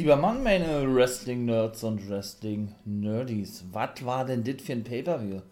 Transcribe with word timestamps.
Lieber 0.00 0.16
Mann, 0.16 0.42
meine 0.42 0.94
Wrestling-Nerds 0.94 1.84
und 1.84 2.08
Wrestling-Nerdies, 2.08 3.66
was 3.70 4.02
war 4.02 4.24
denn 4.24 4.42
das 4.42 4.62
für 4.62 4.72
ein 4.72 4.82
Pay-Per-View? 4.82 5.42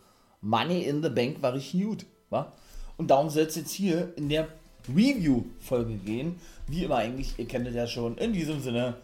Money 0.40 0.84
in 0.84 1.02
the 1.02 1.10
Bank 1.10 1.42
war 1.42 1.54
ich 1.54 1.72
gut, 1.72 2.06
wa? 2.30 2.50
Und 2.96 3.10
darum 3.10 3.28
soll 3.28 3.42
es 3.42 3.56
jetzt 3.56 3.72
hier 3.72 4.16
in 4.16 4.30
der 4.30 4.48
Review-Folge 4.88 5.96
gehen. 5.96 6.40
Wie 6.66 6.84
immer 6.84 6.96
eigentlich, 6.96 7.38
ihr 7.38 7.46
kennt 7.46 7.66
es 7.68 7.74
ja 7.74 7.86
schon. 7.86 8.16
In 8.16 8.32
diesem 8.32 8.62
Sinne, 8.62 8.94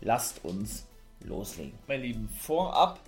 lasst 0.00 0.42
uns 0.42 0.86
loslegen. 1.20 1.74
Meine 1.86 2.04
Lieben, 2.04 2.30
vorab 2.40 2.98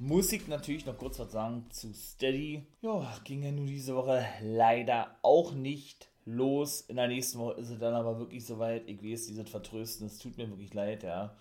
muss 0.00 0.32
ich 0.32 0.48
natürlich 0.48 0.84
noch 0.84 0.98
kurz 0.98 1.20
was 1.20 1.30
sagen 1.30 1.64
zu 1.70 1.94
Steady. 1.94 2.66
Ja, 2.82 3.06
ging 3.22 3.44
ja 3.44 3.52
nur 3.52 3.66
diese 3.66 3.94
Woche 3.94 4.26
leider 4.42 5.14
auch 5.22 5.52
nicht 5.52 6.08
los. 6.26 6.82
In 6.82 6.96
der 6.96 7.08
nächsten 7.08 7.38
Woche 7.38 7.60
ist 7.60 7.70
es 7.70 7.78
dann 7.78 7.94
aber 7.94 8.18
wirklich 8.18 8.44
soweit. 8.44 8.86
Ich 8.88 9.02
weiß, 9.02 9.28
dieses 9.28 9.48
Vertrösten, 9.48 10.06
es 10.06 10.18
tut 10.18 10.36
mir 10.36 10.48
wirklich 10.48 10.74
leid, 10.74 11.02
ja. 11.02 11.34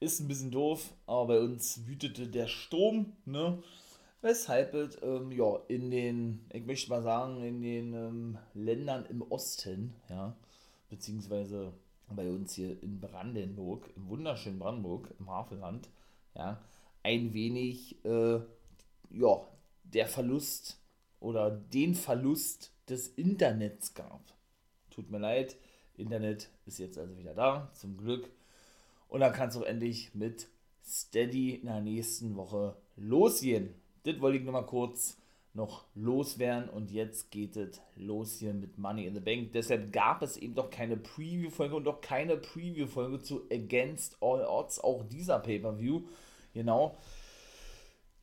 Ist 0.00 0.20
ein 0.20 0.28
bisschen 0.28 0.50
doof, 0.50 0.94
aber 1.06 1.26
bei 1.26 1.40
uns 1.40 1.86
wütete 1.86 2.28
der 2.28 2.46
Sturm, 2.46 3.16
ne? 3.26 3.62
Weshalb 4.20 4.74
es, 4.74 4.98
ähm, 5.02 5.30
ja, 5.30 5.58
in 5.68 5.90
den, 5.90 6.46
ich 6.52 6.64
möchte 6.64 6.90
mal 6.90 7.02
sagen, 7.02 7.42
in 7.42 7.62
den 7.62 7.94
ähm, 7.94 8.38
Ländern 8.54 9.06
im 9.06 9.22
Osten, 9.22 9.94
ja, 10.08 10.36
beziehungsweise 10.88 11.72
bei 12.08 12.28
uns 12.28 12.54
hier 12.54 12.82
in 12.82 13.00
Brandenburg, 13.00 13.90
im 13.94 14.08
wunderschönen 14.08 14.58
Brandenburg, 14.58 15.14
im 15.20 15.30
Havelland, 15.30 15.88
ja, 16.34 16.60
ein 17.02 17.32
wenig, 17.32 18.04
äh, 18.04 18.40
ja, 19.10 19.48
der 19.84 20.06
Verlust 20.06 20.80
oder 21.20 21.50
den 21.50 21.94
Verlust 21.94 22.72
des 22.90 23.08
Internets 23.08 23.94
gab. 23.94 24.22
Tut 24.90 25.10
mir 25.10 25.18
leid, 25.18 25.56
Internet 25.96 26.50
ist 26.66 26.78
jetzt 26.78 26.98
also 26.98 27.16
wieder 27.16 27.34
da, 27.34 27.70
zum 27.74 27.96
Glück. 27.96 28.30
Und 29.08 29.20
dann 29.20 29.32
kann 29.32 29.48
es 29.48 29.56
auch 29.56 29.62
endlich 29.62 30.14
mit 30.14 30.48
Steady 30.84 31.56
in 31.56 31.66
der 31.66 31.80
nächsten 31.80 32.36
Woche 32.36 32.76
losgehen. 32.96 33.74
Das 34.04 34.20
wollte 34.20 34.38
ich 34.38 34.44
nur 34.44 34.52
mal 34.52 34.66
kurz 34.66 35.18
noch 35.54 35.86
loswerden 35.94 36.68
und 36.68 36.90
jetzt 36.90 37.30
geht 37.30 37.56
es 37.56 37.80
los 37.96 38.38
hier 38.38 38.54
mit 38.54 38.78
Money 38.78 39.06
in 39.06 39.14
the 39.14 39.20
Bank. 39.20 39.52
Deshalb 39.52 39.92
gab 39.92 40.22
es 40.22 40.36
eben 40.36 40.54
doch 40.54 40.70
keine 40.70 40.96
Preview-Folge 40.96 41.74
und 41.74 41.84
doch 41.84 42.00
keine 42.00 42.36
Preview-Folge 42.36 43.20
zu 43.20 43.42
Against 43.50 44.16
All 44.22 44.44
Odds, 44.46 44.78
auch 44.78 45.04
dieser 45.08 45.40
Pay-Per-View. 45.40 46.02
Genau. 46.54 46.96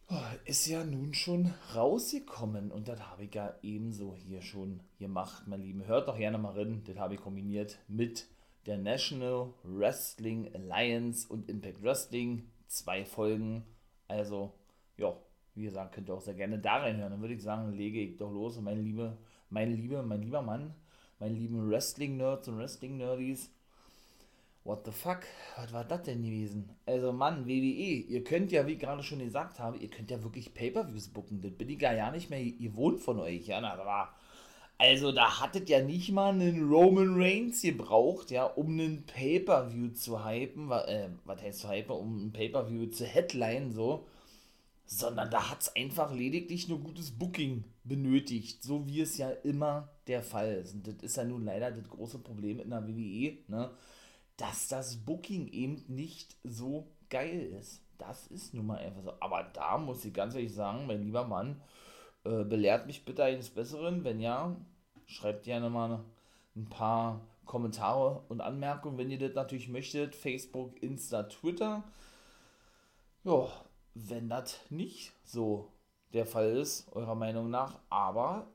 Oh, 0.07 0.21
ist 0.45 0.67
ja 0.67 0.83
nun 0.83 1.15
schon 1.15 1.51
rausgekommen 1.73 2.71
und 2.71 2.87
das 2.87 2.99
habe 3.01 3.23
ich 3.23 3.33
ja 3.33 3.55
ebenso 3.63 4.15
hier 4.15 4.43
schon 4.43 4.81
gemacht, 4.99 5.47
mein 5.47 5.61
Lieben. 5.61 5.87
Hört 5.87 6.07
doch 6.07 6.17
gerne 6.17 6.37
mal 6.37 6.53
rein, 6.53 6.83
das 6.85 6.97
habe 6.97 7.15
ich 7.15 7.21
kombiniert 7.21 7.79
mit 7.87 8.27
der 8.67 8.77
National 8.77 9.51
Wrestling 9.63 10.53
Alliance 10.53 11.27
und 11.27 11.49
Impact 11.49 11.81
Wrestling. 11.81 12.51
Zwei 12.67 13.03
Folgen. 13.03 13.63
Also, 14.07 14.53
ja, 14.97 15.17
wie 15.55 15.63
gesagt, 15.63 15.95
könnt 15.95 16.07
ihr 16.07 16.13
auch 16.13 16.21
sehr 16.21 16.35
gerne 16.35 16.59
da 16.59 16.77
reinhören. 16.77 17.11
Dann 17.11 17.21
würde 17.21 17.33
ich 17.33 17.41
sagen, 17.41 17.73
lege 17.73 17.99
ich 17.99 18.17
doch 18.17 18.31
los. 18.31 18.57
Und 18.57 18.65
meine 18.65 18.81
liebe, 18.81 19.17
meine 19.49 19.73
liebe, 19.73 20.03
mein 20.03 20.21
lieber 20.21 20.43
Mann, 20.43 20.75
meine 21.17 21.33
lieben 21.33 21.67
Wrestling-Nerds 21.67 22.47
und 22.47 22.59
Wrestling-Nerdies, 22.59 23.54
what 24.65 24.83
the 24.83 24.91
fuck, 24.91 25.19
was 25.55 25.71
war 25.71 25.85
das 25.85 26.01
denn 26.01 26.23
gewesen? 26.23 26.69
Also 26.85 27.13
Mann, 27.13 27.45
WWE, 27.45 28.03
ihr 28.09 28.23
könnt 28.23 28.51
ja, 28.51 28.65
wie 28.65 28.73
ich 28.73 28.79
gerade 28.79 29.03
schon 29.03 29.19
gesagt 29.19 29.59
habe, 29.59 29.77
ihr 29.77 29.89
könnt 29.89 30.09
ja 30.09 30.21
wirklich 30.23 30.53
Pay-Per-Views 30.53 31.09
booken, 31.09 31.41
das 31.41 31.51
bin 31.51 31.69
ich 31.69 31.79
gar 31.79 31.93
ja 31.93 32.11
nicht 32.11 32.31
mehr 32.31 32.43
gewohnt 32.43 32.99
von 32.99 33.19
euch, 33.19 33.45
ja, 33.47 33.61
na, 33.61 33.77
war, 33.77 34.15
also 34.79 35.11
da 35.11 35.39
hattet 35.39 35.69
ja 35.69 35.81
nicht 35.81 36.11
mal 36.11 36.33
einen 36.33 36.67
Roman 36.67 37.13
Reigns 37.15 37.61
gebraucht, 37.61 38.31
ja, 38.31 38.43
um 38.43 38.71
einen 38.71 39.05
Pay-Per-View 39.05 39.89
zu 39.93 40.25
hypen, 40.25 40.71
äh, 40.71 41.09
was 41.25 41.41
heißt 41.43 41.59
zu 41.59 41.69
hypen, 41.69 41.95
um 41.95 42.25
ein 42.25 42.33
Pay-Per-View 42.33 42.87
zu 42.87 43.05
headline, 43.05 43.71
so, 43.71 44.07
sondern 44.87 45.29
da 45.29 45.51
hat 45.51 45.61
es 45.61 45.75
einfach 45.75 46.11
lediglich 46.11 46.67
nur 46.67 46.79
gutes 46.79 47.11
Booking 47.11 47.65
benötigt, 47.83 48.63
so 48.63 48.87
wie 48.87 49.01
es 49.01 49.17
ja 49.19 49.29
immer 49.29 49.89
der 50.07 50.23
Fall 50.23 50.53
ist. 50.55 50.73
Und 50.73 50.87
das 50.87 50.95
ist 51.03 51.17
ja 51.17 51.23
nun 51.23 51.45
leider 51.45 51.69
das 51.69 51.87
große 51.87 52.17
Problem 52.19 52.59
in 52.59 52.71
der 52.71 52.87
WWE, 52.87 53.37
ne? 53.47 53.69
Dass 54.37 54.67
das 54.67 54.97
Booking 54.97 55.47
eben 55.47 55.83
nicht 55.87 56.35
so 56.43 56.87
geil 57.09 57.53
ist. 57.59 57.81
Das 57.97 58.27
ist 58.27 58.53
nun 58.53 58.67
mal 58.67 58.79
einfach 58.79 59.03
so. 59.03 59.13
Aber 59.19 59.43
da 59.53 59.77
muss 59.77 60.03
ich 60.03 60.13
ganz 60.13 60.35
ehrlich 60.35 60.53
sagen, 60.53 60.87
mein 60.87 61.03
lieber 61.03 61.25
Mann, 61.25 61.61
äh, 62.25 62.43
belehrt 62.43 62.87
mich 62.87 63.05
bitte 63.05 63.23
eines 63.23 63.49
Besseren. 63.49 64.03
Wenn 64.03 64.19
ja, 64.19 64.55
schreibt 65.05 65.43
gerne 65.43 65.69
mal 65.69 66.03
ein 66.55 66.65
paar 66.65 67.21
Kommentare 67.45 68.23
und 68.27 68.41
Anmerkungen, 68.41 68.97
wenn 68.97 69.11
ihr 69.11 69.19
das 69.19 69.35
natürlich 69.35 69.69
möchtet. 69.69 70.15
Facebook, 70.15 70.81
Insta, 70.81 71.23
Twitter. 71.23 71.83
Ja, 73.23 73.47
wenn 73.93 74.29
das 74.29 74.59
nicht 74.69 75.13
so 75.23 75.71
der 76.13 76.25
Fall 76.25 76.57
ist, 76.57 76.91
eurer 76.93 77.15
Meinung 77.15 77.49
nach. 77.49 77.79
Aber 77.89 78.47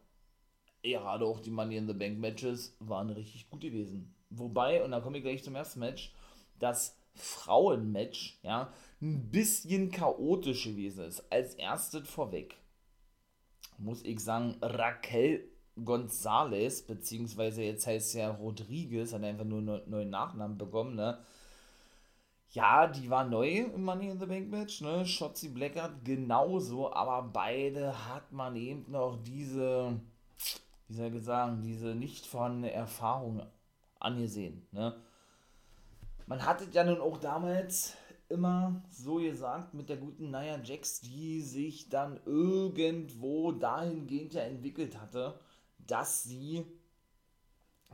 gerade 0.83 1.25
auch 1.25 1.41
die 1.41 1.51
Money 1.51 1.77
in 1.77 1.87
the 1.87 1.95
Bank 1.95 2.19
Matches 2.19 2.77
waren 2.81 3.11
richtig 3.11 3.49
gut 3.49 3.61
gewesen. 3.61 4.15
Wobei, 4.31 4.83
und 4.83 4.93
da 4.93 5.01
komme 5.01 5.19
ich 5.19 5.25
gleich 5.25 5.45
zum 5.45 5.57
ersten 5.57 5.81
Match, 5.81 6.15
das 6.59 6.97
Frauenmatch, 7.15 8.39
ja, 8.43 8.73
ein 9.03 9.31
bisschen 9.31 9.91
chaotisch 9.91 10.65
gewesen 10.65 11.05
ist. 11.05 11.25
Als 11.31 11.55
erstes 11.55 12.09
vorweg 12.09 12.57
muss 13.79 14.05
ich 14.05 14.21
sagen, 14.21 14.57
Raquel 14.61 15.49
González, 15.77 16.87
beziehungsweise 16.87 17.63
jetzt 17.63 17.87
heißt 17.87 18.15
ja 18.15 18.31
Rodriguez, 18.31 19.13
hat 19.13 19.25
einfach 19.25 19.45
nur 19.45 19.59
einen 19.59 19.91
neuen 19.91 20.11
Nachnamen 20.11 20.59
bekommen, 20.59 20.95
ne? 20.95 21.19
Ja, 22.51 22.89
die 22.89 23.09
war 23.09 23.25
neu 23.25 23.49
im 23.49 23.85
Money 23.85 24.09
in 24.11 24.19
the 24.19 24.27
Bank 24.27 24.51
Match, 24.51 24.81
ne? 24.81 25.07
Shotzi 25.07 25.49
Blackheart 25.49 26.05
genauso, 26.05 26.93
aber 26.93 27.23
beide 27.23 28.09
hat 28.09 28.33
man 28.33 28.57
eben 28.57 28.91
noch 28.91 29.23
diese, 29.23 30.01
wie 30.89 30.95
soll 30.95 31.15
ich 31.15 31.25
sagen, 31.25 31.63
diese 31.63 31.95
nicht 31.95 32.27
vorhandene 32.27 32.73
Erfahrung 32.73 33.43
angesehen. 34.01 34.67
Ne? 34.73 34.95
Man 36.27 36.45
hatte 36.45 36.67
ja 36.73 36.85
nun 36.85 37.01
auch 37.01 37.19
damals 37.19 37.97
immer 38.29 38.83
so 38.89 39.17
gesagt 39.17 39.75
mit 39.75 39.89
der 39.89 39.97
guten 39.97 40.31
Nia 40.31 40.61
Jax, 40.63 41.01
die 41.01 41.41
sich 41.41 41.89
dann 41.89 42.21
irgendwo 42.25 43.53
dahingehend 43.53 44.35
ja 44.35 44.43
entwickelt 44.43 45.01
hatte, 45.01 45.39
dass 45.87 46.23
sie 46.23 46.65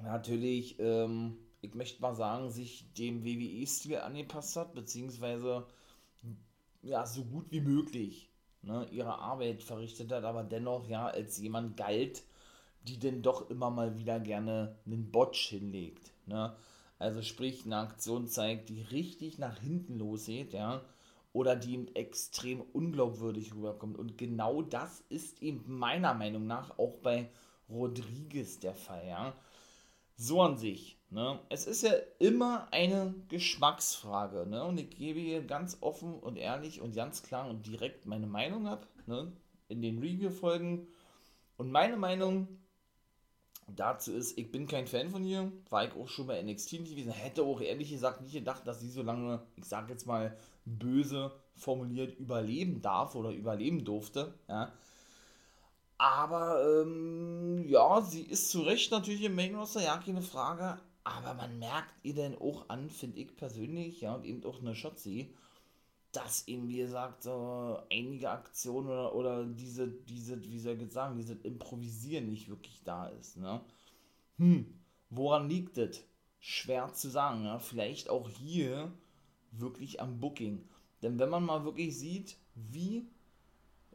natürlich, 0.03 0.79
ähm, 0.79 1.39
ich 1.63 1.75
möchte 1.75 2.03
mal 2.03 2.15
sagen, 2.15 2.51
sich 2.51 2.93
dem 2.95 3.25
WWE-Stil 3.25 3.99
angepasst 3.99 4.57
hat, 4.57 4.75
beziehungsweise 4.75 5.67
ja, 6.83 7.07
so 7.07 7.25
gut 7.25 7.51
wie 7.51 7.61
möglich 7.61 8.31
ne, 8.63 8.87
ihre 8.91 9.19
Arbeit 9.19 9.63
verrichtet 9.63 10.13
hat, 10.13 10.25
aber 10.25 10.45
dennoch 10.45 10.89
ja 10.89 11.07
als 11.07 11.39
jemand 11.39 11.77
galt, 11.77 12.23
die 12.87 12.99
denn 12.99 13.23
doch 13.23 13.51
immer 13.51 13.71
mal 13.71 13.99
wieder 13.99 14.21
gerne 14.21 14.77
einen 14.87 15.11
Botch 15.11 15.49
hinlegt. 15.49 16.13
Ne? 16.27 16.55
Also 16.99 17.23
sprich, 17.23 17.65
eine 17.65 17.79
Aktion 17.79 18.27
zeigt, 18.27 18.69
die 18.69 18.81
richtig 18.81 19.39
nach 19.39 19.59
hinten 19.59 19.99
losgeht, 19.99 20.53
ja, 20.55 20.83
oder 21.33 21.55
die 21.55 21.75
eben 21.75 21.95
extrem 21.95 22.63
unglaubwürdig 22.73 23.55
rüberkommt. 23.55 23.99
Und 23.99 24.17
genau 24.17 24.63
das 24.63 25.05
ist 25.11 25.43
eben 25.43 25.65
meiner 25.67 26.15
Meinung 26.15 26.47
nach 26.47 26.79
auch 26.79 26.97
bei 26.99 27.29
Rodriguez 27.69 28.59
der 28.61 28.75
Fall, 28.75 29.07
ja. 29.07 29.35
So 30.17 30.41
an 30.41 30.57
sich, 30.57 30.97
ne? 31.11 31.39
Es 31.51 31.67
ist 31.67 31.83
ja 31.83 31.93
immer 32.19 32.69
eine 32.73 33.15
Geschmacksfrage, 33.29 34.47
ne? 34.49 34.65
Und 34.65 34.81
ich 34.81 34.89
gebe 34.89 35.21
hier 35.21 35.43
ganz 35.43 35.77
offen 35.83 36.15
und 36.15 36.37
ehrlich 36.37 36.81
und 36.81 36.95
ganz 36.95 37.23
klar 37.23 37.51
und 37.51 37.67
direkt 37.67 38.07
meine 38.07 38.27
Meinung 38.27 38.67
ab, 38.67 38.89
ne? 39.07 39.31
In 39.69 39.83
den 39.83 39.99
Review-Folgen. 39.99 40.87
Und 41.59 41.71
meine 41.71 41.97
Meinung 41.97 42.49
dazu 43.67 44.13
ist, 44.13 44.39
ich 44.39 44.53
bin 44.53 44.67
kein 44.67 44.87
Fan 44.87 45.11
von 45.11 45.25
ihr, 45.25 45.51
war 45.71 45.85
ich 45.85 45.95
auch 45.95 46.09
schon 46.09 46.27
bei 46.27 46.41
NXT 46.43 46.73
nicht 46.75 46.91
gewesen, 46.91 47.13
hätte 47.13 47.43
auch 47.43 47.61
ehrlich 47.61 47.91
gesagt 47.91 48.21
nicht 48.21 48.33
gedacht, 48.33 48.67
dass 48.67 48.81
sie 48.81 48.91
so 48.91 49.03
lange, 49.03 49.43
ich 49.57 49.65
sag 49.65 49.89
jetzt 49.89 50.07
mal 50.07 50.37
böse 50.65 51.33
formuliert, 51.57 52.19
überleben 52.19 52.83
darf 52.83 53.15
oder 53.15 53.31
überleben 53.31 53.85
durfte, 53.85 54.35
ja. 54.49 54.73
Aber, 55.99 56.63
ähm, 56.83 57.65
ja, 57.67 58.03
sie 58.03 58.23
ist 58.23 58.51
zu 58.51 58.61
Recht 58.61 58.91
natürlich 58.91 59.23
im 59.23 59.35
Main 59.35 59.55
Roster, 59.55 59.83
ja, 59.83 59.97
keine 59.97 60.23
Frage, 60.23 60.79
aber 61.05 61.35
man 61.35 61.59
merkt 61.59 61.95
ihr 62.03 62.15
denn 62.15 62.37
auch 62.37 62.69
an, 62.69 62.91
finde 62.91 63.21
ich 63.21 63.37
persönlich, 63.37 64.01
ja, 64.03 64.15
und 64.15 64.25
eben 64.25 64.45
auch 64.45 64.61
eine 64.61 64.75
Shotzi, 64.75 65.35
dass 66.17 66.49
eben, 66.49 66.67
wie 66.69 66.79
gesagt, 66.79 67.23
so 67.23 67.79
einige 67.93 68.31
Aktionen 68.31 68.89
oder, 68.89 69.15
oder 69.15 69.45
diese, 69.45 69.87
diese, 69.87 70.43
wie 70.43 70.59
soll 70.59 70.75
ich 70.75 70.81
jetzt 70.81 70.95
sagen, 70.95 71.19
diese 71.19 71.35
Improvisieren 71.35 72.31
nicht 72.31 72.49
wirklich 72.49 72.83
da 72.85 73.09
ist, 73.09 73.37
ne? 73.37 73.61
Hm, 74.39 74.67
woran 75.11 75.49
liegt 75.49 75.77
das? 75.77 76.03
Schwer 76.39 76.93
zu 76.95 77.11
sagen, 77.11 77.45
ja? 77.45 77.59
Vielleicht 77.59 78.09
auch 78.09 78.31
hier 78.31 78.93
wirklich 79.51 80.01
am 80.01 80.19
Booking. 80.19 80.67
Denn 81.03 81.19
wenn 81.19 81.29
man 81.29 81.45
mal 81.45 81.65
wirklich 81.65 81.99
sieht, 81.99 82.39
wie, 82.55 83.07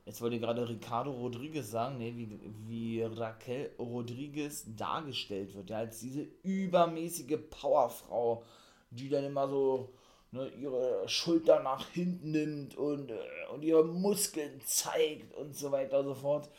jetzt 0.06 0.22
wollte 0.22 0.40
gerade 0.40 0.70
Ricardo 0.70 1.12
Rodriguez 1.12 1.72
sagen, 1.72 1.98
ne, 1.98 2.16
wie, 2.16 2.40
wie 2.68 3.02
Raquel 3.02 3.72
Rodriguez 3.80 4.66
dargestellt 4.76 5.56
wird, 5.56 5.72
ja, 5.72 5.78
als 5.78 6.00
diese 6.00 6.28
übermäßige 6.44 7.40
Powerfrau, 7.50 8.44
die 8.92 9.10
dann 9.10 9.24
immer 9.24 9.48
so 9.48 9.92
ne, 10.32 10.50
ihre 10.60 11.08
Schulter 11.08 11.62
nach 11.62 11.90
hinten 11.90 12.32
nimmt 12.32 12.76
und, 12.76 13.12
äh, 13.12 13.18
und 13.54 13.64
ihre 13.64 13.86
Muskeln 13.86 14.62
zeigt 14.66 15.34
und 15.36 15.56
so 15.56 15.72
weiter 15.72 16.00
und 16.00 16.06
so 16.06 16.16
fort, 16.16 16.50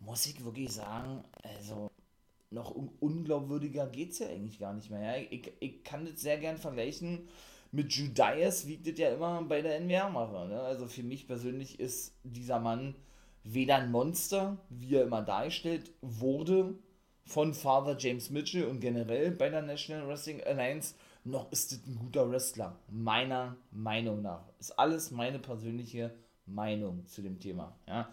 muss 0.00 0.26
ich 0.26 0.44
wirklich 0.44 0.72
sagen, 0.72 1.24
also 1.42 1.90
noch 2.50 2.74
un 2.74 2.90
unglaubwürdiger 3.00 3.86
geht 3.86 4.12
es 4.12 4.18
ja 4.18 4.28
eigentlich 4.28 4.58
gar 4.58 4.74
nicht 4.74 4.90
mehr. 4.90 5.18
Ja? 5.18 5.26
Ich, 5.30 5.52
ich 5.60 5.84
kann 5.84 6.04
das 6.04 6.20
sehr 6.20 6.38
gern 6.38 6.58
vergleichen 6.58 7.28
mit 7.72 7.92
Judas, 7.92 8.66
wie 8.66 8.74
ich 8.74 8.82
das 8.82 8.98
ja 8.98 9.14
immer 9.14 9.42
bei 9.42 9.62
der 9.62 9.76
NWR 9.76 10.10
mache. 10.10 10.48
Ne? 10.48 10.60
Also 10.60 10.86
für 10.86 11.04
mich 11.04 11.26
persönlich 11.26 11.78
ist 11.78 12.14
dieser 12.24 12.58
Mann 12.58 12.96
weder 13.44 13.76
ein 13.76 13.92
Monster, 13.92 14.58
wie 14.68 14.96
er 14.96 15.04
immer 15.04 15.22
dargestellt 15.22 15.92
wurde 16.00 16.74
von 17.24 17.54
Father 17.54 17.96
James 17.96 18.30
Mitchell 18.30 18.64
und 18.64 18.80
generell 18.80 19.30
bei 19.30 19.48
der 19.48 19.62
National 19.62 20.08
Wrestling 20.08 20.42
Alliance, 20.42 20.94
noch 21.24 21.50
ist 21.52 21.72
das 21.72 21.86
ein 21.86 21.96
guter 21.96 22.30
Wrestler. 22.30 22.78
Meiner 22.88 23.56
Meinung 23.70 24.22
nach. 24.22 24.44
Ist 24.58 24.78
alles 24.78 25.10
meine 25.10 25.38
persönliche 25.38 26.14
Meinung 26.46 27.06
zu 27.06 27.22
dem 27.22 27.38
Thema. 27.38 27.76
Ja? 27.86 28.08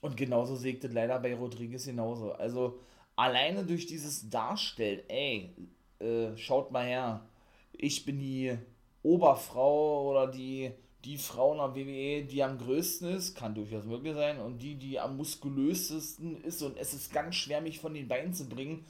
Und 0.00 0.16
genauso 0.16 0.56
sehe 0.56 0.74
ich 0.74 0.80
das 0.80 0.92
leider 0.92 1.18
bei 1.18 1.34
Rodriguez 1.34 1.84
genauso. 1.84 2.32
Also 2.32 2.78
alleine 3.16 3.64
durch 3.64 3.86
dieses 3.86 4.28
Darstellen, 4.28 5.02
ey, 5.08 5.54
äh, 6.00 6.36
schaut 6.36 6.72
mal 6.72 6.86
her, 6.86 7.26
ich 7.72 8.04
bin 8.04 8.18
die 8.18 8.56
Oberfrau 9.02 10.10
oder 10.10 10.26
die, 10.26 10.72
die 11.04 11.18
Frau 11.18 11.52
in 11.52 11.58
der 11.58 11.74
WWE, 11.74 12.24
die 12.24 12.42
am 12.42 12.58
größten 12.58 13.14
ist, 13.14 13.36
kann 13.36 13.54
durchaus 13.54 13.84
möglich 13.84 14.14
sein, 14.14 14.40
und 14.40 14.58
die, 14.58 14.76
die 14.76 15.00
am 15.00 15.16
muskulösesten 15.16 16.42
ist, 16.42 16.62
und 16.62 16.76
es 16.76 16.94
ist 16.94 17.12
ganz 17.12 17.34
schwer, 17.34 17.60
mich 17.60 17.80
von 17.80 17.94
den 17.94 18.08
Beinen 18.08 18.34
zu 18.34 18.48
bringen, 18.48 18.84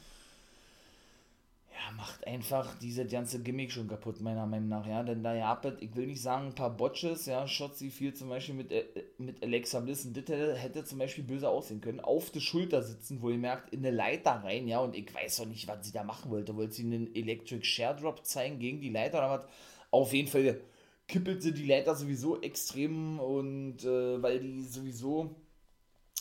ja, 1.83 1.93
macht 1.97 2.27
einfach 2.27 2.79
diese 2.79 3.07
ganze 3.07 3.43
Gimmick 3.43 3.73
schon 3.73 3.89
kaputt, 3.89 4.21
meiner 4.21 4.47
Meinung 4.47 4.69
nach, 4.69 4.87
ja, 4.87 5.03
denn 5.03 5.23
da 5.23 5.35
ja, 5.35 5.61
ich 5.81 5.97
will 5.97 6.07
nicht 6.07 6.23
sagen, 6.23 6.49
ein 6.49 6.55
paar 6.55 6.77
Botches, 6.77 7.27
ja, 7.27 7.47
Shotzi 7.49 7.91
viel 7.91 8.15
zum 8.15 8.29
Beispiel 8.29 8.55
mit, 8.55 8.71
äh, 8.71 8.85
mit 9.19 9.43
Alexa 9.43 9.81
Bliss, 9.81 10.05
und 10.05 10.17
das 10.17 10.29
hätte, 10.29 10.85
zum 10.85 10.99
Beispiel 10.99 11.25
böse 11.25 11.49
aussehen 11.49 11.81
können, 11.81 12.01
auf 12.01 12.31
der 12.31 12.41
Schulter 12.41 12.83
sitzen, 12.83 13.21
wo 13.23 13.31
ihr 13.31 13.39
merkt, 13.39 13.73
in 13.73 13.81
eine 13.81 13.95
Leiter 13.95 14.43
rein, 14.45 14.69
ja, 14.69 14.81
und 14.81 14.95
ich 14.95 15.13
weiß 15.13 15.39
doch 15.39 15.47
nicht, 15.47 15.67
was 15.67 15.85
sie 15.85 15.93
da 15.93 16.05
machen 16.05 16.31
wollte, 16.31 16.55
wollte 16.57 16.75
sie 16.75 16.85
einen 16.85 17.15
Electric 17.15 17.65
Share 17.65 17.99
Drop 17.99 18.25
zeigen 18.25 18.59
gegen 18.59 18.81
die 18.81 18.91
Leiter 18.91 19.19
oder 19.19 19.31
was, 19.31 19.47
auf 19.91 20.13
jeden 20.13 20.29
Fall 20.29 20.61
kippelte 21.09 21.53
die 21.53 21.67
Leiter 21.67 21.95
sowieso 21.95 22.41
extrem 22.41 23.19
und 23.19 23.85
äh, 23.85 24.23
weil 24.23 24.41
die 24.41 24.63
sowieso, 24.63 25.35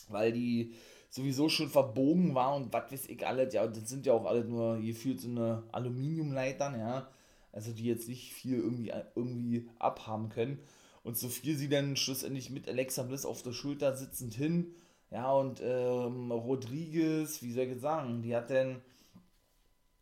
weil 0.10 0.34
die 0.34 0.74
sowieso 1.12 1.50
schon 1.50 1.70
verbogen 1.70 2.34
war 2.34 2.56
und 2.56 2.74
was 2.74 2.92
weiß 2.92 3.08
ich 3.08 3.28
alles, 3.28 3.54
ja, 3.54 3.68
das 3.68 3.88
sind 3.90 4.06
ja 4.06 4.14
auch 4.14 4.26
alle 4.26 4.46
nur 4.46 4.80
gefühlt 4.80 5.22
so 5.22 5.30
eine 5.30 5.64
Aluminiumleitern, 5.72 6.80
ja, 6.80 7.10
also 7.52 7.72
die 7.74 7.86
jetzt 7.86 8.08
nicht 8.08 8.34
viel 8.34 8.58
irgendwie, 8.58 8.92
irgendwie 9.16 9.70
abhaben 9.78 10.30
können. 10.30 10.60
Und 11.04 11.18
so 11.18 11.28
fiel 11.30 11.58
sie 11.58 11.68
dann 11.70 11.98
schlussendlich 11.98 12.50
mit 12.50 12.68
Alexa 12.70 13.04
Bliss 13.04 13.26
auf 13.26 13.42
der 13.44 13.52
Schulter 13.54 13.96
sitzend 13.96 14.34
hin, 14.34 14.74
ja, 15.12 15.30
und 15.34 15.62
ähm, 15.62 16.32
Rodriguez, 16.32 17.42
wie 17.42 17.52
soll 17.52 17.66
ich 17.66 17.72
jetzt 17.72 17.82
sagen, 17.82 18.22
die 18.22 18.34
hat 18.34 18.50
dann, 18.50 18.82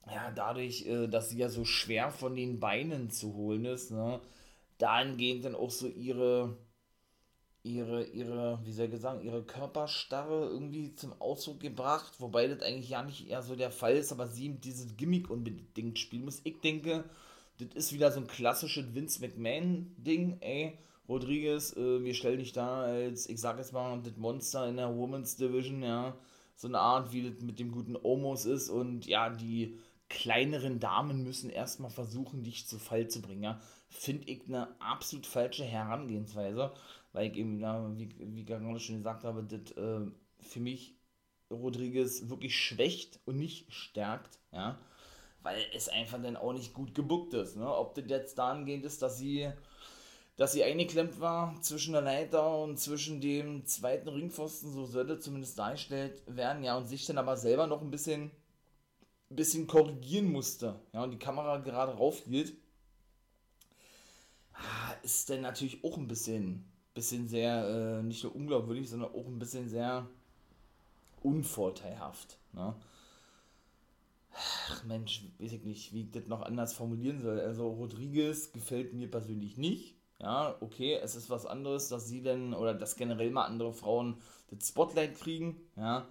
ja, 0.05 0.31
dadurch, 0.31 0.85
äh, 0.85 1.07
dass 1.07 1.29
sie 1.29 1.39
ja 1.39 1.49
so 1.49 1.65
schwer 1.65 2.11
von 2.11 2.35
den 2.35 2.59
Beinen 2.59 3.09
zu 3.09 3.33
holen 3.33 3.65
ist, 3.65 3.89
ne, 3.89 4.21
dahingehend 4.77 5.45
dann 5.45 5.55
auch 5.55 5.71
so 5.71 5.87
ihre, 5.87 6.55
ihre, 7.63 8.05
ihre, 8.05 8.59
wie 8.63 8.71
soll 8.71 8.93
ich 8.93 9.01
sagen, 9.01 9.21
ihre 9.21 9.43
Körperstarre 9.43 10.49
irgendwie 10.49 10.95
zum 10.95 11.13
Ausdruck 11.19 11.59
gebracht, 11.59 12.13
wobei 12.19 12.47
das 12.47 12.61
eigentlich 12.61 12.89
ja 12.89 13.03
nicht 13.03 13.27
eher 13.27 13.41
so 13.41 13.55
der 13.55 13.71
Fall 13.71 13.97
ist, 13.97 14.11
aber 14.11 14.27
sie 14.27 14.49
dieses 14.49 14.95
Gimmick 14.95 15.29
unbedingt 15.29 15.99
spielen 15.99 16.25
muss. 16.25 16.41
Ich 16.43 16.61
denke, 16.61 17.03
das 17.57 17.69
ist 17.75 17.93
wieder 17.93 18.11
so 18.11 18.21
ein 18.21 18.27
klassisches 18.27 18.93
Vince 18.93 19.21
McMahon-Ding, 19.21 20.37
ey. 20.41 20.77
Rodriguez, 21.09 21.75
äh, 21.75 22.03
wir 22.03 22.13
stellen 22.13 22.39
dich 22.39 22.53
da 22.53 22.83
als, 22.83 23.27
ich 23.27 23.39
sag 23.41 23.57
jetzt 23.57 23.73
mal, 23.73 23.99
das 24.01 24.15
Monster 24.15 24.67
in 24.69 24.77
der 24.77 24.95
Women's 24.95 25.35
Division, 25.35 25.83
ja. 25.83 26.15
So 26.55 26.67
eine 26.67 26.79
Art, 26.79 27.11
wie 27.11 27.29
das 27.29 27.41
mit 27.41 27.59
dem 27.59 27.71
guten 27.71 27.97
Omos 28.01 28.45
ist 28.45 28.69
und 28.69 29.05
ja, 29.05 29.29
die 29.29 29.77
kleineren 30.07 30.79
Damen 30.79 31.23
müssen 31.23 31.49
erstmal 31.49 31.89
versuchen, 31.89 32.43
dich 32.43 32.67
zu 32.67 32.79
Fall 32.79 33.07
zu 33.07 33.21
bringen, 33.21 33.43
ja. 33.43 33.59
Finde 33.89 34.29
ich 34.29 34.43
eine 34.47 34.67
absolut 34.79 35.25
falsche 35.25 35.65
Herangehensweise 35.65 36.71
weil 37.13 37.31
ich 37.31 37.37
eben, 37.37 37.59
wie, 37.97 38.09
wie 38.19 38.41
ich 38.41 38.45
gerade 38.45 38.79
schon 38.79 38.97
gesagt 38.97 39.23
habe, 39.23 39.43
das 39.43 39.71
äh, 39.77 40.05
für 40.39 40.59
mich 40.59 40.95
Rodriguez 41.51 42.29
wirklich 42.29 42.57
schwächt 42.57 43.19
und 43.25 43.37
nicht 43.37 43.71
stärkt, 43.73 44.39
ja, 44.51 44.77
weil 45.41 45.59
es 45.73 45.89
einfach 45.89 46.21
dann 46.21 46.37
auch 46.37 46.53
nicht 46.53 46.73
gut 46.73 46.93
gebuckt 46.93 47.33
ist, 47.33 47.55
ne? 47.55 47.73
Ob 47.73 47.95
das 47.95 48.05
jetzt 48.07 48.37
dahingehend 48.37 48.85
ist, 48.85 49.01
dass 49.01 49.17
sie, 49.17 49.51
dass 50.35 50.51
sie 50.51 50.63
eingeklemmt 50.63 51.19
war 51.19 51.59
zwischen 51.61 51.93
der 51.93 52.01
Leiter 52.01 52.57
und 52.61 52.77
zwischen 52.77 53.21
dem 53.21 53.65
zweiten 53.65 54.09
Ringpfosten, 54.09 54.71
so 54.71 54.85
sollte 54.85 55.19
zumindest 55.19 55.57
dargestellt 55.57 56.21
werden, 56.27 56.63
ja, 56.63 56.77
und 56.77 56.87
sich 56.87 57.05
dann 57.05 57.17
aber 57.17 57.37
selber 57.37 57.67
noch 57.67 57.81
ein 57.81 57.91
bisschen, 57.91 58.31
bisschen 59.29 59.65
korrigieren 59.67 60.31
musste, 60.31 60.79
ja, 60.93 61.03
und 61.03 61.11
die 61.11 61.19
Kamera 61.19 61.57
gerade 61.57 61.93
raufhielt, 61.93 62.53
ah, 64.53 64.93
ist 65.03 65.29
dann 65.29 65.41
natürlich 65.41 65.83
auch 65.83 65.97
ein 65.97 66.07
bisschen 66.07 66.68
bisschen 66.99 67.27
sehr, 67.27 67.99
äh, 67.99 68.03
nicht 68.03 68.23
nur 68.23 68.35
unglaubwürdig, 68.35 68.89
sondern 68.89 69.13
auch 69.13 69.25
ein 69.25 69.39
bisschen 69.39 69.69
sehr 69.69 70.05
unvorteilhaft. 71.21 72.37
Ne? 72.51 72.75
Ach 74.33 74.83
Mensch, 74.83 75.23
weiß 75.39 75.53
ich 75.53 75.63
nicht, 75.63 75.93
wie 75.93 76.01
ich 76.01 76.11
das 76.11 76.27
noch 76.27 76.41
anders 76.41 76.73
formulieren 76.73 77.21
soll. 77.21 77.39
Also 77.39 77.69
Rodriguez 77.69 78.51
gefällt 78.51 78.93
mir 78.93 79.09
persönlich 79.09 79.57
nicht. 79.57 79.95
Ja, 80.21 80.57
okay, 80.59 80.95
es 81.01 81.15
ist 81.15 81.29
was 81.29 81.45
anderes, 81.45 81.87
dass 81.87 82.09
sie 82.09 82.21
denn, 82.21 82.53
oder 82.53 82.73
dass 82.73 82.97
generell 82.97 83.31
mal 83.31 83.45
andere 83.45 83.71
Frauen 83.71 84.17
das 84.49 84.67
Spotlight 84.67 85.17
kriegen, 85.17 85.55
ja. 85.77 86.05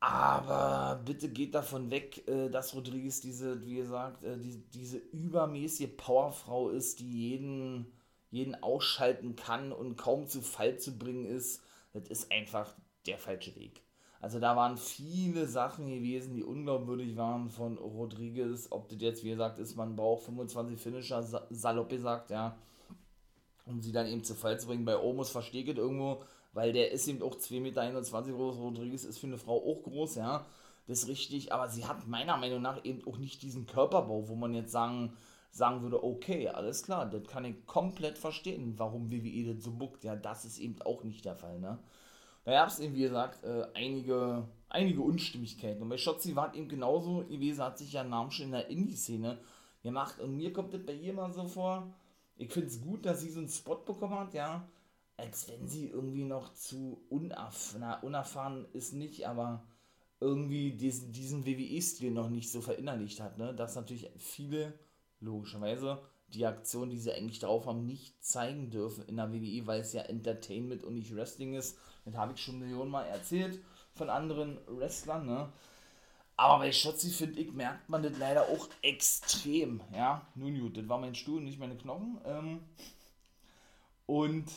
Aber 0.00 1.00
bitte 1.04 1.28
geht 1.28 1.54
davon 1.54 1.90
weg, 1.90 2.26
äh, 2.26 2.48
dass 2.48 2.74
Rodriguez 2.74 3.20
diese, 3.20 3.64
wie 3.64 3.74
gesagt, 3.76 4.24
äh, 4.24 4.36
die, 4.38 4.64
diese 4.74 4.96
übermäßige 4.96 5.90
Powerfrau 5.96 6.70
ist, 6.70 6.98
die 6.98 7.30
jeden 7.30 7.92
jeden 8.30 8.62
ausschalten 8.62 9.36
kann 9.36 9.72
und 9.72 9.96
kaum 9.96 10.26
zu 10.26 10.40
Fall 10.40 10.78
zu 10.78 10.96
bringen 10.98 11.26
ist, 11.26 11.62
das 11.92 12.08
ist 12.08 12.32
einfach 12.32 12.74
der 13.06 13.18
falsche 13.18 13.54
Weg. 13.56 13.82
Also 14.20 14.38
da 14.38 14.54
waren 14.54 14.76
viele 14.76 15.46
Sachen 15.46 15.88
gewesen, 15.88 16.34
die 16.34 16.44
unglaubwürdig 16.44 17.16
waren 17.16 17.48
von 17.48 17.78
Rodriguez. 17.78 18.68
Ob 18.70 18.88
das 18.90 19.00
jetzt, 19.00 19.24
wie 19.24 19.30
gesagt, 19.30 19.58
ist, 19.58 19.76
man 19.76 19.96
braucht 19.96 20.24
25 20.24 20.78
Finisher, 20.78 21.22
salopp 21.22 21.88
gesagt, 21.88 22.30
ja, 22.30 22.56
um 23.64 23.80
sie 23.80 23.92
dann 23.92 24.06
eben 24.06 24.22
zu 24.22 24.34
Fall 24.34 24.60
zu 24.60 24.66
bringen. 24.66 24.84
Bei 24.84 24.98
Omos 24.98 25.30
verstehe 25.30 25.62
ich 25.62 25.76
irgendwo, 25.76 26.22
weil 26.52 26.74
der 26.74 26.92
ist 26.92 27.08
eben 27.08 27.22
auch 27.22 27.34
2,21 27.34 27.60
Meter 27.60 28.32
groß. 28.32 28.56
Rodriguez 28.58 29.04
ist 29.04 29.18
für 29.18 29.26
eine 29.26 29.38
Frau 29.38 29.56
auch 29.56 29.82
groß, 29.82 30.16
ja, 30.16 30.44
das 30.86 31.04
ist 31.04 31.08
richtig. 31.08 31.54
Aber 31.54 31.68
sie 31.68 31.86
hat 31.86 32.06
meiner 32.06 32.36
Meinung 32.36 32.60
nach 32.60 32.84
eben 32.84 33.06
auch 33.06 33.16
nicht 33.16 33.40
diesen 33.40 33.66
Körperbau, 33.66 34.28
wo 34.28 34.34
man 34.34 34.52
jetzt 34.52 34.72
sagen 34.72 35.16
sagen 35.50 35.82
würde, 35.82 36.02
okay, 36.02 36.48
alles 36.48 36.82
klar, 36.82 37.08
das 37.08 37.26
kann 37.26 37.44
ich 37.44 37.66
komplett 37.66 38.18
verstehen, 38.18 38.74
warum 38.78 39.10
WWE 39.10 39.54
das 39.54 39.64
so 39.64 39.72
buckt. 39.72 40.04
Ja, 40.04 40.16
das 40.16 40.44
ist 40.44 40.58
eben 40.58 40.80
auch 40.82 41.04
nicht 41.04 41.24
der 41.24 41.36
Fall, 41.36 41.58
ne? 41.58 41.78
Da 42.44 42.52
gab 42.52 42.68
es 42.68 42.78
eben, 42.78 42.94
wie 42.94 43.02
gesagt, 43.02 43.44
äh, 43.44 43.66
einige, 43.74 44.48
einige 44.68 45.02
Unstimmigkeiten. 45.02 45.82
Und 45.82 45.88
bei 45.90 45.98
Shotzi 45.98 46.34
war 46.36 46.50
es 46.50 46.56
eben 46.56 46.68
genauso 46.68 47.24
gewesen, 47.26 47.62
hat 47.62 47.78
sich 47.78 47.92
ja 47.92 48.02
Namen 48.02 48.30
schon 48.30 48.46
in 48.46 48.52
der 48.52 48.68
Indie-Szene 48.68 49.38
gemacht. 49.82 50.18
Und 50.20 50.36
mir 50.36 50.52
kommt 50.52 50.72
das 50.72 50.84
bei 50.84 50.94
ihr 50.94 51.12
mal 51.12 51.32
so 51.32 51.46
vor, 51.46 51.92
ich 52.36 52.50
finde 52.50 52.68
es 52.68 52.80
gut, 52.80 53.04
dass 53.04 53.20
sie 53.20 53.30
so 53.30 53.40
einen 53.40 53.48
Spot 53.48 53.76
bekommen 53.76 54.18
hat, 54.18 54.32
ja, 54.32 54.66
als 55.18 55.48
wenn 55.48 55.68
sie 55.68 55.88
irgendwie 55.88 56.24
noch 56.24 56.54
zu 56.54 57.04
unerf 57.10 57.76
na, 57.78 58.00
unerfahren 58.00 58.66
ist 58.72 58.94
nicht, 58.94 59.28
aber 59.28 59.62
irgendwie 60.18 60.72
diesen, 60.72 61.12
diesen 61.12 61.44
WWE-Stil 61.46 62.10
noch 62.10 62.30
nicht 62.30 62.50
so 62.50 62.62
verinnerlicht 62.62 63.20
hat, 63.20 63.36
ne? 63.38 63.54
Dass 63.54 63.76
natürlich 63.76 64.10
viele 64.16 64.78
logischerweise 65.20 66.00
die 66.28 66.46
Aktion, 66.46 66.90
die 66.90 66.98
sie 66.98 67.12
eigentlich 67.12 67.40
drauf 67.40 67.66
haben, 67.66 67.86
nicht 67.86 68.22
zeigen 68.22 68.70
dürfen 68.70 69.04
in 69.06 69.16
der 69.16 69.32
WWE, 69.32 69.66
weil 69.66 69.80
es 69.80 69.92
ja 69.92 70.02
Entertainment 70.02 70.84
und 70.84 70.94
nicht 70.94 71.14
Wrestling 71.14 71.54
ist. 71.54 71.78
Das 72.04 72.14
habe 72.14 72.32
ich 72.32 72.42
schon 72.42 72.58
Millionen 72.58 72.90
Mal 72.90 73.04
erzählt 73.04 73.60
von 73.94 74.10
anderen 74.10 74.58
Wrestlern, 74.66 75.26
ne? 75.26 75.52
Aber 76.36 76.60
bei 76.60 76.72
Schotzi, 76.72 77.10
finde 77.10 77.38
ich, 77.38 77.52
merkt 77.52 77.90
man 77.90 78.02
das 78.02 78.16
leider 78.18 78.48
auch 78.48 78.66
extrem, 78.80 79.82
ja. 79.92 80.26
Nun 80.34 80.58
gut, 80.58 80.76
das 80.76 80.88
war 80.88 80.98
mein 80.98 81.14
Stuhl, 81.14 81.42
nicht 81.42 81.58
meine 81.58 81.76
Knochen. 81.76 82.18
Ähm, 82.24 82.60
und, 84.06 84.50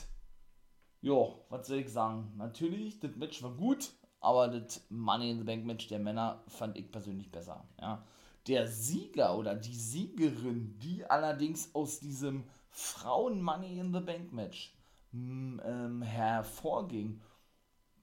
ja, 1.01 1.27
was 1.50 1.67
soll 1.67 1.79
ich 1.79 1.91
sagen? 1.91 2.32
Natürlich, 2.38 3.00
das 3.01 3.15
Match 3.17 3.43
war 3.43 3.51
gut, 3.51 3.91
aber 4.22 4.48
das 4.48 4.82
Money 4.89 5.32
in 5.32 5.39
the 5.39 5.43
Bank 5.43 5.65
Match 5.65 5.88
der 5.88 6.00
Männer 6.00 6.41
fand 6.48 6.77
ich 6.77 6.89
persönlich 6.89 7.29
besser, 7.29 7.65
ja. 7.82 8.01
Der 8.47 8.67
Sieger 8.67 9.38
oder 9.38 9.55
die 9.55 9.75
Siegerin, 9.75 10.77
die 10.79 11.05
allerdings 11.05 11.73
aus 11.73 12.00
diesem 12.00 12.43
Frauen 12.69 13.41
Money 13.41 13.79
in 13.79 13.93
the 13.93 14.00
Bank 14.00 14.33
Match 14.33 14.75
ähm, 15.13 16.01
hervorging, 16.01 17.21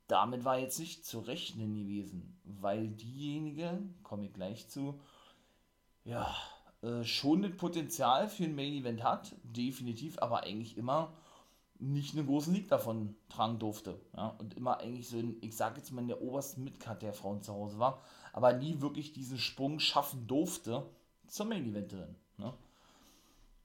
damit 0.07 0.45
war 0.45 0.59
jetzt 0.59 0.79
nicht 0.79 1.05
zu 1.05 1.21
rechnen 1.21 1.75
gewesen, 1.75 2.41
weil 2.45 2.89
diejenige, 2.89 3.83
komme 4.03 4.27
ich 4.27 4.33
gleich 4.33 4.69
zu, 4.69 5.01
ja, 6.05 6.35
äh, 6.83 7.05
schon 7.05 7.43
das 7.43 7.57
Potenzial 7.57 8.29
für 8.29 8.45
ein 8.45 8.55
Main 8.55 8.73
Event 8.73 9.03
hat, 9.05 9.35
definitiv, 9.43 10.19
aber 10.21 10.45
eigentlich 10.45 10.77
immer 10.77 11.13
nicht 11.79 12.17
einen 12.17 12.27
großen 12.27 12.55
Sieg 12.55 12.69
davon 12.69 13.17
tragen 13.29 13.59
durfte. 13.59 14.01
Ja? 14.17 14.29
Und 14.39 14.55
immer 14.55 14.79
eigentlich 14.81 15.09
so 15.09 15.19
in, 15.19 15.37
ich 15.41 15.57
sage 15.57 15.79
jetzt 15.79 15.93
mal 15.93 16.03
in 16.03 16.09
der 16.09 16.21
obersten 16.21 16.65
Midcard 16.65 17.03
der 17.03 17.13
Frauen 17.13 17.43
zu 17.43 17.53
Hause 17.53 17.79
war, 17.79 18.03
aber 18.41 18.55
nie 18.55 18.81
wirklich 18.81 19.13
diesen 19.13 19.37
Sprung 19.37 19.81
schaffen 19.81 20.27
durfte 20.27 20.87
zur 21.27 21.45
Main 21.45 21.69
Eventerin. 21.69 22.17
Ne? 22.39 22.55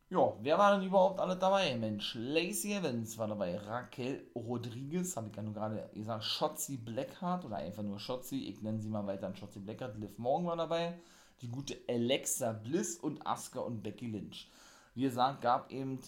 Ja, 0.09 0.33
wer 0.41 0.57
war 0.57 0.77
denn 0.77 0.85
überhaupt 0.85 1.21
alle 1.21 1.37
dabei? 1.37 1.77
Mensch, 1.77 2.13
Lacey 2.15 2.73
Evans 2.73 3.17
war 3.17 3.29
dabei, 3.29 3.57
Raquel 3.57 4.27
Rodriguez, 4.35 5.15
habe 5.15 5.29
ich 5.29 5.35
ja 5.35 5.43
nur 5.43 5.53
gerade 5.53 5.89
gesagt, 5.93 6.25
Shotzi 6.25 6.75
Blackheart 6.75 7.45
oder 7.45 7.55
einfach 7.55 7.83
nur 7.83 7.99
Shotzi, 7.99 8.49
ich 8.49 8.61
nenne 8.61 8.81
sie 8.81 8.89
mal 8.89 9.07
weiter 9.07 9.27
an 9.27 9.35
Shotzi 9.37 9.59
Blackheart, 9.59 9.97
Liv 9.97 10.17
Morgan 10.17 10.47
war 10.47 10.57
dabei, 10.57 10.99
die 11.41 11.47
gute 11.47 11.77
Alexa 11.87 12.51
Bliss 12.51 12.97
und 12.97 13.25
Asuka 13.25 13.61
und 13.61 13.81
Becky 13.81 14.07
Lynch. 14.07 14.51
Wie 14.93 15.03
gesagt, 15.03 15.41
gab 15.41 15.71
eben 15.71 15.99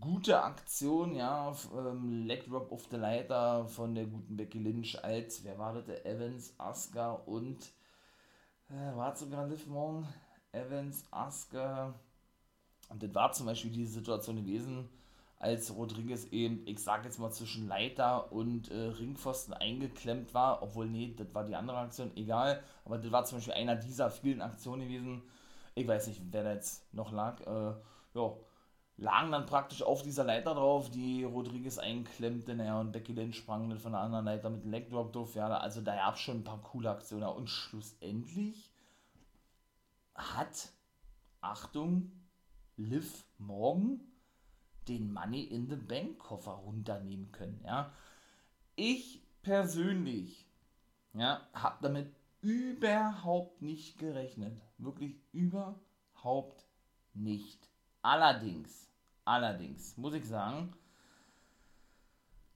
gute 0.00 0.40
Aktion, 0.40 1.16
ja, 1.16 1.52
ähm, 1.76 2.26
Leg 2.26 2.46
Drop 2.46 2.70
auf 2.70 2.86
der 2.86 3.00
Leiter 3.00 3.66
von 3.66 3.96
der 3.96 4.06
guten 4.06 4.36
Becky 4.36 4.60
Lynch 4.60 5.02
als, 5.02 5.42
wer 5.42 5.58
war 5.58 5.74
das, 5.74 5.88
Evans, 6.04 6.54
Asuka 6.58 7.12
und, 7.26 7.58
äh, 8.70 8.96
war 8.96 9.14
sogar 9.16 9.46
Liv 9.46 9.66
Morgan, 9.66 10.06
Evans, 10.52 11.04
Asuka, 11.10 11.94
und 12.88 13.02
das 13.02 13.14
war 13.14 13.32
zum 13.32 13.46
Beispiel 13.46 13.70
die 13.70 13.86
Situation 13.86 14.36
gewesen, 14.36 14.88
als 15.38 15.74
Rodriguez 15.74 16.26
eben, 16.30 16.62
ich 16.66 16.78
sag 16.78 17.04
jetzt 17.04 17.18
mal, 17.18 17.30
zwischen 17.30 17.68
Leiter 17.68 18.32
und 18.32 18.70
äh, 18.70 18.74
Ringpfosten 18.74 19.54
eingeklemmt 19.54 20.32
war, 20.32 20.62
obwohl, 20.62 20.86
nee, 20.86 21.14
das 21.16 21.34
war 21.34 21.44
die 21.44 21.56
andere 21.56 21.78
Aktion, 21.78 22.10
egal, 22.16 22.62
aber 22.84 22.98
das 22.98 23.10
war 23.10 23.24
zum 23.24 23.38
Beispiel 23.38 23.54
einer 23.54 23.76
dieser 23.76 24.10
vielen 24.10 24.40
Aktionen 24.40 24.82
gewesen, 24.82 25.22
ich 25.74 25.86
weiß 25.86 26.06
nicht, 26.06 26.22
wer 26.30 26.44
da 26.44 26.52
jetzt 26.52 26.92
noch 26.94 27.12
lag, 27.12 27.40
äh, 27.40 27.74
ja, 28.14 28.32
lagen 28.96 29.32
dann 29.32 29.46
praktisch 29.46 29.82
auf 29.82 30.02
dieser 30.02 30.24
Leiter 30.24 30.54
drauf, 30.54 30.90
die 30.90 31.24
Rodriguez 31.24 31.78
einklemmte, 31.78 32.54
naja, 32.54 32.80
und 32.80 32.92
Becky 32.92 33.12
Lynch 33.12 33.36
sprang 33.36 33.68
dann 33.68 33.78
von 33.78 33.92
der 33.92 34.00
anderen 34.00 34.24
Leiter 34.24 34.50
mit 34.50 34.62
dem 34.62 34.70
Legdrop 34.70 35.12
drauf, 35.12 35.34
ja, 35.34 35.48
also 35.48 35.80
da 35.80 35.94
gab 35.96 36.14
es 36.14 36.20
schon 36.20 36.38
ein 36.38 36.44
paar 36.44 36.62
coole 36.62 36.90
Aktionen, 36.90 37.24
und 37.24 37.48
schlussendlich 37.48 38.72
hat, 40.14 40.72
Achtung, 41.40 42.12
Liv 42.76 43.24
morgen 43.38 44.00
den 44.88 45.12
Money 45.12 45.42
in 45.42 45.68
the 45.68 45.76
Bank 45.76 46.18
Koffer 46.18 46.52
runternehmen 46.52 47.30
können. 47.32 47.62
Ja. 47.64 47.92
Ich 48.76 49.22
persönlich 49.42 50.46
ja, 51.14 51.46
habe 51.52 51.78
damit 51.82 52.12
überhaupt 52.40 53.62
nicht 53.62 53.98
gerechnet. 53.98 54.60
Wirklich 54.78 55.16
überhaupt 55.32 56.66
nicht. 57.14 57.70
Allerdings, 58.04 58.88
allerdings 59.24 59.96
muss 59.96 60.14
ich 60.14 60.26
sagen, 60.26 60.72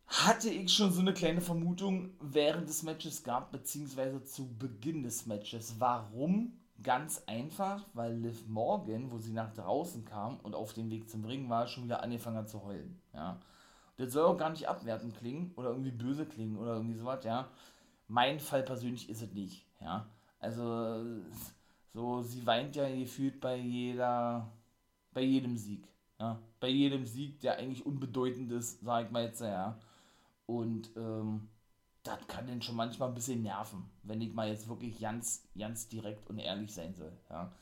hatte 0.07 0.51
ich 0.51 0.73
schon 0.73 0.93
so 0.93 1.01
eine 1.01 1.15
kleine 1.15 1.41
Vermutung 1.41 2.11
während 2.21 2.69
des 2.69 2.83
Matches 2.83 3.25
gab, 3.25 3.51
beziehungsweise 3.51 4.23
zu 4.25 4.57
Beginn 4.57 5.03
des 5.03 5.27
Matches. 5.27 5.75
Warum 5.79 6.53
Ganz 6.83 7.25
einfach, 7.27 7.85
weil 7.93 8.15
Liv 8.15 8.47
Morgan, 8.47 9.11
wo 9.11 9.19
sie 9.19 9.33
nach 9.33 9.53
draußen 9.53 10.05
kam 10.05 10.39
und 10.41 10.55
auf 10.55 10.75
dem 10.75 10.91
Weg 10.91 11.11
zum 11.11 11.25
Ring 11.25 11.51
war, 11.51 11.67
schon 11.67 11.85
wieder 11.85 12.05
angefangen 12.05 12.37
hat 12.37 12.49
zu 12.49 12.63
heulen. 12.63 13.03
Ja. 13.13 13.41
Das 13.97 14.13
soll 14.13 14.27
auch 14.27 14.37
gar 14.37 14.51
nicht 14.51 14.69
abwertend 14.69 15.17
klingen 15.17 15.53
oder 15.57 15.71
irgendwie 15.71 15.91
böse 15.91 16.25
klingen 16.25 16.57
oder 16.57 16.75
irgendwie 16.75 16.95
sowas, 16.95 17.25
ja. 17.25 17.49
Mein 18.07 18.39
Fall 18.39 18.63
persönlich 18.63 19.09
ist 19.11 19.23
es 19.23 19.33
nicht, 19.33 19.67
ja. 19.81 20.07
Also, 20.39 21.05
so, 21.93 22.23
sie 22.23 22.47
weint 22.47 22.77
ja 22.77 22.89
gefühlt 22.89 23.41
bei 23.41 23.57
jeder, 23.57 24.49
bei 25.13 25.23
jedem 25.23 25.57
Sieg, 25.57 25.89
ja. 26.19 26.41
Bei 26.61 26.69
jedem 26.69 27.07
Sieg, 27.07 27.41
der 27.41 27.59
eigentlich 27.59 27.87
unbedeutend 27.87 28.51
ist, 28.53 28.81
sag 28.81 29.07
ich 29.07 29.11
mal 29.11 29.25
jetzt, 29.25 29.41
ja. 29.41 29.79
Und, 30.47 30.91
ähm, 30.97 31.49
das 32.09 32.27
kann 32.27 32.47
den 32.47 32.63
schon 32.63 32.77
manchmal 32.77 33.09
ein 33.09 33.15
bisschen 33.15 33.43
nerven, 33.43 33.85
wenn 34.03 34.21
ich 34.21 34.33
mal 34.33 34.49
jetzt 34.49 34.69
wirklich 34.69 34.99
ganz, 34.99 35.47
ganz 35.57 35.89
direkt 35.89 36.29
und 36.29 36.39
ehrlich 36.39 36.73
sein 36.73 36.95
soll. 36.95 37.13
Ja. 37.29 37.53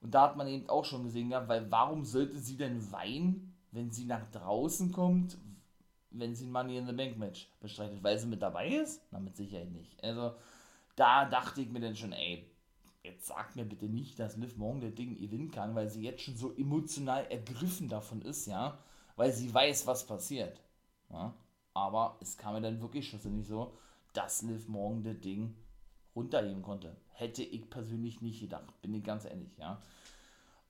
Und 0.00 0.14
da 0.14 0.22
hat 0.22 0.36
man 0.36 0.46
eben 0.46 0.68
auch 0.68 0.84
schon 0.84 1.04
gesehen, 1.04 1.30
ja, 1.30 1.46
weil 1.48 1.70
warum 1.70 2.04
sollte 2.04 2.38
sie 2.38 2.56
denn 2.56 2.92
weinen, 2.92 3.54
wenn 3.72 3.90
sie 3.90 4.04
nach 4.04 4.26
draußen 4.28 4.92
kommt, 4.92 5.36
wenn 6.10 6.34
sie 6.34 6.46
ein 6.46 6.52
Money 6.52 6.76
in 6.76 6.86
the 6.86 6.92
Bank 6.92 7.18
Match 7.18 7.50
bestreitet? 7.60 8.02
Weil 8.02 8.18
sie 8.18 8.28
mit 8.28 8.42
dabei 8.42 8.68
ist? 8.68 9.02
Na, 9.10 9.18
mit 9.18 9.36
Sicherheit 9.36 9.72
nicht. 9.72 10.02
Also, 10.04 10.34
da 10.94 11.24
dachte 11.24 11.60
ich 11.60 11.70
mir 11.70 11.80
dann 11.80 11.96
schon, 11.96 12.12
ey, 12.12 12.48
jetzt 13.06 13.26
sag 13.26 13.56
mir 13.56 13.64
bitte 13.64 13.86
nicht, 13.86 14.18
dass 14.18 14.36
Liv 14.36 14.56
morgen 14.56 14.80
das 14.80 14.94
Ding 14.94 15.16
gewinnen 15.18 15.50
kann, 15.50 15.74
weil 15.74 15.88
sie 15.88 16.02
jetzt 16.02 16.22
schon 16.22 16.36
so 16.36 16.54
emotional 16.54 17.26
ergriffen 17.26 17.88
davon 17.88 18.20
ist, 18.22 18.46
ja, 18.46 18.78
weil 19.16 19.32
sie 19.32 19.52
weiß, 19.52 19.86
was 19.86 20.06
passiert. 20.06 20.60
Ja. 21.10 21.34
Aber 21.72 22.16
es 22.20 22.36
kam 22.36 22.54
mir 22.54 22.60
dann 22.60 22.80
wirklich 22.80 23.08
schlussendlich 23.08 23.46
so, 23.46 23.76
dass 24.12 24.42
Liv 24.42 24.68
morgen 24.68 25.04
das 25.04 25.20
Ding 25.20 25.54
runterheben 26.14 26.62
konnte. 26.62 26.96
Hätte 27.12 27.42
ich 27.42 27.70
persönlich 27.70 28.20
nicht 28.22 28.40
gedacht, 28.40 28.80
bin 28.82 28.94
ich 28.94 29.04
ganz 29.04 29.24
ehrlich, 29.24 29.56
ja. 29.58 29.80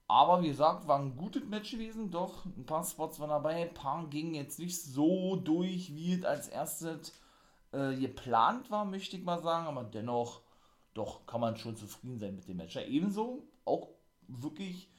Aber 0.09 0.43
wie 0.43 0.49
gesagt, 0.49 0.87
war 0.87 1.01
ein 1.01 1.17
gutes 1.17 1.45
Match 1.45 1.73
gewesen, 1.73 2.11
doch 2.13 2.45
ein 2.45 2.65
paar 2.65 2.85
Spots 2.85 3.19
waren 3.19 3.31
dabei, 3.31 3.63
ein 3.63 3.75
paar 3.75 4.07
gingen 4.07 4.35
jetzt 4.35 4.61
nicht 4.61 4.81
so 4.81 5.35
durch, 5.37 5.95
wie 5.95 6.15
es 6.15 6.25
als 6.25 6.47
erstes 6.47 7.13
äh, 7.73 7.97
geplant 7.97 8.71
war, 8.71 8.85
möchte 8.85 9.17
ich 9.17 9.25
mal 9.25 9.43
sagen, 9.43 9.67
aber 9.67 9.83
dennoch, 9.83 10.43
doch 10.97 11.27
kann 11.27 11.41
man 11.41 11.57
schon 11.57 11.77
zufrieden 11.77 12.19
sein 12.19 12.37
mit 12.37 12.49
dem 12.49 12.57
Match. 12.57 12.75
Ja, 12.75 12.83
ebenso 12.83 13.47
auch 13.65 13.91
wirklich, 14.29 14.91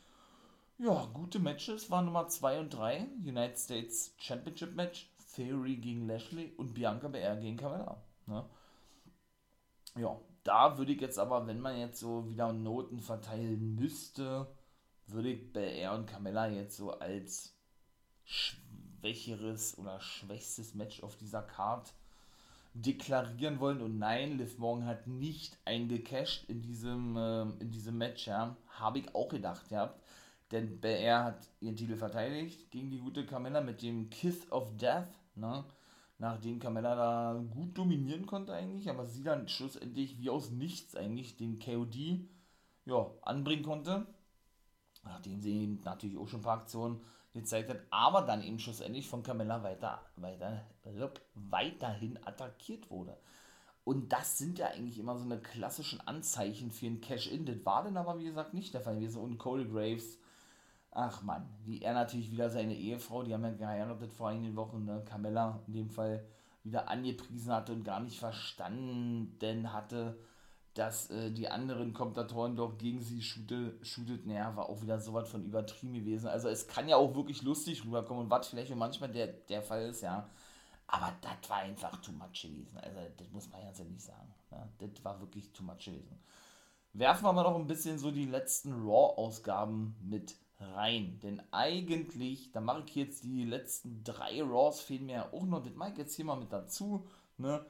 ja, 0.77 1.05
gute 1.13 1.39
Matches 1.39 1.89
waren 1.89 2.05
Nummer 2.05 2.27
2 2.27 2.59
und 2.59 2.69
3, 2.73 3.07
United 3.25 3.57
States 3.57 4.13
Championship 4.17 4.75
Match, 4.75 5.11
Theory 5.35 5.77
gegen 5.77 6.07
Lashley 6.07 6.53
und 6.57 6.73
Bianca 6.73 7.07
BR 7.07 7.37
gegen 7.37 7.57
Camilla. 7.57 8.01
Ne? 8.25 8.45
Ja, 9.95 10.19
da 10.43 10.77
würde 10.77 10.93
ich 10.93 11.01
jetzt 11.01 11.19
aber, 11.19 11.45
wenn 11.47 11.59
man 11.59 11.77
jetzt 11.77 11.99
so 11.99 12.29
wieder 12.29 12.53
Noten 12.53 13.01
verteilen 13.01 13.75
müsste, 13.75 14.47
würde 15.07 15.29
ich 15.29 15.55
er 15.55 15.93
und 15.93 16.07
Camilla 16.07 16.47
jetzt 16.47 16.77
so 16.77 16.91
als 16.91 17.57
schwächeres 18.23 19.77
oder 19.77 19.99
schwächstes 19.99 20.75
Match 20.75 21.01
auf 21.01 21.15
dieser 21.15 21.41
Card 21.41 21.93
deklarieren 22.81 23.59
wollen. 23.59 23.81
Und 23.81 23.97
nein, 23.99 24.37
Liv 24.37 24.57
Morgan 24.57 24.85
hat 24.85 25.07
nicht 25.07 25.57
eingecashed 25.65 26.49
in 26.49 26.61
diesem, 26.61 27.17
äh, 27.17 27.41
in 27.59 27.71
diesem 27.71 27.97
Match, 27.97 28.27
ja. 28.27 28.55
Habe 28.67 28.99
ich 28.99 29.15
auch 29.15 29.29
gedacht, 29.29 29.69
ja. 29.71 29.93
Denn 30.51 30.79
BR 30.79 31.25
hat 31.25 31.47
ihren 31.59 31.75
Titel 31.75 31.95
verteidigt 31.97 32.71
gegen 32.71 32.89
die 32.89 32.99
gute 32.99 33.25
Camilla 33.25 33.61
mit 33.61 33.81
dem 33.81 34.09
Kiss 34.09 34.49
of 34.51 34.77
Death, 34.77 35.09
ne 35.35 35.65
nachdem 36.19 36.59
Carmella 36.59 36.95
da 36.95 37.43
gut 37.51 37.77
dominieren 37.77 38.25
konnte 38.25 38.53
eigentlich, 38.53 38.89
aber 38.89 39.05
sie 39.05 39.23
dann 39.23 39.47
schlussendlich 39.47 40.17
wie 40.17 40.29
aus 40.29 40.49
nichts 40.49 40.95
eigentlich 40.95 41.37
den 41.37 41.59
KOD 41.59 42.27
ja, 42.85 43.11
anbringen 43.21 43.63
konnte. 43.63 44.05
Nachdem 45.03 45.39
sie 45.39 45.79
natürlich 45.83 46.17
auch 46.17 46.27
schon 46.27 46.39
ein 46.39 46.43
paar 46.43 46.59
Aktionen 46.59 47.01
gezeigt 47.37 47.69
hat, 47.69 47.79
aber 47.89 48.23
dann 48.23 48.43
eben 48.43 48.59
schlussendlich 48.59 49.07
von 49.07 49.23
Carmella 49.23 49.63
weiter, 49.63 50.01
weiter, 50.15 50.63
weiterhin 51.33 52.19
attackiert 52.25 52.89
wurde. 52.91 53.17
Und 53.83 54.11
das 54.11 54.37
sind 54.37 54.59
ja 54.59 54.67
eigentlich 54.67 54.99
immer 54.99 55.17
so 55.17 55.23
eine 55.23 55.39
klassischen 55.39 56.01
Anzeichen 56.01 56.71
für 56.71 56.87
ein 56.87 56.99
Cash-In. 56.99 57.45
Das 57.45 57.65
war 57.65 57.83
dann 57.83 57.95
aber, 57.95 58.19
wie 58.19 58.25
gesagt, 58.25 58.53
nicht 58.53 58.73
der 58.73 58.81
Fall 58.81 58.95
gewesen. 58.95 59.21
Und 59.21 59.37
Cole 59.37 59.65
Graves 59.65 60.17
Ach 60.99 61.21
man, 61.21 61.47
wie 61.63 61.79
er 61.83 61.93
natürlich 61.93 62.31
wieder 62.31 62.49
seine 62.49 62.73
Ehefrau, 62.73 63.21
die 63.21 63.31
haben 63.31 63.43
ja 63.43 63.51
geheiratet 63.51 64.11
vor 64.11 64.29
einigen 64.29 64.55
Wochen, 64.55 64.83
ne, 64.83 65.03
Carmella 65.05 65.61
in 65.67 65.73
dem 65.73 65.89
Fall, 65.91 66.25
wieder 66.63 66.89
angepriesen 66.89 67.53
hatte 67.53 67.71
und 67.73 67.83
gar 67.83 67.99
nicht 67.99 68.17
verstanden 68.17 69.71
hatte, 69.71 70.17
dass 70.77 71.09
äh, 71.09 71.31
die 71.31 71.47
anderen 71.47 71.93
Kommentatoren 71.93 72.55
doch 72.55 72.77
gegen 72.77 73.01
sie 73.01 73.21
shootet, 73.21 73.85
shootet, 73.85 74.25
naja, 74.27 74.55
war 74.55 74.69
auch 74.69 74.81
wieder 74.81 74.99
so 74.99 75.13
was 75.13 75.29
von 75.29 75.43
übertrieben 75.43 75.93
gewesen. 75.93 76.27
Also 76.27 76.49
es 76.49 76.67
kann 76.67 76.87
ja 76.87 76.97
auch 76.97 77.15
wirklich 77.15 77.41
lustig 77.41 77.83
rüberkommen 77.83 78.25
und 78.25 78.29
was 78.29 78.47
vielleicht 78.47 78.75
manchmal 78.75 79.11
der, 79.11 79.27
der 79.27 79.61
Fall 79.61 79.87
ist, 79.89 80.01
ja. 80.01 80.29
Aber 80.87 81.13
das 81.21 81.49
war 81.49 81.57
einfach 81.57 81.99
too 82.01 82.11
much 82.11 82.43
gewesen. 82.43 82.77
Also 82.77 82.99
das 83.17 83.29
muss 83.31 83.49
man 83.49 83.61
ganz 83.61 83.79
ehrlich 83.79 84.01
sagen. 84.01 84.33
Ne? 84.51 84.69
Das 84.77 85.03
war 85.03 85.19
wirklich 85.19 85.51
too 85.51 85.63
much 85.63 85.85
gewesen. 85.85 86.17
Werfen 86.93 87.25
wir 87.25 87.33
mal 87.33 87.43
noch 87.43 87.55
ein 87.55 87.67
bisschen 87.67 87.99
so 87.99 88.11
die 88.11 88.25
letzten 88.25 88.73
Raw-Ausgaben 88.73 89.95
mit 90.01 90.35
rein. 90.59 91.19
Denn 91.21 91.41
eigentlich, 91.51 92.51
da 92.51 92.61
mache 92.61 92.83
ich 92.85 92.95
jetzt 92.95 93.23
die 93.23 93.43
letzten 93.43 94.03
drei 94.03 94.41
Raws, 94.41 94.79
fehlen 94.79 95.07
mir 95.07 95.33
auch 95.33 95.43
noch, 95.43 95.63
das 95.63 95.75
mache 95.75 95.91
ich 95.91 95.97
jetzt 95.97 96.15
hier 96.15 96.25
mal 96.25 96.37
mit 96.37 96.53
dazu, 96.53 97.07
ne? 97.37 97.65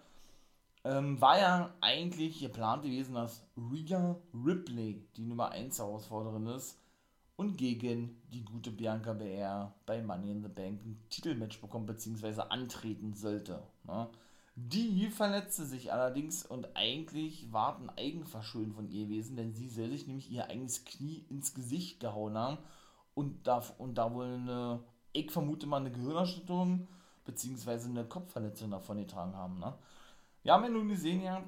Ähm, 0.88 1.20
war 1.20 1.38
ja 1.38 1.74
eigentlich 1.82 2.40
geplant 2.40 2.84
gewesen, 2.84 3.16
dass 3.16 3.46
Rhea 3.58 4.16
Ripley 4.34 5.06
die 5.18 5.26
Nummer 5.26 5.52
1 5.52 5.80
Herausforderin 5.80 6.48
ist 6.48 6.80
und 7.36 7.58
gegen 7.58 8.22
die 8.32 8.46
gute 8.46 8.72
Bianca 8.72 9.12
BR 9.12 9.76
bei 9.86 10.02
Money 10.02 10.32
in 10.32 10.44
the 10.44 10.48
Bank 10.48 10.82
ein 10.86 10.98
Titelmatch 11.10 11.60
bekommt, 11.60 11.88
beziehungsweise 11.88 12.52
antreten 12.52 13.14
sollte. 13.16 13.62
Ne? 13.84 14.08
Die 14.56 15.10
verletzte 15.10 15.66
sich 15.66 15.92
allerdings 15.92 16.46
und 16.46 16.70
eigentlich 16.78 17.52
war 17.52 17.78
ein 17.78 17.90
Eigenverschulden 17.90 18.74
von 18.74 18.90
ihr 18.90 19.08
gewesen, 19.08 19.36
denn 19.36 19.54
sie 19.54 19.68
soll 19.68 19.90
sich 19.90 20.08
nämlich 20.08 20.32
ihr 20.32 20.50
eigenes 20.50 20.86
Knie 20.86 21.26
ins 21.30 21.54
Gesicht 21.54 22.00
gehauen 22.00 22.38
haben 22.38 22.60
und 23.14 23.46
da, 23.46 23.62
und 23.78 23.98
da 23.98 24.14
wohl 24.14 24.26
eine, 24.26 24.80
ich 25.12 25.32
vermute 25.32 25.68
mal 25.68 25.82
eine 25.82 25.92
Gehirnerschütterung 25.92 26.88
beziehungsweise 27.26 27.90
eine 27.90 28.06
Kopfverletzung 28.06 28.72
davon 28.72 29.00
getragen 29.00 29.36
haben. 29.36 29.60
Ne? 29.60 29.74
Wir 30.48 30.54
haben 30.54 30.64
ja 30.64 30.70
nun 30.70 30.88
gesehen 30.88 31.44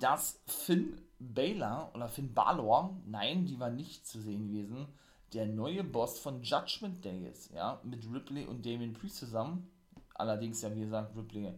dass 0.00 0.40
Finn 0.46 1.02
Baylor 1.18 1.90
oder 1.94 2.08
Finn 2.08 2.32
Balor, 2.32 2.96
nein, 3.04 3.44
die 3.44 3.60
war 3.60 3.68
nicht 3.68 4.06
zu 4.06 4.22
sehen 4.22 4.48
gewesen, 4.48 4.88
der 5.34 5.44
neue 5.44 5.84
Boss 5.84 6.18
von 6.18 6.42
Judgment 6.42 7.04
Day 7.04 7.28
ist, 7.28 7.52
ja, 7.52 7.78
mit 7.84 8.10
Ripley 8.10 8.46
und 8.46 8.64
Damien 8.64 8.94
Priest 8.94 9.16
zusammen. 9.16 9.70
Allerdings 10.14 10.62
ja, 10.62 10.74
wie 10.74 10.80
gesagt, 10.80 11.14
Ripley 11.14 11.52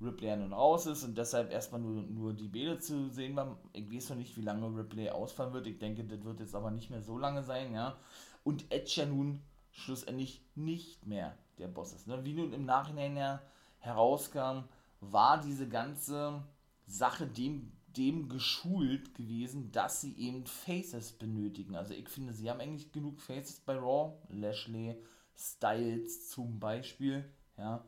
Ripley 0.00 0.26
ja 0.26 0.34
nun 0.34 0.52
raus 0.52 0.86
ist 0.86 1.04
und 1.04 1.16
deshalb 1.16 1.52
erstmal 1.52 1.80
nur, 1.80 2.02
nur 2.02 2.32
die 2.32 2.48
Bälle 2.48 2.80
zu 2.80 3.08
sehen 3.10 3.36
war. 3.36 3.56
Ich 3.74 3.88
weiß 3.88 4.10
noch 4.10 4.16
nicht, 4.16 4.36
wie 4.36 4.42
lange 4.42 4.76
Ripley 4.76 5.10
ausfallen 5.10 5.52
wird. 5.52 5.68
Ich 5.68 5.78
denke, 5.78 6.02
das 6.02 6.24
wird 6.24 6.40
jetzt 6.40 6.56
aber 6.56 6.72
nicht 6.72 6.90
mehr 6.90 7.00
so 7.00 7.16
lange 7.16 7.44
sein, 7.44 7.72
ja. 7.72 7.96
Und 8.42 8.72
Edge 8.72 8.94
ja 8.96 9.06
nun 9.06 9.40
schlussendlich 9.70 10.42
nicht 10.56 11.06
mehr 11.06 11.38
der 11.58 11.68
Boss 11.68 11.92
ist. 11.92 12.08
Ne? 12.08 12.24
Wie 12.24 12.34
nun 12.34 12.52
im 12.52 12.64
Nachhinein 12.64 13.16
ja 13.16 13.40
herauskam, 13.78 14.64
war 15.12 15.40
diese 15.40 15.68
ganze 15.68 16.42
Sache 16.86 17.26
dem, 17.26 17.72
dem 17.96 18.28
geschult 18.28 19.14
gewesen, 19.14 19.70
dass 19.72 20.00
sie 20.00 20.16
eben 20.18 20.46
Faces 20.46 21.12
benötigen. 21.12 21.76
Also 21.76 21.94
ich 21.94 22.08
finde, 22.08 22.32
sie 22.32 22.50
haben 22.50 22.60
eigentlich 22.60 22.92
genug 22.92 23.20
Faces 23.20 23.60
bei 23.60 23.76
Raw. 23.76 24.14
Lashley, 24.28 24.96
Styles 25.36 26.28
zum 26.30 26.60
Beispiel, 26.60 27.24
ja 27.56 27.84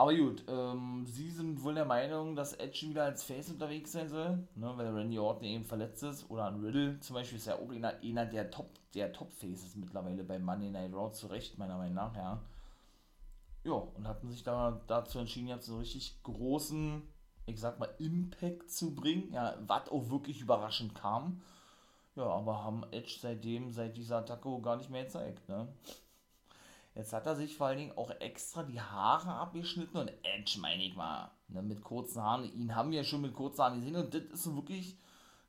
aber 0.00 0.16
gut, 0.16 0.44
ähm, 0.48 1.04
sie 1.04 1.30
sind 1.30 1.62
wohl 1.62 1.74
der 1.74 1.84
Meinung, 1.84 2.34
dass 2.34 2.54
Edge 2.54 2.88
wieder 2.88 3.04
als 3.04 3.22
Face 3.22 3.50
unterwegs 3.50 3.92
sein 3.92 4.08
soll, 4.08 4.48
ne, 4.54 4.72
weil 4.74 4.88
Randy 4.94 5.18
Orton 5.18 5.44
eben 5.44 5.66
verletzt 5.66 6.02
ist. 6.02 6.30
Oder 6.30 6.46
ein 6.46 6.64
Riddle 6.64 6.98
zum 7.00 7.16
Beispiel 7.16 7.36
ist 7.36 7.46
ja 7.46 7.56
auch 7.56 7.70
einer, 7.70 7.92
einer 8.02 8.24
der 8.24 8.50
Top, 8.50 8.70
der 8.94 9.12
Top-Faces 9.12 9.76
mittlerweile 9.76 10.24
bei 10.24 10.38
Monday 10.38 10.70
Night 10.70 10.94
Raw, 10.94 11.12
zu 11.12 11.26
Recht, 11.26 11.58
meiner 11.58 11.76
Meinung 11.76 11.96
nach, 11.96 12.16
ja. 12.16 12.40
Ja, 13.64 13.72
und 13.72 14.08
hatten 14.08 14.28
sich 14.30 14.42
da 14.42 14.80
dazu 14.86 15.18
entschieden, 15.18 15.48
jetzt 15.48 15.68
einen 15.68 15.78
richtig 15.78 16.22
großen, 16.22 17.02
ich 17.46 17.60
sag 17.60 17.78
mal, 17.78 17.94
Impact 17.98 18.70
zu 18.70 18.94
bringen, 18.94 19.32
ja, 19.32 19.56
was 19.66 19.88
auch 19.90 20.10
wirklich 20.10 20.40
überraschend 20.40 20.94
kam. 20.94 21.42
Ja, 22.16 22.24
aber 22.24 22.64
haben 22.64 22.84
Edge 22.90 23.18
seitdem, 23.20 23.70
seit 23.70 23.96
dieser 23.96 24.18
Attacke 24.18 24.60
gar 24.62 24.76
nicht 24.76 24.90
mehr 24.90 25.04
gezeigt, 25.04 25.48
ne. 25.48 25.68
Jetzt 26.94 27.12
hat 27.12 27.26
er 27.26 27.36
sich 27.36 27.56
vor 27.56 27.68
allen 27.68 27.78
Dingen 27.78 27.96
auch 27.96 28.10
extra 28.10 28.64
die 28.64 28.80
Haare 28.80 29.30
abgeschnitten 29.30 29.96
und 29.96 30.08
Edge, 30.08 30.58
meine 30.60 30.82
ich 30.82 30.96
mal, 30.96 31.30
ne, 31.48 31.62
mit 31.62 31.82
kurzen 31.82 32.20
Haaren. 32.20 32.52
Ihn 32.52 32.74
haben 32.74 32.90
wir 32.90 33.04
schon 33.04 33.20
mit 33.20 33.32
kurzen 33.32 33.62
Haaren 33.62 33.76
gesehen 33.76 33.96
und 33.96 34.12
das 34.12 34.22
ist 34.22 34.56
wirklich 34.56 34.98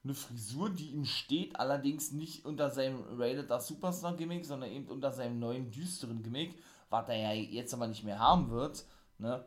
eine 0.04 0.14
Frisur, 0.14 0.70
die 0.70 0.92
ihm 0.92 1.06
steht, 1.06 1.60
allerdings 1.60 2.12
nicht 2.12 2.46
unter 2.46 2.70
seinem 2.70 3.04
Rated 3.20 3.50
Superstar 3.62 4.16
Gimmick, 4.16 4.46
sondern 4.46 4.72
eben 4.72 4.88
unter 4.88 5.12
seinem 5.12 5.40
neuen 5.40 5.72
düsteren 5.72 6.24
Gimmick, 6.24 6.56
was 6.92 7.10
er 7.10 7.18
ja 7.18 7.34
jetzt 7.34 7.74
aber 7.74 7.88
nicht 7.88 8.04
mehr 8.04 8.20
haben 8.20 8.52
wird, 8.52 8.86
ne, 9.18 9.44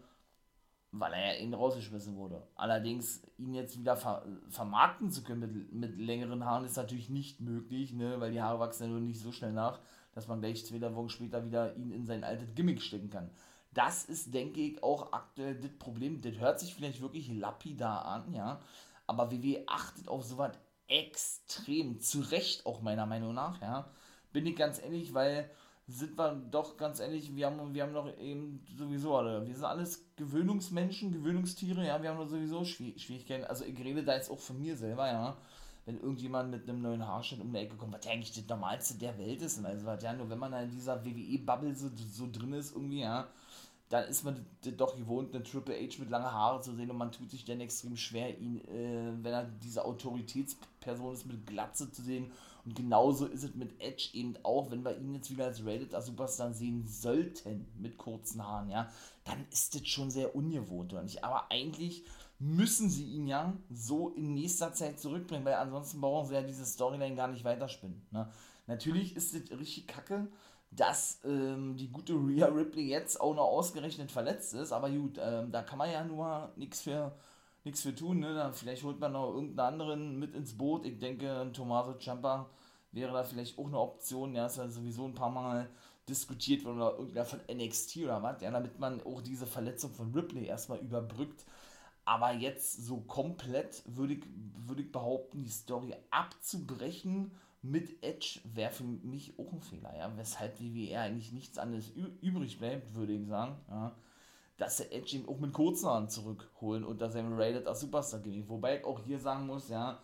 weil 0.90 1.12
er 1.12 1.34
ja 1.34 1.40
eben 1.40 1.54
rausgeschmissen 1.54 2.16
wurde. 2.16 2.42
Allerdings 2.56 3.22
ihn 3.38 3.54
jetzt 3.54 3.78
wieder 3.78 3.96
ver 3.96 4.26
vermarkten 4.48 5.12
zu 5.12 5.22
können 5.22 5.40
mit, 5.40 5.72
mit 5.72 5.98
längeren 6.00 6.44
Haaren 6.44 6.64
ist 6.64 6.76
natürlich 6.76 7.08
nicht 7.08 7.40
möglich, 7.40 7.92
ne, 7.92 8.18
weil 8.18 8.32
die 8.32 8.42
Haare 8.42 8.58
wachsen 8.58 8.84
ja 8.84 8.88
nur 8.88 9.00
nicht 9.00 9.20
so 9.20 9.30
schnell 9.30 9.52
nach 9.52 9.78
dass 10.14 10.28
man 10.28 10.40
gleich 10.40 10.64
zwei 10.64 10.80
Wochen 10.94 11.08
später 11.08 11.44
wieder 11.44 11.76
ihn 11.76 11.90
in 11.90 12.06
sein 12.06 12.24
altes 12.24 12.54
Gimmick 12.54 12.80
stecken 12.80 13.10
kann. 13.10 13.30
Das 13.72 14.04
ist, 14.04 14.32
denke 14.32 14.60
ich, 14.60 14.82
auch 14.82 15.12
aktuell 15.12 15.56
das 15.56 15.72
Problem. 15.72 16.20
Das 16.20 16.38
hört 16.38 16.60
sich 16.60 16.74
vielleicht 16.74 17.00
wirklich 17.00 17.28
lapidar 17.32 18.04
an, 18.04 18.32
ja. 18.32 18.60
Aber 19.06 19.32
WWE 19.32 19.64
achtet 19.66 20.08
auf 20.08 20.22
sowas 20.22 20.52
extrem. 20.86 21.98
Zu 21.98 22.20
Recht 22.20 22.64
auch 22.66 22.80
meiner 22.80 23.06
Meinung 23.06 23.34
nach, 23.34 23.60
ja. 23.60 23.90
Bin 24.32 24.46
ich 24.46 24.56
ganz 24.56 24.80
ehrlich, 24.80 25.12
weil 25.12 25.50
sind 25.86 26.16
wir 26.16 26.34
doch 26.50 26.76
ganz 26.76 27.00
ehrlich, 27.00 27.34
wir 27.36 27.46
haben, 27.46 27.74
wir 27.74 27.82
haben 27.82 27.92
doch 27.92 28.08
eben 28.18 28.64
sowieso 28.76 29.16
alle, 29.16 29.46
wir 29.46 29.54
sind 29.54 29.64
alles 29.64 30.06
Gewöhnungsmenschen, 30.16 31.12
Gewöhnungstiere, 31.12 31.86
ja, 31.86 32.02
wir 32.02 32.10
haben 32.10 32.18
doch 32.18 32.28
sowieso 32.28 32.64
Schwierigkeiten. 32.64 33.44
Also 33.44 33.64
ich 33.64 33.78
rede 33.78 34.02
da 34.02 34.14
jetzt 34.14 34.30
auch 34.30 34.38
von 34.38 34.58
mir 34.58 34.76
selber, 34.76 35.06
ja 35.06 35.36
wenn 35.86 36.00
irgendjemand 36.00 36.50
mit 36.50 36.68
einem 36.68 36.80
neuen 36.80 37.06
Haarschnitt 37.06 37.40
um 37.40 37.52
die 37.52 37.58
Ecke 37.58 37.76
kommt, 37.76 37.92
was 37.92 38.04
ja 38.04 38.12
eigentlich 38.12 38.32
das 38.32 38.46
Normalste 38.48 38.94
der 38.94 39.18
Welt 39.18 39.42
ist. 39.42 39.62
Also, 39.64 39.86
was 39.86 40.02
ja 40.02 40.12
nur, 40.12 40.30
wenn 40.30 40.38
man 40.38 40.52
in 40.54 40.70
dieser 40.70 41.04
WWE-Bubble 41.04 41.74
so, 41.74 41.90
so 41.94 42.28
drin 42.30 42.54
ist, 42.54 42.74
irgendwie, 42.74 43.00
ja, 43.00 43.28
dann 43.90 44.08
ist 44.08 44.24
man 44.24 44.46
doch 44.78 44.96
gewohnt, 44.96 45.34
einen 45.34 45.44
Triple 45.44 45.74
H 45.74 45.98
mit 45.98 46.08
langen 46.08 46.32
Haaren 46.32 46.62
zu 46.62 46.74
sehen 46.74 46.90
und 46.90 46.96
man 46.96 47.12
tut 47.12 47.30
sich 47.30 47.44
dann 47.44 47.60
extrem 47.60 47.96
schwer, 47.96 48.38
ihn, 48.38 48.64
äh, 48.64 49.12
wenn 49.22 49.32
er 49.32 49.44
diese 49.44 49.84
Autoritätsperson 49.84 51.12
ist, 51.12 51.26
mit 51.26 51.46
Glatze 51.46 51.92
zu 51.92 52.02
sehen. 52.02 52.32
Und 52.64 52.74
genauso 52.74 53.26
ist 53.26 53.44
es 53.44 53.54
mit 53.54 53.80
Edge 53.80 54.10
eben 54.14 54.36
auch, 54.42 54.70
wenn 54.70 54.84
wir 54.84 54.96
ihn 54.96 55.14
jetzt 55.14 55.30
wieder 55.30 55.44
als 55.44 55.64
Rated 55.64 55.90
Superstar 56.02 56.52
sehen 56.52 56.86
sollten, 56.86 57.66
mit 57.78 57.98
kurzen 57.98 58.42
Haaren, 58.42 58.70
ja, 58.70 58.90
dann 59.24 59.44
ist 59.50 59.74
das 59.74 59.86
schon 59.86 60.10
sehr 60.10 60.34
ungewohnt, 60.34 60.92
oder 60.92 61.02
nicht? 61.02 61.24
Aber 61.24 61.50
eigentlich 61.50 62.04
müssen 62.38 62.88
sie 62.88 63.04
ihn 63.04 63.26
ja 63.26 63.54
so 63.70 64.10
in 64.10 64.34
nächster 64.34 64.72
Zeit 64.72 64.98
zurückbringen, 64.98 65.44
weil 65.44 65.54
ansonsten 65.54 66.00
brauchen 66.00 66.28
sie 66.28 66.34
ja 66.34 66.42
diese 66.42 66.64
Storyline 66.64 67.14
gar 67.14 67.28
nicht 67.28 67.44
weiterspinnen. 67.44 68.06
Ne? 68.10 68.30
Natürlich 68.66 69.14
ist 69.14 69.34
es 69.34 69.58
richtig 69.58 69.86
kacke, 69.86 70.28
dass 70.70 71.20
ähm, 71.24 71.76
die 71.76 71.90
gute 71.90 72.14
Rhea 72.14 72.46
Ripley 72.46 72.88
jetzt 72.88 73.20
auch 73.20 73.34
noch 73.34 73.44
ausgerechnet 73.44 74.10
verletzt 74.10 74.54
ist, 74.54 74.72
aber 74.72 74.90
gut, 74.90 75.18
ähm, 75.22 75.52
da 75.52 75.62
kann 75.62 75.78
man 75.78 75.90
ja 75.90 76.04
nur 76.04 76.52
nichts 76.56 76.80
für 76.80 77.14
nichts 77.64 77.82
für 77.82 77.94
tun, 77.94 78.20
ne? 78.20 78.34
Dann 78.34 78.54
vielleicht 78.54 78.84
holt 78.84 79.00
man 79.00 79.12
noch 79.12 79.34
irgendeinen 79.34 79.74
anderen 79.74 80.18
mit 80.18 80.34
ins 80.34 80.56
Boot. 80.56 80.84
Ich 80.86 80.98
denke, 80.98 81.50
Tommaso 81.52 81.94
Ciampa 81.98 82.48
wäre 82.92 83.12
da 83.12 83.24
vielleicht 83.24 83.58
auch 83.58 83.66
eine 83.66 83.78
Option. 83.78 84.34
Ja, 84.34 84.46
ist 84.46 84.58
ja 84.58 84.68
sowieso 84.68 85.04
ein 85.06 85.14
paar 85.14 85.30
Mal 85.30 85.68
diskutiert 86.08 86.64
worden 86.64 86.82
oder 86.82 86.98
irgendwer 86.98 87.24
von 87.24 87.40
NXT 87.50 87.98
oder 87.98 88.22
was, 88.22 88.42
ja, 88.42 88.50
damit 88.50 88.78
man 88.78 89.02
auch 89.02 89.22
diese 89.22 89.46
Verletzung 89.46 89.90
von 89.92 90.12
Ripley 90.12 90.44
erstmal 90.44 90.78
überbrückt. 90.78 91.44
Aber 92.04 92.32
jetzt 92.32 92.84
so 92.84 92.98
komplett 92.98 93.82
würde 93.86 94.14
ich, 94.14 94.24
würd 94.66 94.80
ich 94.80 94.92
behaupten, 94.92 95.42
die 95.42 95.50
Story 95.50 95.94
abzubrechen 96.10 97.32
mit 97.62 98.02
Edge 98.04 98.40
wäre 98.44 98.70
für 98.70 98.84
mich 98.84 99.38
auch 99.38 99.50
ein 99.50 99.62
Fehler, 99.62 99.96
ja. 99.96 100.12
Weshalb 100.16 100.60
WWE 100.60 100.98
eigentlich 100.98 101.32
nichts 101.32 101.56
anderes 101.56 101.88
übrig 102.20 102.58
bleibt, 102.58 102.94
würde 102.94 103.14
ich 103.14 103.26
sagen, 103.26 103.56
ja. 103.70 103.96
Dass 104.56 104.76
der 104.76 104.92
Edge 104.92 105.16
ihn 105.16 105.28
auch 105.28 105.38
mit 105.38 105.52
kurzen 105.52 105.86
Haaren 105.86 106.08
zurückholen 106.08 106.84
und 106.84 107.00
dass 107.00 107.14
er 107.14 107.24
Rated 107.30 107.66
als 107.66 107.80
Superstar 107.80 108.20
gewinnt. 108.20 108.48
Wobei 108.48 108.78
ich 108.78 108.84
auch 108.84 109.00
hier 109.00 109.18
sagen 109.18 109.46
muss, 109.46 109.68
ja, 109.68 110.00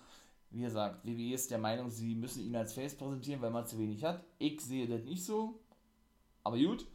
wie 0.51 0.63
gesagt, 0.63 1.07
WWE 1.07 1.35
ist 1.35 1.51
der 1.51 1.59
Meinung, 1.59 1.91
sie 1.91 2.15
müssen 2.15 2.45
ihn 2.45 2.57
als 2.57 2.73
Face 2.73 2.97
präsentieren, 2.97 3.41
weil 3.41 3.51
man 3.51 3.67
zu 3.67 3.79
wenig 3.79 4.03
hat. 4.03 4.25
Ich 4.39 4.61
sehe 4.61 4.89
das 4.89 5.05
nicht 5.05 5.25
so. 5.25 5.61
Aber 6.43 6.57
gut. 6.59 6.87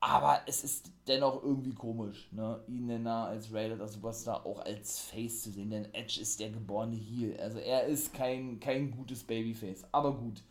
Aber 0.00 0.40
es 0.46 0.64
ist 0.64 0.90
dennoch 1.06 1.44
irgendwie 1.44 1.74
komisch, 1.74 2.28
ne? 2.32 2.60
ihn 2.66 2.88
denn 2.88 3.04
da 3.04 3.26
als 3.26 3.52
Raider 3.52 3.86
Superstar 3.86 4.44
auch 4.44 4.58
als 4.58 4.98
Face 4.98 5.42
zu 5.42 5.52
sehen, 5.52 5.70
denn 5.70 5.94
Edge 5.94 6.20
ist 6.20 6.40
der 6.40 6.50
geborene 6.50 6.96
Heel. 6.96 7.38
Also 7.38 7.58
er 7.58 7.84
ist 7.84 8.12
kein, 8.12 8.58
kein 8.58 8.90
gutes 8.90 9.22
Babyface. 9.22 9.84
Aber 9.92 10.16
gut. 10.16 10.42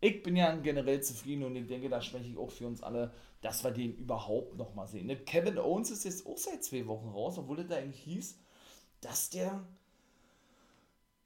Ich 0.00 0.24
bin 0.24 0.34
ja 0.34 0.56
generell 0.56 1.00
zufrieden 1.02 1.44
und 1.44 1.54
ich 1.54 1.68
denke, 1.68 1.88
da 1.88 2.00
spreche 2.00 2.30
ich 2.30 2.36
auch 2.36 2.50
für 2.50 2.66
uns 2.66 2.82
alle, 2.82 3.12
dass 3.40 3.64
wir 3.64 3.70
den 3.70 3.96
überhaupt 3.96 4.56
nochmal 4.56 4.86
sehen. 4.86 5.06
Ne? 5.06 5.16
Kevin 5.16 5.58
Owens 5.58 5.90
ist 5.90 6.04
jetzt 6.04 6.26
auch 6.26 6.36
seit 6.36 6.62
zwei 6.62 6.86
Wochen 6.86 7.08
raus, 7.08 7.38
obwohl 7.38 7.60
es 7.60 7.68
da 7.68 7.76
eigentlich 7.76 8.02
hieß, 8.02 8.38
dass 9.00 9.30
der 9.30 9.64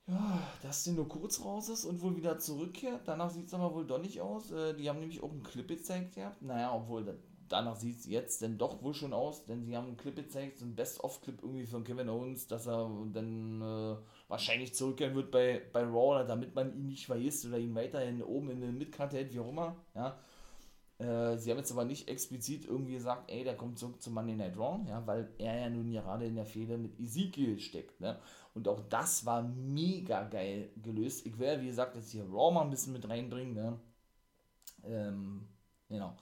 ja, 0.06 0.38
dass 0.62 0.84
der 0.84 0.92
nur 0.92 1.08
kurz 1.08 1.40
raus 1.42 1.70
ist 1.70 1.86
und 1.86 2.02
wohl 2.02 2.14
wieder 2.14 2.38
zurückkehrt. 2.38 3.02
Danach 3.06 3.30
sieht 3.30 3.46
es 3.46 3.54
aber 3.54 3.74
wohl 3.74 3.86
doch 3.86 4.00
nicht 4.00 4.20
aus. 4.20 4.50
Äh, 4.50 4.74
die 4.74 4.88
haben 4.88 5.00
nämlich 5.00 5.22
auch 5.22 5.30
einen 5.30 5.42
Clip 5.42 5.66
gezeigt 5.66 6.14
gehabt. 6.14 6.42
Naja, 6.42 6.74
obwohl 6.74 7.18
danach 7.48 7.76
sieht 7.76 8.00
es 8.00 8.06
jetzt 8.06 8.42
denn 8.42 8.58
doch 8.58 8.82
wohl 8.82 8.92
schon 8.92 9.14
aus, 9.14 9.46
denn 9.46 9.64
sie 9.64 9.76
haben 9.76 9.86
einen 9.86 9.96
Clip 9.96 10.14
gezeigt, 10.14 10.58
so 10.58 10.66
ein 10.66 10.74
Best-of-Clip 10.74 11.42
irgendwie 11.42 11.66
von 11.66 11.84
Kevin 11.84 12.10
Owens, 12.10 12.46
dass 12.46 12.66
er 12.66 12.90
dann 13.12 13.62
äh, 13.62 13.96
wahrscheinlich 14.28 14.74
zurückkehren 14.74 15.14
wird 15.14 15.30
bei, 15.30 15.62
bei 15.72 15.82
Raw, 15.82 16.24
damit 16.26 16.54
man 16.54 16.76
ihn 16.76 16.88
nicht 16.88 17.06
vergisst 17.06 17.46
oder 17.46 17.58
ihn 17.58 17.74
weiterhin 17.74 18.22
oben 18.22 18.50
in 18.50 18.60
den 18.60 18.76
Midcard 18.76 19.14
hält, 19.14 19.32
wie 19.32 19.40
auch 19.40 19.48
immer. 19.48 19.76
Ja. 19.94 20.18
Äh, 20.98 21.36
sie 21.38 21.50
haben 21.50 21.58
jetzt 21.58 21.72
aber 21.72 21.84
nicht 21.84 22.08
explizit 22.08 22.66
irgendwie 22.66 22.94
gesagt, 22.94 23.30
ey, 23.30 23.42
der 23.42 23.56
kommt 23.56 23.78
zurück 23.78 24.00
zu 24.00 24.10
Monday 24.10 24.36
Night 24.36 24.56
Raw, 24.56 24.80
ja, 24.88 25.04
weil 25.06 25.28
er 25.38 25.58
ja 25.58 25.70
nun 25.70 25.90
gerade 25.90 26.24
in 26.26 26.36
der 26.36 26.46
Fehde 26.46 26.78
mit 26.78 26.98
Ezekiel 27.00 27.58
steckt. 27.58 28.00
Ne? 28.00 28.18
Und 28.54 28.68
auch 28.68 28.80
das 28.88 29.26
war 29.26 29.42
mega 29.42 30.22
geil 30.24 30.70
gelöst. 30.76 31.26
Ich 31.26 31.38
werde, 31.38 31.62
wie 31.62 31.66
gesagt, 31.66 31.96
jetzt 31.96 32.10
hier 32.10 32.24
Raw 32.24 32.54
mal 32.54 32.62
ein 32.62 32.70
bisschen 32.70 32.92
mit 32.92 33.08
reinbringen. 33.08 33.54
Ne? 33.54 33.80
Ähm, 34.84 35.48
genau. 35.88 36.16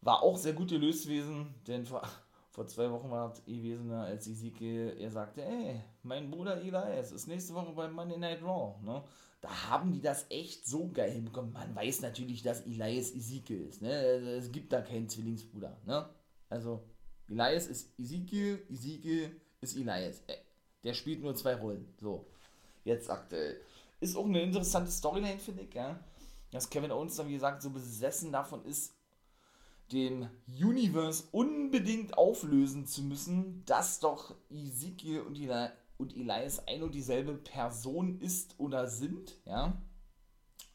War 0.00 0.22
auch 0.22 0.36
sehr 0.36 0.52
gut 0.52 0.70
gelöst 0.70 1.04
gewesen, 1.04 1.54
denn 1.68 1.86
vor, 1.86 2.02
vor 2.50 2.66
zwei 2.66 2.90
Wochen 2.90 3.10
war 3.10 3.30
es 3.30 3.44
gewesen, 3.44 3.88
ne, 3.88 4.02
als 4.02 4.26
Ezekiel, 4.26 4.96
er 4.98 5.10
sagte, 5.10 5.44
ey, 5.44 5.80
mein 6.02 6.30
Bruder 6.30 6.60
Elias 6.60 7.12
ist 7.12 7.28
nächste 7.28 7.54
Woche 7.54 7.72
bei 7.72 7.86
Monday 7.88 8.18
Night 8.18 8.42
Raw. 8.42 8.74
Ne? 8.82 9.04
Da 9.46 9.70
haben 9.70 9.92
die 9.92 10.00
das 10.00 10.26
echt 10.28 10.66
so 10.66 10.88
geil 10.88 11.12
hinbekommen. 11.12 11.52
Man 11.52 11.72
weiß 11.72 12.00
natürlich, 12.00 12.42
dass 12.42 12.66
Elias 12.66 13.14
Ezekiel 13.14 13.68
ist. 13.68 13.80
Ne? 13.80 13.90
Es 13.90 14.50
gibt 14.50 14.72
da 14.72 14.80
keinen 14.80 15.08
Zwillingsbruder. 15.08 15.80
Ne? 15.86 16.08
Also, 16.48 16.82
Elias 17.28 17.68
ist 17.68 17.96
Ezekiel, 17.96 18.66
Ezekiel 18.68 19.40
ist 19.60 19.76
Elias. 19.76 20.20
Äh, 20.26 20.38
der 20.82 20.94
spielt 20.94 21.22
nur 21.22 21.36
zwei 21.36 21.54
Rollen. 21.54 21.94
So, 22.00 22.26
jetzt 22.82 23.08
aktuell. 23.08 23.60
Ist 24.00 24.16
auch 24.16 24.24
eine 24.24 24.42
interessante 24.42 24.90
Storyline, 24.90 25.38
finde 25.38 25.62
ich, 25.62 25.74
ja. 25.74 25.96
Dass 26.50 26.68
Kevin 26.68 26.90
Owens 26.90 27.14
dann, 27.14 27.28
wie 27.28 27.34
gesagt, 27.34 27.62
so 27.62 27.70
besessen 27.70 28.32
davon 28.32 28.64
ist, 28.64 28.96
den 29.92 30.28
Universe 30.48 31.22
unbedingt 31.30 32.18
auflösen 32.18 32.86
zu 32.86 33.02
müssen, 33.02 33.64
dass 33.64 34.00
doch 34.00 34.34
Ezekiel 34.50 35.20
und, 35.20 35.36
Eli 35.36 35.68
und 35.98 36.16
Elias 36.16 36.66
ein 36.66 36.82
und 36.82 36.94
dieselbe 36.94 37.34
Person 37.34 38.18
ist 38.20 38.54
oder 38.58 38.86
sind, 38.86 39.36
ja. 39.44 39.76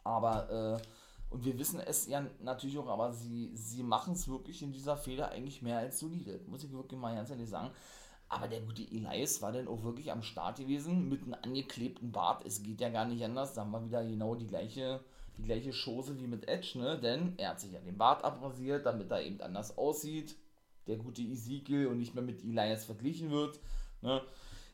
Aber, 0.04 0.80
äh, 0.82 1.34
und 1.34 1.46
wir 1.46 1.58
wissen 1.60 1.80
es 1.80 2.08
ja 2.08 2.26
natürlich 2.42 2.78
auch, 2.78 2.88
aber 2.88 3.14
sie, 3.14 3.52
sie 3.56 3.84
machen 3.84 4.14
es 4.14 4.28
wirklich 4.28 4.62
in 4.64 4.74
dieser 4.74 4.98
Fehler 4.98 5.30
eigentlich 5.30 5.62
mehr 5.62 5.78
als 5.78 6.00
solide. 6.00 6.42
Muss 6.48 6.64
ich 6.64 6.72
wirklich 6.72 7.00
mal 7.00 7.16
ganz 7.16 7.30
ehrlich 7.30 7.50
sagen. 7.50 7.72
Aber 8.28 8.48
der 8.48 8.62
gute 8.62 8.84
Elias 8.84 9.42
war 9.42 9.52
dann 9.52 9.68
auch 9.68 9.84
wirklich 9.84 10.12
am 10.12 10.24
Start 10.24 10.58
gewesen 10.58 11.10
mit 11.10 11.24
einem 11.24 11.36
angeklebten 11.42 12.12
Bart. 12.12 12.46
Es 12.46 12.64
geht 12.64 12.80
ja 12.80 12.90
gar 12.90 13.06
nicht 13.06 13.24
anders. 13.24 13.54
Da 13.54 13.62
haben 13.62 13.72
wir 13.72 13.86
wieder 13.86 14.04
genau 14.06 14.36
die 14.36 14.48
gleiche, 14.48 15.02
die 15.38 15.44
gleiche 15.44 15.72
Chose 15.72 16.18
wie 16.18 16.28
mit 16.28 16.48
Edge, 16.48 16.80
ne? 16.80 16.98
Denn 16.98 17.34
er 17.38 17.50
hat 17.50 17.60
sich 17.60 17.74
ja 17.74 17.80
den 17.80 17.98
Bart 17.98 18.24
abrasiert, 18.24 18.86
damit 18.86 19.12
er 19.12 19.22
eben 19.22 19.42
anders 19.42 19.78
aussieht. 19.78 20.38
Der 20.88 20.96
gute 20.96 21.22
Ezekiel 21.22 21.88
und 21.88 21.98
nicht 21.98 22.16
mehr 22.16 22.24
mit 22.24 22.42
Elias 22.42 22.86
verglichen 22.86 23.32
wird. 23.32 23.60
Ne? 24.02 24.22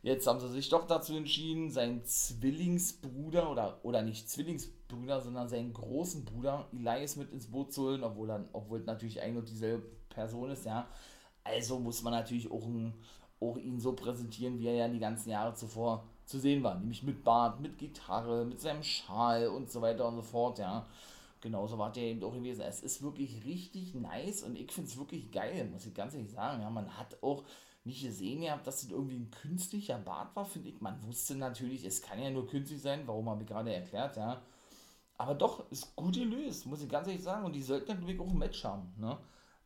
Jetzt 0.08 0.26
haben 0.26 0.40
sie 0.40 0.48
sich 0.48 0.70
doch 0.70 0.88
dazu 0.88 1.18
entschieden, 1.18 1.70
seinen 1.70 2.06
Zwillingsbruder 2.06 3.52
oder, 3.52 3.78
oder 3.84 4.02
nicht 4.02 4.30
Zwillingsbruder, 4.30 5.20
sondern 5.20 5.50
seinen 5.50 5.74
großen 5.74 6.24
Bruder 6.24 6.66
Elias 6.72 7.18
mit 7.18 7.30
ins 7.34 7.52
Boot 7.52 7.74
zu 7.74 7.82
holen, 7.82 8.06
obwohl 8.06 8.30
dann, 8.30 8.48
obwohl 8.54 8.80
natürlich 8.80 9.22
ein 9.22 9.36
und 9.36 9.50
dieselbe 9.50 9.86
Person 10.08 10.50
ist, 10.52 10.66
ja. 10.66 10.88
Also 11.44 11.78
muss 11.78 12.04
man 12.04 12.14
natürlich 12.14 12.50
auch, 12.50 12.66
ein, 12.66 12.94
auch 13.42 13.58
ihn 13.58 13.82
so 13.82 13.92
präsentieren, 13.92 14.60
wie 14.60 14.68
er 14.68 14.76
ja 14.76 14.88
die 14.88 15.00
ganzen 15.00 15.30
Jahre 15.30 15.56
zuvor 15.56 16.06
zu 16.24 16.40
sehen 16.40 16.64
war. 16.64 16.76
Nämlich 16.80 17.04
mit 17.04 17.26
Bart, 17.26 17.60
mit 17.60 17.78
Gitarre, 17.78 18.46
mit 18.46 18.62
seinem 18.62 18.84
Schal 18.84 19.50
und 19.50 19.70
so 19.70 19.82
weiter 19.82 20.08
und 20.08 20.16
so 20.16 20.22
fort, 20.22 20.58
ja. 20.58 20.88
Genauso 21.42 21.78
war 21.78 21.92
der 21.92 22.04
eben 22.04 22.24
auch 22.24 22.34
gewesen. 22.34 22.62
Es 22.62 22.82
ist 22.82 23.02
wirklich 23.02 23.44
richtig 23.44 23.94
nice 23.94 24.44
und 24.44 24.58
ich 24.58 24.72
finde 24.72 24.90
es 24.90 24.98
wirklich 24.98 25.34
geil, 25.34 25.70
muss 25.70 25.86
ich 25.86 25.94
ganz 25.94 26.14
ehrlich 26.14 26.32
sagen. 26.32 26.62
Ja, 26.62 26.70
man 26.70 26.98
hat 26.98 27.22
auch 27.22 27.44
nicht 27.88 28.04
gesehen 28.04 28.42
gehabt, 28.42 28.68
dass 28.68 28.82
das 28.82 28.92
irgendwie 28.92 29.16
ein 29.18 29.32
künstlicher 29.32 29.98
Bart 29.98 30.36
war, 30.36 30.46
finde 30.46 30.70
ich. 30.70 30.82
Man 30.82 31.02
wusste 31.04 31.36
natürlich, 31.36 31.84
es 31.86 32.02
kann 32.02 32.22
ja 32.22 32.30
nur 32.30 32.48
künstlich 32.48 32.82
sein, 32.82 33.04
warum 33.08 33.30
habe 33.30 33.44
ich 33.44 33.48
gerade 33.48 33.74
erklärt, 33.74 34.18
ja. 34.18 34.42
Aber 35.18 35.34
doch, 35.34 35.70
ist 35.72 35.96
gut 35.96 36.16
gelöst, 36.16 36.68
muss 36.68 36.82
ich 36.82 36.90
ganz 36.90 37.08
ehrlich 37.08 37.24
sagen. 37.24 37.46
Und 37.46 37.54
die 37.54 37.64
sollten 37.64 37.92
natürlich 37.92 38.20
auch 38.20 38.30
ein 38.30 38.38
Match 38.38 38.64
haben, 38.64 38.94
ne? 38.98 39.18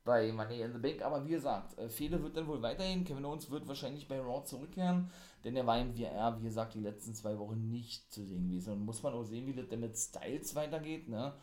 Bei 0.04 0.32
Money 0.32 0.62
in 0.62 0.74
the 0.74 0.80
Bank. 0.80 1.02
Aber 1.04 1.26
wie 1.26 1.32
gesagt, 1.32 1.78
äh, 1.78 1.90
Fehler 1.90 2.24
wird 2.24 2.38
dann 2.38 2.48
wohl 2.48 2.62
weiterhin. 2.62 3.04
Kevin 3.04 3.26
Owens 3.26 3.52
wird 3.52 3.68
wahrscheinlich 3.68 4.08
bei 4.08 4.20
Raw 4.20 4.44
zurückkehren, 4.44 5.12
denn 5.44 5.56
er 5.56 5.68
war 5.68 5.80
im 5.80 5.94
VR, 5.94 6.40
wie 6.40 6.46
gesagt, 6.46 6.74
die 6.74 6.80
letzten 6.80 7.14
zwei 7.14 7.38
Wochen 7.38 7.70
nicht 7.70 8.12
zu 8.12 8.24
sehen 8.24 8.48
gewesen. 8.48 8.74
Und 8.74 8.86
muss 8.86 9.04
man 9.04 9.14
auch 9.14 9.24
sehen, 9.24 9.46
wie 9.46 9.54
das 9.54 9.68
denn 9.68 9.82
mit 9.82 9.98
Styles 9.98 10.56
weitergeht, 10.56 11.10
ne? 11.10 11.34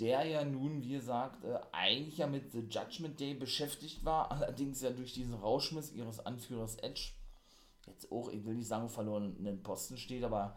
Der 0.00 0.24
ja 0.24 0.44
nun, 0.44 0.82
wie 0.82 0.92
gesagt, 0.92 1.44
äh, 1.44 1.58
eigentlich 1.72 2.18
ja 2.18 2.26
mit 2.26 2.52
The 2.52 2.60
Judgment 2.60 3.18
Day 3.20 3.34
beschäftigt 3.34 4.04
war, 4.04 4.30
allerdings 4.32 4.80
ja 4.80 4.90
durch 4.90 5.12
diesen 5.12 5.34
Rauschmiss 5.34 5.92
ihres 5.92 6.24
Anführers 6.24 6.76
Edge, 6.76 7.12
jetzt 7.86 8.10
auch, 8.10 8.28
ich 8.30 8.44
will 8.44 8.54
nicht 8.54 8.68
sagen, 8.68 8.88
verloren 8.88 9.36
in 9.36 9.44
den 9.44 9.62
Posten 9.62 9.96
steht, 9.96 10.24
aber 10.24 10.56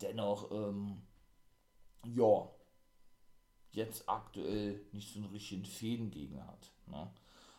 dennoch, 0.00 0.50
ähm, 0.50 1.02
ja, 2.04 2.48
jetzt 3.72 4.08
aktuell 4.08 4.80
nicht 4.92 5.12
so 5.12 5.20
einen 5.20 5.30
richtigen 5.30 5.64
Fädengegner 5.64 6.46
hat. 6.46 6.70
Ne? 6.86 7.10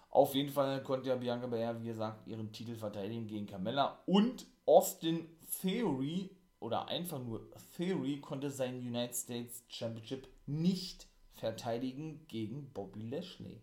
Auf 0.10 0.34
jeden 0.34 0.50
Fall 0.50 0.82
konnte 0.84 1.10
ja 1.10 1.16
Bianca 1.16 1.48
Belair, 1.48 1.82
wie 1.82 1.88
gesagt, 1.88 2.26
ihren 2.28 2.52
Titel 2.54 2.76
verteidigen 2.76 3.28
gegen 3.28 3.48
Carmella 3.48 4.00
und 4.06 4.46
Austin 4.66 5.28
Theory 5.62 6.30
oder 6.60 6.88
einfach 6.88 7.20
nur 7.20 7.50
Theory 7.76 8.22
konnte 8.22 8.50
seinen 8.50 8.80
United 8.80 9.16
States 9.16 9.64
Championship 9.68 10.28
nicht 10.46 11.08
verteidigen 11.46 12.26
gegen 12.28 12.72
Bobby 12.74 13.04
Lashley. 13.04 13.62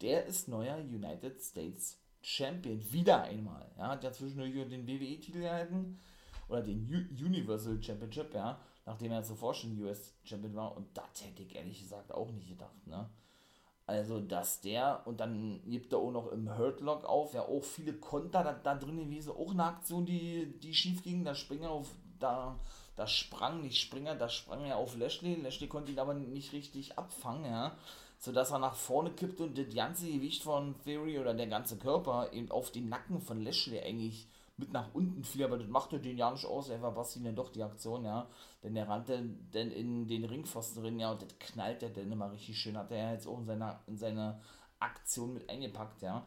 Der 0.00 0.24
ist 0.24 0.48
neuer 0.48 0.78
United 0.78 1.42
States 1.42 1.98
Champion. 2.22 2.80
Wieder 2.90 3.24
einmal. 3.24 3.70
Ja, 3.76 3.88
hat 3.88 4.02
ja 4.02 4.12
zwischendurch 4.12 4.52
den 4.70 4.86
WWE-Titel 4.86 5.40
gehalten. 5.40 6.00
Oder 6.48 6.62
den 6.62 6.88
U 6.88 7.24
Universal 7.24 7.82
Championship, 7.82 8.32
ja. 8.32 8.58
Nachdem 8.86 9.12
er 9.12 9.22
zuvor 9.22 9.52
schon 9.52 9.78
US 9.82 10.14
Champion 10.24 10.54
war. 10.54 10.74
Und 10.74 10.86
das 10.96 11.22
hätte 11.22 11.42
ich 11.42 11.54
ehrlich 11.54 11.80
gesagt 11.82 12.12
auch 12.12 12.30
nicht 12.30 12.48
gedacht, 12.48 12.86
ne. 12.86 13.10
Also, 13.86 14.20
dass 14.20 14.62
der, 14.62 15.02
und 15.04 15.20
dann 15.20 15.60
gibt 15.66 15.92
er 15.92 15.98
auch 15.98 16.12
noch 16.12 16.32
im 16.32 16.56
Hurtlock 16.56 17.04
auf, 17.04 17.34
ja, 17.34 17.42
auch 17.42 17.64
viele 17.64 17.92
Konter 17.92 18.42
da, 18.42 18.54
da 18.54 18.74
drin 18.76 18.96
gewesen, 18.96 19.32
auch 19.32 19.50
eine 19.50 19.64
Aktion, 19.64 20.06
die, 20.06 20.58
die 20.60 20.72
schief 20.72 21.02
ging, 21.02 21.24
da 21.24 21.34
Springer 21.34 21.68
auf, 21.68 21.90
da 22.18 22.58
das 22.96 23.12
sprang 23.12 23.62
nicht 23.62 23.80
Springer, 23.80 24.14
das 24.14 24.34
sprang 24.34 24.64
ja 24.66 24.76
auf 24.76 24.96
Lashley. 24.96 25.34
Lashley 25.36 25.68
konnte 25.68 25.92
ihn 25.92 25.98
aber 25.98 26.14
nicht 26.14 26.52
richtig 26.52 26.98
abfangen, 26.98 27.46
ja. 27.46 27.76
Sodass 28.18 28.52
er 28.52 28.58
nach 28.58 28.76
vorne 28.76 29.10
kippte 29.10 29.44
und 29.44 29.58
das 29.58 29.74
ganze 29.74 30.06
Gewicht 30.06 30.42
von 30.42 30.74
Theory 30.84 31.18
oder 31.18 31.34
der 31.34 31.48
ganze 31.48 31.76
Körper 31.76 32.32
eben 32.32 32.50
auf 32.50 32.70
den 32.70 32.88
Nacken 32.88 33.20
von 33.20 33.42
Lashley 33.42 33.80
eigentlich 33.80 34.28
mit 34.56 34.72
nach 34.72 34.94
unten 34.94 35.24
fiel, 35.24 35.44
aber 35.44 35.58
das 35.58 35.68
machte 35.68 35.98
den 35.98 36.18
ja 36.18 36.30
nicht 36.30 36.44
aus, 36.44 36.68
er 36.68 36.78
verpasste 36.78 37.18
ihn 37.18 37.24
dann 37.24 37.34
doch 37.34 37.50
die 37.50 37.62
Aktion, 37.62 38.04
ja. 38.04 38.28
Denn 38.62 38.76
er 38.76 38.88
rannte 38.88 39.24
dann 39.52 39.70
in 39.70 40.06
den 40.06 40.24
Ringpfosten 40.24 40.82
drin, 40.82 41.00
ja, 41.00 41.10
und 41.10 41.22
das 41.22 41.38
knallt 41.38 41.82
er 41.82 41.90
dann 41.90 42.12
immer 42.12 42.30
richtig 42.30 42.58
schön, 42.58 42.76
hat 42.76 42.90
er 42.90 42.98
ja 42.98 43.12
jetzt 43.12 43.26
auch 43.26 43.38
in 43.38 43.46
seiner, 43.46 43.80
in 43.86 43.96
seiner 43.96 44.40
Aktion 44.78 45.34
mit 45.34 45.48
eingepackt, 45.48 46.02
ja. 46.02 46.24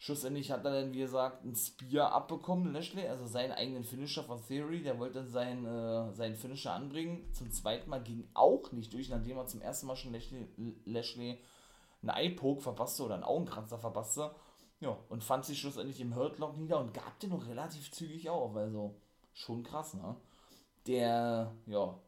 Schlussendlich 0.00 0.52
hat 0.52 0.64
er 0.64 0.70
dann, 0.70 0.92
wie 0.92 1.00
gesagt, 1.00 1.44
ein 1.44 1.56
Spear 1.56 2.12
abbekommen, 2.12 2.72
Lashley, 2.72 3.08
also 3.08 3.26
seinen 3.26 3.50
eigenen 3.50 3.82
Finisher 3.82 4.22
von 4.22 4.40
Theory. 4.46 4.80
Der 4.82 4.98
wollte 5.00 5.24
seinen, 5.24 5.66
äh, 5.66 6.14
seinen 6.14 6.36
Finisher 6.36 6.72
anbringen. 6.72 7.32
Zum 7.32 7.50
zweiten 7.50 7.90
Mal 7.90 8.02
ging 8.02 8.28
auch 8.32 8.70
nicht 8.70 8.92
durch, 8.92 9.08
nachdem 9.08 9.38
er 9.38 9.46
zum 9.46 9.60
ersten 9.60 9.88
Mal 9.88 9.96
schon 9.96 10.12
Lashley, 10.12 10.46
Lashley 10.84 11.38
einen 12.02 12.16
Eye-Poke 12.16 12.60
verpasste 12.60 13.02
oder 13.02 13.14
einen 13.14 13.24
Augenkratzer 13.24 13.76
verpasste. 13.76 14.30
Ja, 14.78 14.96
und 15.08 15.24
fand 15.24 15.44
sich 15.44 15.58
schlussendlich 15.58 16.00
im 16.00 16.14
Hurtlock 16.14 16.56
nieder 16.56 16.78
und 16.78 16.94
gab 16.94 17.18
den 17.18 17.30
noch 17.30 17.48
relativ 17.48 17.90
zügig 17.90 18.30
auf. 18.30 18.54
Also 18.54 18.94
schon 19.32 19.64
krass, 19.64 19.94
ne? 19.94 20.14
Der, 20.86 21.52
ja, 21.66 21.98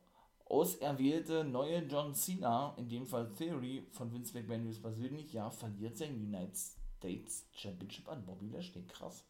auserwählte 0.45 1.43
neue 1.43 1.81
John 1.81 2.15
Cena, 2.15 2.73
in 2.77 2.89
dem 2.89 3.05
Fall 3.05 3.33
Theory 3.33 3.89
von 3.91 4.13
Vince 4.13 4.39
McMahon 4.39 4.73
persönlich, 4.81 5.33
ja, 5.33 5.51
verliert 5.51 5.99
sein 5.99 6.15
United 6.15 6.80
States 7.01 7.47
Championship 7.53 8.09
an 8.09 8.25
Bobby 8.25 8.49
Lashley. 8.49 8.83
Krass. 8.87 9.25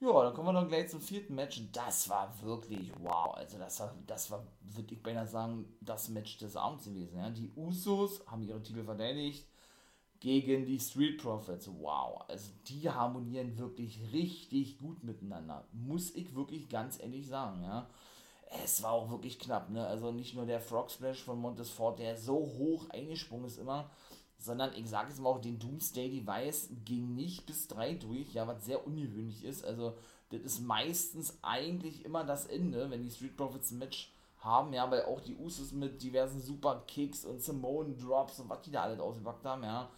Ja, 0.00 0.24
dann 0.24 0.34
kommen 0.34 0.48
wir 0.48 0.60
noch 0.60 0.66
gleich 0.66 0.88
zum 0.88 1.00
vierten 1.00 1.36
Match. 1.36 1.62
Das 1.72 2.08
war 2.08 2.34
wirklich 2.42 2.90
wow. 3.00 3.34
Also 3.34 3.56
das 3.56 3.78
war, 3.78 3.94
das 4.08 4.32
war, 4.32 4.44
würde 4.60 4.94
ich 4.94 5.02
beinahe 5.02 5.28
sagen, 5.28 5.64
das 5.80 6.08
Match 6.08 6.38
des 6.38 6.56
Abends 6.56 6.86
gewesen. 6.86 7.18
Ja. 7.18 7.30
Die 7.30 7.52
Usos 7.54 8.26
haben 8.26 8.42
ihre 8.42 8.60
Titel 8.60 8.82
verteidigt 8.82 9.46
gegen 10.18 10.66
die 10.66 10.80
Street 10.80 11.22
Profits. 11.22 11.68
Wow. 11.68 12.24
Also 12.26 12.50
die 12.66 12.90
harmonieren 12.90 13.56
wirklich 13.58 14.00
richtig 14.12 14.78
gut 14.78 15.04
miteinander. 15.04 15.64
Muss 15.72 16.12
ich 16.16 16.34
wirklich 16.34 16.68
ganz 16.68 16.98
ehrlich 16.98 17.28
sagen, 17.28 17.62
ja. 17.62 17.88
Es 18.64 18.82
war 18.82 18.92
auch 18.92 19.08
wirklich 19.08 19.38
knapp, 19.38 19.70
ne? 19.70 19.86
Also 19.86 20.10
nicht 20.10 20.34
nur 20.34 20.46
der 20.46 20.60
Frog 20.60 20.90
Splash 20.90 21.22
von 21.22 21.40
Montes 21.40 21.70
Ford, 21.70 22.00
der 22.00 22.18
so 22.18 22.34
hoch 22.34 22.90
eingesprungen 22.90 23.46
ist 23.46 23.58
immer, 23.58 23.88
sondern 24.42 24.74
ich 24.74 24.88
sage 24.88 25.12
es 25.12 25.20
mal 25.20 25.30
auch, 25.30 25.40
den 25.40 25.58
Doomsday 25.58 26.10
Device 26.10 26.70
ging 26.84 27.14
nicht 27.14 27.46
bis 27.46 27.68
3 27.68 27.94
durch, 27.94 28.34
ja, 28.34 28.46
was 28.46 28.64
sehr 28.64 28.86
ungewöhnlich 28.86 29.44
ist. 29.44 29.64
Also, 29.64 29.94
das 30.30 30.40
ist 30.40 30.60
meistens 30.60 31.38
eigentlich 31.42 32.04
immer 32.04 32.24
das 32.24 32.46
Ende, 32.46 32.90
wenn 32.90 33.02
die 33.02 33.10
Street 33.10 33.36
Profits 33.36 33.70
ein 33.70 33.78
Match 33.78 34.12
haben, 34.38 34.72
ja, 34.72 34.90
weil 34.90 35.04
auch 35.04 35.20
die 35.20 35.36
Usos 35.36 35.72
mit 35.72 36.02
diversen 36.02 36.40
Super 36.40 36.82
Kicks 36.86 37.24
und 37.24 37.40
Simone 37.40 37.94
Drops 37.94 38.40
und 38.40 38.48
was 38.48 38.62
die 38.62 38.72
da 38.72 38.82
alles 38.82 38.98
ausgepackt 38.98 39.44
haben, 39.44 39.62
ja, 39.62 39.88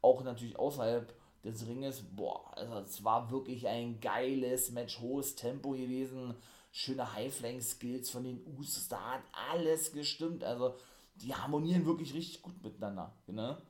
auch 0.00 0.24
natürlich 0.24 0.58
außerhalb 0.58 1.14
des 1.44 1.66
Ringes, 1.66 2.02
boah, 2.16 2.56
also 2.56 2.74
es 2.78 3.04
war 3.04 3.30
wirklich 3.30 3.68
ein 3.68 4.00
geiles 4.00 4.70
Match, 4.72 5.00
hohes 5.00 5.36
Tempo 5.36 5.70
gewesen, 5.70 6.34
schöne 6.72 7.12
High-Flying-Skills 7.12 8.10
von 8.10 8.24
den 8.24 8.44
Usos, 8.58 8.88
da 8.88 9.00
hat 9.12 9.22
alles 9.50 9.92
gestimmt, 9.92 10.42
also 10.42 10.74
die 11.16 11.34
harmonieren 11.34 11.86
wirklich 11.86 12.14
richtig 12.14 12.42
gut 12.42 12.60
miteinander, 12.62 13.12
ne? 13.26 13.60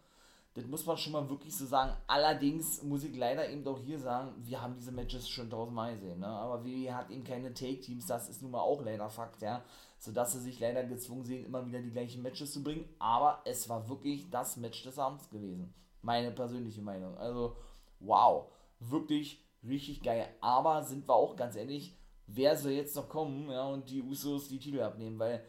Das 0.55 0.67
muss 0.67 0.85
man 0.85 0.99
schon 0.99 1.13
mal 1.13 1.29
wirklich 1.31 1.57
so 1.57 1.65
sagen. 1.65 1.97
Allerdings 2.07 2.83
muss 2.83 3.05
ich 3.05 3.17
leider 3.17 3.49
eben 3.49 3.67
auch 3.67 3.79
hier 3.79 3.99
sagen, 3.99 4.35
wir 4.45 4.61
haben 4.61 4.75
diese 4.75 4.93
Matches 4.93 5.29
schon 5.29 5.49
tausendmal 5.49 5.95
gesehen. 5.95 6.21
Ne? 6.21 6.27
Aber 6.27 6.63
WWE 6.65 6.95
hat 6.95 7.11
eben 7.11 7.25
keine 7.25 7.55
Take-Teams, 7.55 8.07
das 8.07 8.29
ist 8.29 8.43
nun 8.43 8.51
mal 8.51 8.61
auch 8.61 8.83
leider 8.85 9.09
Fakt, 9.09 9.41
ja. 9.41 9.65
Sodass 9.99 10.33
sie 10.33 10.41
sich 10.41 10.61
leider 10.61 10.85
gezwungen 10.85 11.25
sehen, 11.25 11.47
immer 11.47 11.65
wieder 11.65 11.81
die 11.81 11.91
gleichen 11.91 12.23
Matches 12.23 12.53
zu 12.53 12.63
bringen. 12.63 12.87
Aber 12.99 13.41
es 13.47 13.69
war 13.69 13.89
wirklich 13.89 14.29
das 14.29 14.59
Match 14.59 14.83
des 14.83 14.99
Abends 14.99 15.31
gewesen. 15.31 15.73
Meine 16.03 16.33
persönliche 16.33 16.83
Meinung. 16.83 17.17
Also, 17.17 17.57
wow. 18.01 18.53
Wirklich 18.79 19.43
richtig 19.67 20.03
geil. 20.03 20.29
Aber 20.41 20.83
sind 20.83 21.09
wir 21.09 21.15
auch 21.15 21.37
ganz 21.37 21.57
ehrlich, 21.57 21.97
wer 22.27 22.57
soll 22.57 22.73
jetzt 22.73 22.97
noch 22.97 23.09
kommen 23.09 23.51
ja, 23.51 23.67
und 23.69 23.89
die 23.89 24.03
Usos 24.03 24.49
die 24.49 24.59
Titel 24.59 24.81
abnehmen? 24.81 25.19
Weil 25.19 25.45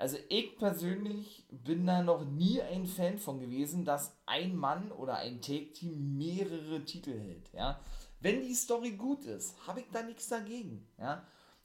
Also 0.00 0.16
ich 0.30 0.56
persönlich 0.56 1.44
bin 1.50 1.84
da 1.84 2.02
noch 2.02 2.24
nie 2.24 2.62
ein 2.62 2.86
Fan 2.86 3.18
von 3.18 3.38
gewesen, 3.38 3.84
dass 3.84 4.16
ein 4.24 4.56
Mann 4.56 4.90
oder 4.92 5.16
ein 5.16 5.42
Take-Team 5.42 6.16
mehrere 6.16 6.82
Titel 6.86 7.12
hält. 7.12 7.52
Ja? 7.52 7.78
Wenn 8.18 8.40
die 8.40 8.54
Story 8.54 8.92
gut 8.92 9.26
ist, 9.26 9.54
habe 9.66 9.80
ich 9.80 9.86
da 9.92 10.02
nichts 10.02 10.28
dagegen. 10.28 10.88
Ja? 10.98 11.22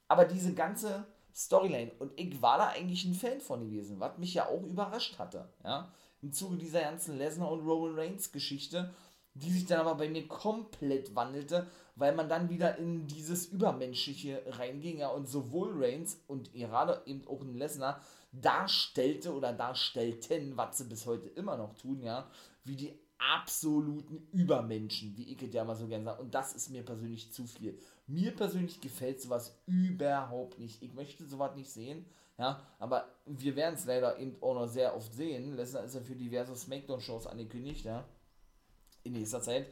Aber 0.10 0.26
diese 0.26 0.54
ganze 0.54 1.08
Storyline, 1.34 1.94
und 2.00 2.12
ich 2.18 2.42
war 2.42 2.58
da 2.58 2.68
eigentlich 2.68 3.06
ein 3.06 3.14
Fan 3.14 3.40
von 3.40 3.62
gewesen, 3.62 4.02
was 4.02 4.18
mich 4.18 4.34
ja 4.34 4.50
auch 4.50 4.64
überrascht 4.64 5.18
hatte. 5.18 5.48
Ja? 5.64 5.94
Im 6.22 6.34
Zuge 6.34 6.58
dieser 6.58 6.82
ganzen 6.82 7.18
Lesnar 7.18 7.50
und 7.50 7.66
Roman 7.66 7.98
Reigns 7.98 8.34
Geschichte, 8.34 8.94
die 9.34 9.50
sich 9.50 9.66
dann 9.66 9.80
aber 9.80 9.96
bei 9.96 10.10
mir 10.10 10.28
komplett 10.28 11.16
wandelte, 11.16 11.68
weil 11.96 12.14
man 12.14 12.30
dann 12.30 12.50
wieder 12.50 12.78
in 12.78 13.08
dieses 13.08 13.48
Übermenschliche 13.48 14.44
reinging, 14.48 15.00
ja, 15.00 15.10
und 15.10 15.28
sowohl 15.28 15.72
Reigns 15.84 16.22
und 16.28 16.54
gerade 16.54 17.02
eben 17.06 17.28
auch 17.28 17.42
ein 17.42 17.56
Lesnar 17.56 18.02
darstellte 18.32 19.34
oder 19.34 19.54
darstellten, 19.54 20.58
was 20.58 20.78
sie 20.78 20.86
bis 20.86 21.06
heute 21.06 21.30
immer 21.30 21.58
noch 21.58 21.74
tun, 21.76 22.02
ja, 22.02 22.30
wie 22.64 22.76
die 22.76 23.00
absoluten 23.18 24.28
Übermenschen, 24.32 25.16
wie 25.16 25.32
ich 25.32 25.42
es 25.42 25.54
ja 25.54 25.64
mal 25.64 25.76
so 25.76 25.88
gerne 25.88 26.04
sage. 26.04 26.22
Und 26.22 26.36
das 26.36 26.54
ist 26.54 26.70
mir 26.70 26.84
persönlich 26.84 27.32
zu 27.32 27.46
viel. 27.46 27.80
Mir 28.08 28.36
persönlich 28.36 28.82
gefällt 28.82 29.22
sowas 29.22 29.58
überhaupt 29.66 30.60
nicht. 30.60 30.84
Ich 30.84 30.94
möchte 30.94 31.26
sowas 31.26 31.56
nicht 31.56 31.72
sehen, 31.72 32.06
ja, 32.38 32.62
aber 32.80 33.08
wir 33.26 33.56
werden 33.56 33.76
es 33.76 33.86
leider 33.86 34.20
eben 34.20 34.36
auch 34.42 34.54
noch 34.54 34.68
sehr 34.68 34.96
oft 34.96 35.14
sehen. 35.14 35.56
Lesnar 35.56 35.86
ist 35.86 35.96
ja 35.96 36.02
für 36.02 36.16
diverse 36.16 36.56
Smackdown-Shows 36.56 37.28
angekündigt, 37.28 37.86
ja, 37.86 38.06
in 39.04 39.14
nächster 39.14 39.42
Zeit. 39.42 39.68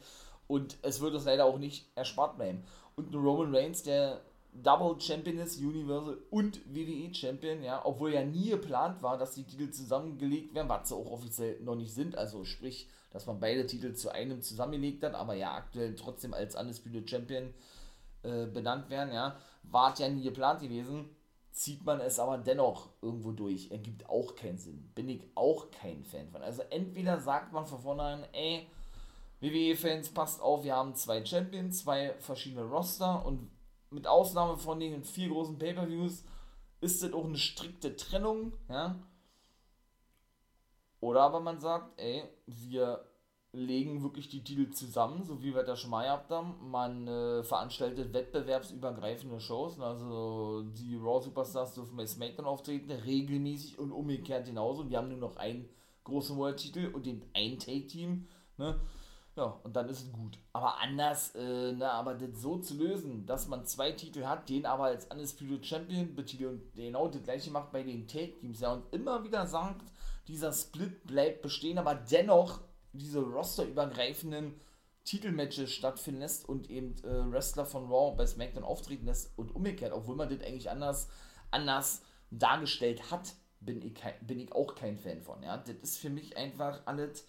Und 0.46 0.76
es 0.82 1.00
wird 1.00 1.14
uns 1.14 1.24
leider 1.24 1.44
auch 1.46 1.58
nicht 1.58 1.86
erspart 1.94 2.36
bleiben. 2.36 2.64
Und 2.96 3.12
ein 3.12 3.14
Roman 3.14 3.54
Reigns, 3.54 3.82
der 3.82 4.20
Double 4.54 5.00
Champion 5.00 5.38
ist, 5.38 5.58
Universal 5.58 6.18
und 6.30 6.60
WWE 6.72 7.12
Champion, 7.12 7.62
ja, 7.62 7.84
obwohl 7.84 8.12
ja 8.12 8.24
nie 8.24 8.50
geplant 8.50 9.02
war, 9.02 9.18
dass 9.18 9.34
die 9.34 9.42
Titel 9.42 9.70
zusammengelegt 9.70 10.54
werden, 10.54 10.68
was 10.68 10.88
sie 10.88 10.94
auch 10.94 11.10
offiziell 11.10 11.60
noch 11.60 11.74
nicht 11.74 11.92
sind, 11.92 12.16
also 12.16 12.44
sprich, 12.44 12.88
dass 13.10 13.26
man 13.26 13.40
beide 13.40 13.66
Titel 13.66 13.94
zu 13.94 14.10
einem 14.10 14.42
zusammengelegt 14.42 15.02
hat, 15.02 15.14
aber 15.14 15.34
ja 15.34 15.54
aktuell 15.54 15.96
trotzdem 15.96 16.34
als 16.34 16.54
Undisputed 16.54 17.10
Champion 17.10 17.52
äh, 18.22 18.46
benannt 18.46 18.90
werden, 18.90 19.12
ja, 19.12 19.36
war 19.64 19.98
ja 19.98 20.08
nie 20.08 20.22
geplant 20.22 20.60
gewesen, 20.60 21.08
zieht 21.50 21.84
man 21.84 22.00
es 22.00 22.20
aber 22.20 22.38
dennoch 22.38 22.90
irgendwo 23.02 23.32
durch, 23.32 23.72
ergibt 23.72 24.08
auch 24.08 24.36
keinen 24.36 24.58
Sinn, 24.58 24.90
bin 24.94 25.08
ich 25.08 25.22
auch 25.34 25.70
kein 25.70 26.04
Fan 26.04 26.28
von. 26.28 26.42
Also 26.42 26.62
entweder 26.70 27.20
sagt 27.20 27.52
man 27.52 27.66
von 27.66 27.80
vornherein, 27.80 28.24
ey, 28.32 28.66
WWE-Fans, 29.52 30.10
passt 30.10 30.40
auf, 30.40 30.64
wir 30.64 30.74
haben 30.74 30.94
zwei 30.94 31.24
Champions, 31.24 31.80
zwei 31.80 32.14
verschiedene 32.18 32.64
Roster 32.64 33.24
und 33.24 33.50
mit 33.90 34.06
Ausnahme 34.06 34.56
von 34.56 34.80
den 34.80 35.04
vier 35.04 35.28
großen 35.28 35.58
Pay-Per-Views 35.58 36.24
ist 36.80 37.02
das 37.02 37.12
auch 37.12 37.24
eine 37.24 37.38
strikte 37.38 37.96
Trennung, 37.96 38.52
ja. 38.68 38.96
Oder 41.00 41.22
aber 41.22 41.40
man 41.40 41.60
sagt, 41.60 42.00
ey, 42.00 42.24
wir 42.46 43.04
legen 43.52 44.02
wirklich 44.02 44.28
die 44.28 44.42
Titel 44.42 44.70
zusammen, 44.70 45.22
so 45.24 45.42
wie 45.42 45.54
wir 45.54 45.62
das 45.62 45.78
schon 45.80 45.90
mal 45.90 46.04
gehabt 46.04 46.30
haben. 46.30 46.56
Man 46.70 47.06
äh, 47.06 47.44
veranstaltet 47.44 48.12
wettbewerbsübergreifende 48.12 49.38
Shows, 49.40 49.78
also 49.80 50.62
die 50.62 50.96
Raw 50.96 51.22
Superstars 51.22 51.74
dürfen 51.74 51.96
bei 51.96 52.06
SmackDown 52.06 52.46
auftreten, 52.46 52.90
regelmäßig 52.90 53.78
und 53.78 53.92
umgekehrt 53.92 54.46
genauso. 54.46 54.82
Und 54.82 54.90
wir 54.90 54.98
haben 54.98 55.08
nur 55.08 55.18
noch 55.18 55.36
einen 55.36 55.68
großen 56.04 56.36
World-Titel 56.36 56.90
und 56.92 57.06
den 57.06 57.22
ein 57.34 57.58
Take-Team. 57.58 58.26
Ne? 58.56 58.80
Ja, 59.36 59.60
und 59.64 59.74
dann 59.74 59.88
ist 59.88 60.02
es 60.02 60.12
gut. 60.12 60.38
Aber 60.52 60.80
anders, 60.80 61.34
äh, 61.34 61.72
na, 61.72 61.90
aber 61.92 62.14
das 62.14 62.40
so 62.40 62.58
zu 62.58 62.74
lösen, 62.74 63.26
dass 63.26 63.48
man 63.48 63.66
zwei 63.66 63.90
Titel 63.90 64.24
hat, 64.24 64.48
den 64.48 64.64
aber 64.64 64.84
als 64.84 65.06
Undisputed 65.06 65.66
Champion 65.66 66.14
betitelt 66.14 66.50
und 66.50 66.74
genau 66.74 67.08
das 67.08 67.22
gleiche 67.24 67.50
macht 67.50 67.72
bei 67.72 67.82
den 67.82 68.06
Take-Teams, 68.06 68.60
ja, 68.60 68.72
und 68.72 68.94
immer 68.94 69.24
wieder 69.24 69.46
sagt, 69.46 69.82
dieser 70.28 70.52
Split 70.52 71.04
bleibt 71.04 71.42
bestehen, 71.42 71.78
aber 71.78 71.96
dennoch 71.96 72.60
diese 72.92 73.20
rosterübergreifenden 73.20 74.54
Titelmatches 75.04 75.72
stattfinden 75.72 76.20
lässt 76.20 76.48
und 76.48 76.70
eben 76.70 76.94
äh, 77.04 77.30
Wrestler 77.30 77.66
von 77.66 77.86
Raw 77.86 78.16
bei 78.16 78.26
SmackDown 78.26 78.64
auftreten 78.64 79.06
lässt 79.06 79.36
und 79.36 79.54
umgekehrt, 79.54 79.92
obwohl 79.92 80.16
man 80.16 80.30
das 80.30 80.46
eigentlich 80.46 80.70
anders, 80.70 81.08
anders 81.50 82.02
dargestellt 82.30 83.10
hat, 83.10 83.34
bin 83.60 83.82
ich, 83.82 83.94
bin 84.22 84.38
ich 84.38 84.52
auch 84.52 84.74
kein 84.74 84.96
Fan 84.96 85.20
von. 85.20 85.42
Ja? 85.42 85.56
Das 85.58 85.76
ist 85.82 85.98
für 85.98 86.10
mich 86.10 86.36
einfach 86.36 86.80
alles 86.86 87.26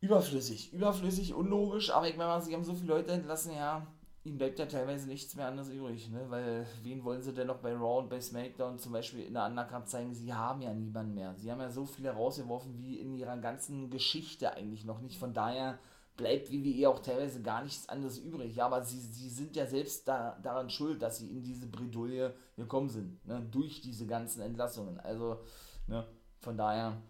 überflüssig. 0.00 0.72
Überflüssig, 0.72 1.34
unlogisch, 1.34 1.90
aber 1.90 2.08
ich 2.08 2.16
meine, 2.16 2.40
sie 2.42 2.54
haben 2.54 2.64
so 2.64 2.74
viele 2.74 2.94
Leute 2.94 3.12
entlassen, 3.12 3.52
ja, 3.54 3.86
ihnen 4.24 4.38
bleibt 4.38 4.58
ja 4.58 4.66
teilweise 4.66 5.08
nichts 5.08 5.34
mehr 5.34 5.48
anderes 5.48 5.70
übrig, 5.70 6.10
ne? 6.10 6.26
Weil 6.28 6.66
wen 6.82 7.02
wollen 7.04 7.22
sie 7.22 7.32
denn 7.32 7.46
noch 7.46 7.58
bei 7.58 7.72
Raw 7.74 7.98
und 7.98 8.10
bei 8.10 8.20
SmackDown 8.20 8.78
zum 8.78 8.92
Beispiel 8.92 9.24
in 9.24 9.34
der 9.34 9.46
Undercard 9.46 9.88
zeigen? 9.88 10.14
Sie 10.14 10.32
haben 10.32 10.60
ja 10.60 10.72
niemanden 10.72 11.14
mehr. 11.14 11.34
Sie 11.36 11.50
haben 11.50 11.60
ja 11.60 11.70
so 11.70 11.84
viele 11.84 12.10
rausgeworfen 12.10 12.78
wie 12.78 12.98
in 12.98 13.14
ihrer 13.14 13.36
ganzen 13.38 13.90
Geschichte 13.90 14.52
eigentlich 14.52 14.84
noch 14.84 15.00
nicht. 15.00 15.18
Von 15.18 15.34
daher 15.34 15.78
bleibt 16.16 16.52
WWE 16.52 16.88
auch 16.88 16.98
teilweise 16.98 17.42
gar 17.42 17.62
nichts 17.62 17.88
anderes 17.88 18.18
übrig. 18.18 18.56
Ja, 18.56 18.66
aber 18.66 18.82
sie, 18.82 19.00
sie 19.00 19.30
sind 19.30 19.56
ja 19.56 19.66
selbst 19.66 20.06
da, 20.06 20.38
daran 20.42 20.68
schuld, 20.68 21.00
dass 21.00 21.18
sie 21.18 21.30
in 21.30 21.42
diese 21.42 21.66
Bredouille 21.66 22.34
gekommen 22.56 22.90
sind, 22.90 23.24
ne? 23.26 23.40
Durch 23.50 23.80
diese 23.80 24.06
ganzen 24.06 24.42
Entlassungen. 24.42 25.00
Also, 25.00 25.40
ne? 25.86 26.06
Von 26.40 26.56
daher, 26.56 27.00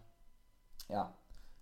ja, 0.87 1.13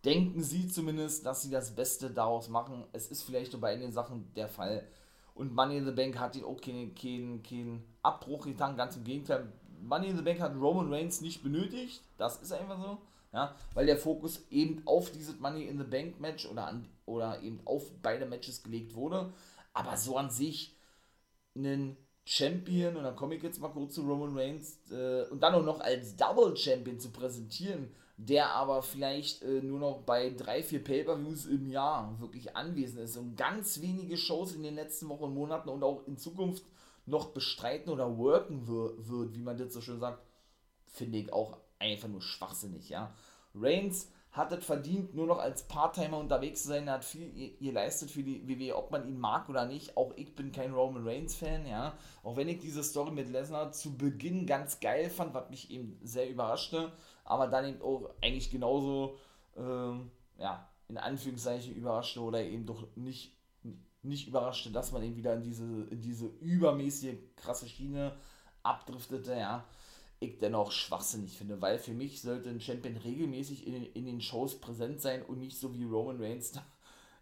denken 0.07 0.41
sie 0.41 0.69
zumindest, 0.69 1.25
dass 1.25 1.41
sie 1.41 1.49
das 1.49 1.75
Beste 1.75 2.09
daraus 2.09 2.47
machen. 2.47 2.85
Es 2.93 3.09
ist 3.09 3.23
vielleicht 3.23 3.59
bei 3.59 3.73
einigen 3.73 3.91
Sachen 3.91 4.33
der 4.35 4.47
Fall. 4.47 4.87
Und 5.35 5.53
Money 5.53 5.77
in 5.77 5.85
the 5.85 5.91
Bank 5.91 6.17
hat 6.17 6.37
ihn 6.37 6.45
auch 6.45 6.61
keinen 6.61 6.95
kein, 6.95 7.43
kein 7.43 7.83
Abbruch 8.03 8.45
getan, 8.45 8.77
ganz 8.77 8.95
im 8.95 9.03
Gegenteil. 9.03 9.51
Money 9.81 10.07
in 10.07 10.15
the 10.15 10.23
Bank 10.23 10.39
hat 10.39 10.55
Roman 10.55 10.91
Reigns 10.91 11.19
nicht 11.19 11.43
benötigt, 11.43 12.01
das 12.17 12.41
ist 12.41 12.53
einfach 12.53 12.81
so, 12.81 12.97
ja, 13.33 13.53
weil 13.73 13.85
der 13.85 13.97
Fokus 13.97 14.47
eben 14.49 14.81
auf 14.85 15.11
dieses 15.11 15.39
Money 15.39 15.65
in 15.65 15.77
the 15.77 15.83
Bank 15.83 16.21
Match 16.21 16.47
oder, 16.47 16.67
an, 16.67 16.87
oder 17.05 17.43
eben 17.43 17.59
auf 17.65 17.83
beide 18.01 18.25
Matches 18.25 18.63
gelegt 18.63 18.95
wurde. 18.95 19.33
Aber 19.73 19.97
so 19.97 20.17
an 20.17 20.31
sich 20.31 20.75
einen 21.53 21.97
Champion, 22.25 22.95
und 22.95 23.03
dann 23.03 23.15
komme 23.15 23.35
ich 23.35 23.43
jetzt 23.43 23.59
mal 23.59 23.69
kurz 23.69 23.93
zu 23.93 24.03
Roman 24.03 24.35
Reigns, 24.37 24.79
äh, 24.89 25.25
und 25.29 25.43
dann 25.43 25.53
auch 25.53 25.63
noch 25.63 25.81
als 25.81 26.15
Double 26.15 26.55
Champion 26.55 26.97
zu 26.97 27.11
präsentieren, 27.11 27.93
der 28.17 28.49
aber 28.49 28.81
vielleicht 28.81 29.43
äh, 29.43 29.61
nur 29.61 29.79
noch 29.79 30.01
bei 30.01 30.31
drei, 30.31 30.63
vier 30.63 30.83
Pay-Per-Views 30.83 31.45
im 31.45 31.69
Jahr 31.69 32.19
wirklich 32.19 32.55
anwesend 32.55 33.01
ist 33.01 33.15
und 33.15 33.35
ganz 33.35 33.79
wenige 33.81 34.17
Shows 34.17 34.55
in 34.55 34.63
den 34.63 34.75
letzten 34.75 35.07
Wochen 35.07 35.33
Monaten 35.33 35.69
und 35.69 35.83
auch 35.83 36.05
in 36.07 36.17
Zukunft 36.17 36.63
noch 37.05 37.27
bestreiten 37.27 37.91
oder 37.91 38.17
worken 38.17 38.67
wird, 38.67 39.35
wie 39.35 39.41
man 39.41 39.57
das 39.57 39.71
so 39.71 39.81
schön 39.81 39.99
sagt, 39.99 40.19
finde 40.87 41.19
ich 41.19 41.31
auch 41.31 41.57
einfach 41.79 42.07
nur 42.07 42.21
schwachsinnig, 42.21 42.89
ja. 42.89 43.13
Reigns 43.53 44.09
hat 44.31 44.51
es 44.51 44.63
verdient, 44.63 45.15
nur 45.15 45.25
noch 45.25 45.39
als 45.39 45.63
Part-Timer 45.63 46.17
unterwegs 46.17 46.61
zu 46.61 46.67
sein. 46.69 46.87
Er 46.87 46.95
hat 46.95 47.05
viel 47.05 47.57
geleistet 47.59 48.11
für 48.11 48.21
die 48.23 48.47
WWE, 48.47 48.75
ob 48.75 48.91
man 48.91 49.07
ihn 49.07 49.19
mag 49.19 49.49
oder 49.49 49.65
nicht. 49.65 49.97
Auch 49.97 50.13
ich 50.15 50.35
bin 50.35 50.51
kein 50.51 50.73
Roman 50.73 51.07
Reigns-Fan, 51.07 51.65
ja. 51.65 51.97
Auch 52.23 52.37
wenn 52.37 52.47
ich 52.47 52.59
diese 52.59 52.83
Story 52.83 53.11
mit 53.11 53.29
Lesnar 53.29 53.71
zu 53.71 53.97
Beginn 53.97 54.45
ganz 54.45 54.79
geil 54.79 55.09
fand, 55.09 55.33
was 55.33 55.49
mich 55.49 55.71
eben 55.71 55.99
sehr 56.03 56.29
überraschte, 56.29 56.91
aber 57.27 57.47
dann 57.47 57.65
eben 57.65 57.81
auch 57.81 58.09
eigentlich 58.21 58.49
genauso, 58.49 59.17
ähm, 59.57 60.09
ja, 60.37 60.67
in 60.87 60.97
Anführungszeichen 60.97 61.75
überraschte 61.75 62.21
oder 62.21 62.41
eben 62.41 62.65
doch 62.65 62.87
nicht, 62.95 63.33
nicht 64.01 64.27
überraschte, 64.27 64.71
dass 64.71 64.93
man 64.93 65.03
eben 65.03 65.17
wieder 65.17 65.33
in 65.33 65.43
diese, 65.43 65.65
in 65.65 66.01
diese 66.01 66.27
übermäßige 66.39 67.17
krasse 67.35 67.67
Schiene 67.67 68.15
abdriftete, 68.63 69.33
ja. 69.33 69.65
Ich 70.19 70.39
dennoch 70.39 70.71
schwachsinnig 70.71 71.37
finde, 71.37 71.61
weil 71.61 71.77
für 71.77 71.93
mich 71.93 72.21
sollte 72.21 72.49
ein 72.49 72.61
Champion 72.61 72.97
regelmäßig 72.97 73.67
in, 73.67 73.85
in 73.93 74.05
den 74.05 74.21
Shows 74.21 74.59
präsent 74.59 74.99
sein 74.99 75.21
und 75.21 75.37
nicht 75.39 75.59
so 75.59 75.75
wie 75.75 75.83
Roman 75.83 76.19
Reigns 76.19 76.53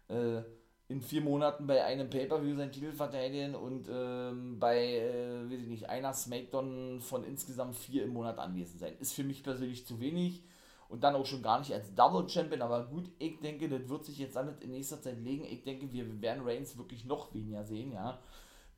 äh, 0.08 0.42
in 0.88 1.00
vier 1.00 1.20
Monaten 1.20 1.66
bei 1.66 1.84
einem 1.84 2.08
Pay-Per-View 2.08 2.56
seinen 2.56 2.70
Titel 2.70 2.92
verteidigen 2.92 3.54
und 3.54 3.88
ähm, 3.90 4.58
bei, 4.60 4.98
äh, 4.98 5.50
weiß 5.50 5.60
ich 5.60 5.68
nicht, 5.68 5.88
einer 5.88 6.12
Smackdown 6.12 7.00
von 7.00 7.24
insgesamt 7.24 7.74
vier 7.76 8.04
im 8.04 8.12
Monat 8.12 8.38
anwesend 8.38 8.78
sein. 8.78 8.94
Ist 9.00 9.14
für 9.14 9.24
mich 9.24 9.42
persönlich 9.42 9.84
zu 9.84 10.00
wenig 10.00 10.44
und 10.88 11.02
dann 11.02 11.16
auch 11.16 11.26
schon 11.26 11.42
gar 11.42 11.58
nicht 11.58 11.72
als 11.72 11.92
Double 11.94 12.28
Champion, 12.28 12.62
aber 12.62 12.84
gut, 12.86 13.10
ich 13.18 13.40
denke, 13.40 13.68
das 13.68 13.88
wird 13.88 14.04
sich 14.04 14.18
jetzt 14.18 14.36
alles 14.36 14.60
in 14.60 14.70
nächster 14.70 15.02
Zeit 15.02 15.18
legen. 15.18 15.44
Ich 15.44 15.64
denke, 15.64 15.92
wir 15.92 16.20
werden 16.22 16.44
Reigns 16.46 16.78
wirklich 16.78 17.04
noch 17.04 17.34
weniger 17.34 17.64
sehen, 17.64 17.92
ja. 17.92 18.20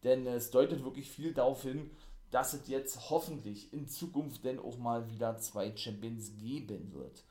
Denn 0.03 0.27
es 0.27 0.51
deutet 0.51 0.85
wirklich 0.85 1.11
viel 1.11 1.35
darauf 1.35 1.63
hin, 1.63 1.91
dass 2.31 2.55
es 2.55 2.69
jetzt 2.69 3.11
hoffentlich 3.11 3.73
in 3.73 3.87
Zukunft 3.87 4.45
denn 4.45 4.59
auch 4.59 4.79
mal 4.79 5.11
wieder 5.11 5.37
zwei 5.39 5.77
Champions 5.77 6.33
geben 6.39 6.93
wird. 6.95 7.25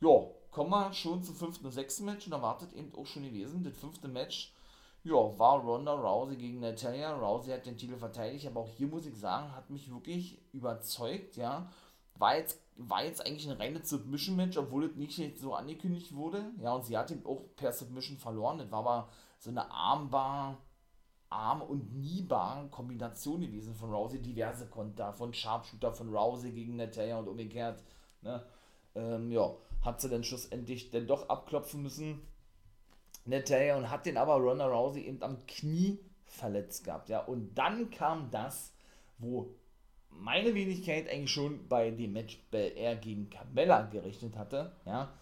Ja, 0.00 0.26
kommen 0.56 0.70
wir 0.70 0.90
schon 0.94 1.22
zum 1.22 1.34
fünften 1.34 1.66
und 1.66 1.72
sechsten 1.72 2.06
Match 2.06 2.24
und 2.24 2.30
da 2.30 2.40
wartet 2.40 2.72
eben 2.72 2.90
auch 2.94 3.04
schon 3.04 3.24
gewesen. 3.24 3.62
Das 3.62 3.76
fünfte 3.76 4.08
Match, 4.08 4.54
ja, 5.04 5.12
war 5.12 5.60
Ronda 5.60 5.92
Rousey 5.92 6.36
gegen 6.36 6.60
Natalia. 6.60 7.14
Rousey 7.14 7.52
hat 7.52 7.66
den 7.66 7.76
Titel 7.76 7.98
verteidigt, 7.98 8.46
aber 8.46 8.60
auch 8.60 8.70
hier 8.70 8.86
muss 8.86 9.04
ich 9.04 9.14
sagen, 9.20 9.54
hat 9.54 9.68
mich 9.68 9.92
wirklich 9.92 10.40
überzeugt, 10.54 11.36
ja. 11.36 11.70
War 12.14 12.38
jetzt, 12.38 12.58
war 12.78 13.04
jetzt 13.04 13.26
eigentlich 13.26 13.46
ein 13.50 13.58
reines 13.58 13.90
Submission-Match, 13.90 14.56
obwohl 14.56 14.86
es 14.86 14.96
nicht 14.96 15.38
so 15.38 15.52
angekündigt 15.52 16.14
wurde. 16.14 16.50
Ja, 16.62 16.74
und 16.74 16.86
sie 16.86 16.96
hat 16.96 17.10
ihn 17.10 17.26
auch 17.26 17.42
per 17.56 17.74
Submission 17.74 18.16
verloren. 18.16 18.56
Das 18.56 18.70
war 18.70 18.78
aber 18.78 19.08
so 19.38 19.50
eine 19.50 19.70
Armbar 19.70 20.56
Arm- 21.28 21.60
und 21.60 21.90
Kniebar-Kombination 21.90 23.42
gewesen 23.42 23.74
von 23.74 23.92
Rousey, 23.92 24.22
diverse 24.22 24.68
Konter, 24.68 25.12
von 25.12 25.34
Sharpshooter 25.34 25.92
von 25.92 26.16
Rousey 26.16 26.52
gegen 26.52 26.76
Natalia 26.76 27.18
und 27.18 27.28
umgekehrt. 27.28 27.84
Ne? 28.22 28.42
Ähm, 28.94 29.30
ja, 29.30 29.54
hat 29.82 30.00
sie 30.00 30.08
dann 30.08 30.24
schlussendlich 30.24 30.90
dann 30.90 31.06
doch 31.06 31.28
abklopfen 31.28 31.82
müssen. 31.82 32.22
Natalia 33.24 33.76
und 33.76 33.90
hat 33.90 34.06
den 34.06 34.16
aber 34.16 34.36
Ronda 34.36 34.66
Rousey 34.66 35.02
eben 35.02 35.22
am 35.22 35.46
Knie 35.46 35.98
verletzt 36.26 36.84
gehabt. 36.84 37.08
Ja, 37.08 37.20
und 37.20 37.54
dann 37.56 37.90
kam 37.90 38.30
das, 38.30 38.72
wo 39.18 39.54
meine 40.10 40.54
Wenigkeit 40.54 41.08
eigentlich 41.08 41.32
schon 41.32 41.68
bei 41.68 41.90
dem 41.90 42.12
Match 42.12 42.38
Bel 42.50 42.72
Air 42.76 42.96
gegen 42.96 43.30
Carmella 43.30 43.82
gerechnet 43.82 44.36
hatte. 44.36 44.72
Ja, 44.84 45.12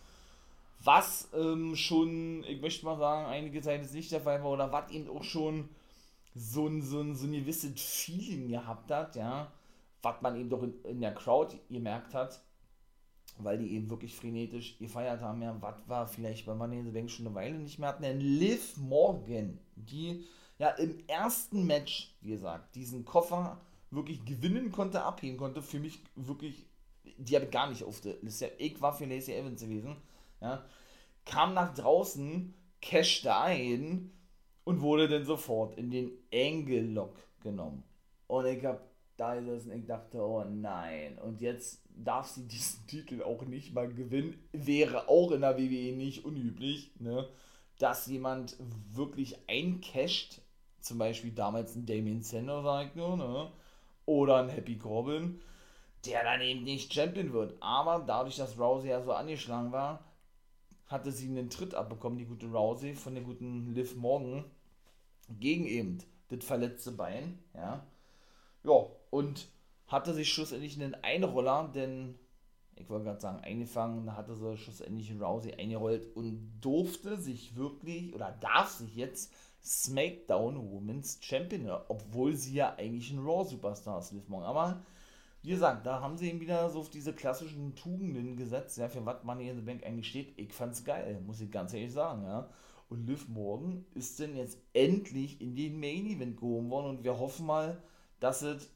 was 0.85 1.31
ähm, 1.35 1.75
schon, 1.77 2.45
ich 2.45 2.61
möchte 2.61 2.85
mal 2.85 2.99
sagen, 2.99 3.27
einige 3.27 3.63
Zeit 3.63 3.83
ist 3.83 3.95
nicht 3.95 4.13
der 4.13 4.21
Fall 4.21 4.43
war 4.43 4.51
oder 4.51 4.71
was 4.71 4.91
eben 4.91 5.09
auch 5.09 5.25
schon 5.25 5.71
so 6.35 6.67
ein, 6.67 6.83
so 6.83 7.01
ein, 7.01 7.15
so 7.15 7.27
ein 7.27 7.33
gewisses 7.33 7.81
Feeling 7.81 8.49
gehabt 8.49 8.91
hat, 8.91 9.17
ja, 9.17 9.51
was 10.03 10.21
man 10.21 10.37
eben 10.37 10.51
doch 10.51 10.63
in, 10.63 10.75
in 10.85 11.01
der 11.01 11.15
Crowd 11.15 11.57
gemerkt 11.71 12.13
hat, 12.13 12.43
weil 13.39 13.59
die 13.59 13.73
eben 13.75 13.91
wirklich 13.91 14.15
frenetisch 14.15 14.79
gefeiert 14.79 15.21
haben, 15.21 15.43
ja, 15.43 15.57
was 15.61 15.89
war 15.89 16.07
vielleicht 16.07 16.47
bei 16.47 16.55
Money 16.55 16.79
in 16.79 16.85
the 16.87 16.93
Bank 16.93 17.11
schon 17.11 17.27
eine 17.27 17.35
Weile 17.35 17.59
nicht 17.59 17.79
mehr 17.79 17.89
hatten, 17.89 18.03
denn 18.03 18.21
Liv 18.21 18.77
Morgan, 18.77 19.59
die 19.75 20.25
ja 20.59 20.71
im 20.71 20.99
ersten 21.09 21.67
Match, 21.67 22.15
wie 22.21 22.31
gesagt, 22.31 22.75
diesen 22.75 23.05
Koffer 23.05 23.61
wirklich 23.91 24.25
gewinnen 24.25 24.73
konnte, 24.73 25.03
abheben 25.03 25.37
konnte, 25.37 25.63
für 25.63 25.81
mich 25.81 26.01
wirklich, 26.15 26.67
die 27.19 27.35
habe 27.35 27.47
ich 27.47 27.51
gar 27.51 27.69
nicht 27.69 27.85
auf 27.85 28.01
der 28.01 28.17
Liste, 28.23 28.53
ich 28.59 28.81
war 28.81 28.93
für 28.93 29.07
Lacey 29.07 29.35
Evans 29.35 29.61
gewesen, 29.61 29.97
ja, 30.41 30.65
kam 31.25 31.55
nach 31.55 31.75
draußen, 31.75 32.55
cashte 32.81 33.35
ein 33.37 34.11
und 34.65 34.81
wurde 34.81 35.09
dann 35.09 35.25
sofort 35.25 35.77
in 35.77 35.91
den 35.91 36.11
Angle-Lock 36.33 37.17
genommen. 37.41 37.83
Und 38.27 38.47
ich 38.47 38.65
habe 38.65 38.81
da 39.17 39.35
gesessen, 39.37 39.73
ich 39.73 39.87
dachte, 39.87 40.19
oh 40.19 40.45
nein, 40.45 41.19
und 41.19 41.41
jetzt 41.41 41.83
darf 41.97 42.29
sie 42.29 42.47
diesen 42.47 42.87
Titel 42.87 43.23
auch 43.23 43.43
nicht 43.43 43.75
mal 43.75 43.89
gewinnen. 43.89 44.43
Wäre 44.53 45.09
auch 45.09 45.31
in 45.31 45.43
der 45.43 45.57
WWE 45.57 45.97
nicht 45.97 46.25
unüblich, 46.25 46.93
ne? 46.99 47.29
dass 47.79 48.07
jemand 48.07 48.57
wirklich 48.93 49.39
eincasht, 49.49 50.41
zum 50.81 50.99
Beispiel 50.99 51.33
damals 51.33 51.75
ein 51.75 51.87
Damien 51.87 52.23
Sender, 52.23 52.63
sag 52.63 52.89
ich 52.89 52.95
nur, 52.95 53.17
ne? 53.17 53.51
oder 54.07 54.37
ein 54.37 54.49
Happy 54.49 54.77
Corbin, 54.77 55.41
der 56.05 56.23
dann 56.25 56.41
eben 56.41 56.65
nicht 56.65 56.93
Champion 56.93 57.33
wird. 57.33 57.57
Aber 57.61 58.05
dadurch, 58.07 58.37
dass 58.37 58.59
Rousey 58.59 58.91
ja 58.91 59.03
so 59.03 59.13
angeschlagen 59.13 59.73
war, 59.73 60.05
hatte 60.87 61.11
sie 61.11 61.29
einen 61.29 61.51
Tritt 61.51 61.75
abbekommen, 61.75 62.19
die 62.19 62.27
gute 62.27 62.47
Rousey, 62.47 62.95
von 62.95 63.15
der 63.15 63.25
guten 63.25 63.75
Liv 63.75 63.97
Morgan, 63.97 64.45
gegen 65.41 65.67
eben 65.67 65.99
das 66.29 66.45
verletzte 66.45 66.93
Bein, 66.93 67.39
ja. 67.55 67.87
Ja, 68.63 68.87
und 69.15 69.49
hatte 69.87 70.13
sich 70.13 70.33
schlussendlich 70.33 70.75
einen 70.75 70.97
Einroller, 70.97 71.71
denn 71.73 72.19
ich 72.75 72.91
wollte 72.91 73.05
gerade 73.05 73.21
sagen, 73.21 73.45
eingefangen, 73.45 74.17
hatte 74.17 74.35
sie 74.35 74.57
schlussendlich 74.57 75.13
Rousey 75.21 75.55
eingerollt 75.55 76.09
und 76.17 76.59
durfte 76.61 77.17
sich 77.17 77.55
wirklich 77.55 78.13
oder 78.13 78.37
darf 78.41 78.71
sich 78.71 78.97
jetzt 78.97 79.33
SmackDown 79.63 80.69
Women's 80.69 81.19
Champion, 81.21 81.71
obwohl 81.87 82.35
sie 82.35 82.55
ja 82.55 82.75
eigentlich 82.75 83.13
ein 83.13 83.25
Raw 83.25 83.49
Superstar 83.49 84.01
ist, 84.01 84.11
Liv 84.11 84.29
Morgan. 84.29 84.49
Aber 84.49 84.83
wie 85.43 85.51
gesagt, 85.51 85.87
da 85.87 86.01
haben 86.01 86.19
sie 86.19 86.31
eben 86.31 86.41
wieder 86.41 86.69
so 86.71 86.81
auf 86.81 86.91
diese 86.91 87.13
klassischen 87.13 87.77
Tugenden 87.77 88.37
gesetzt, 88.37 88.79
ja, 88.79 88.89
für 88.89 89.07
was 89.07 89.23
Money 89.23 89.49
in 89.49 89.57
the 89.57 89.63
Bank 89.63 89.87
eigentlich 89.87 90.09
steht. 90.09 90.37
Ich 90.37 90.53
fand's 90.53 90.85
geil, 90.85 91.23
muss 91.25 91.41
ich 91.41 91.53
ganz 91.53 91.73
ehrlich 91.73 91.93
sagen, 91.93 92.25
ja. 92.25 92.51
Und 92.89 93.07
Liv 93.07 93.29
Morgan 93.29 93.85
ist 93.95 94.19
denn 94.19 94.35
jetzt 94.35 94.59
endlich 94.73 95.41
in 95.41 95.55
den 95.55 95.79
Main 95.79 96.07
Event 96.07 96.37
gehoben 96.37 96.69
worden 96.69 96.97
und 96.97 97.05
wir 97.05 97.17
hoffen 97.17 97.47
mal, 97.47 97.81
dass 98.19 98.43
es, 98.43 98.71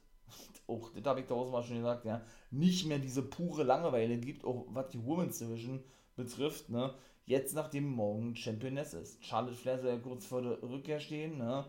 auch 0.69 0.91
das 0.95 1.05
habe 1.05 1.21
ich 1.21 1.27
tausendmal 1.27 1.63
schon 1.63 1.79
gesagt, 1.79 2.05
ja, 2.05 2.23
nicht 2.51 2.87
mehr 2.87 2.99
diese 2.99 3.23
pure 3.23 3.63
Langeweile 3.65 4.19
gibt, 4.19 4.45
auch 4.45 4.67
was 4.69 4.89
die 4.91 5.05
Women's 5.05 5.39
Division 5.39 5.83
betrifft, 6.17 6.69
ne. 6.69 6.95
Jetzt, 7.27 7.55
nachdem 7.55 7.91
Morgan 7.91 8.35
Championess 8.37 8.95
ist. 8.95 9.23
Charlotte 9.25 9.57
Flair 9.57 9.79
soll 9.79 9.91
ja 9.91 9.99
kurz 9.99 10.27
vor 10.27 10.43
der 10.43 10.63
Rückkehr 10.63 11.01
stehen, 11.01 11.39
ne. 11.39 11.65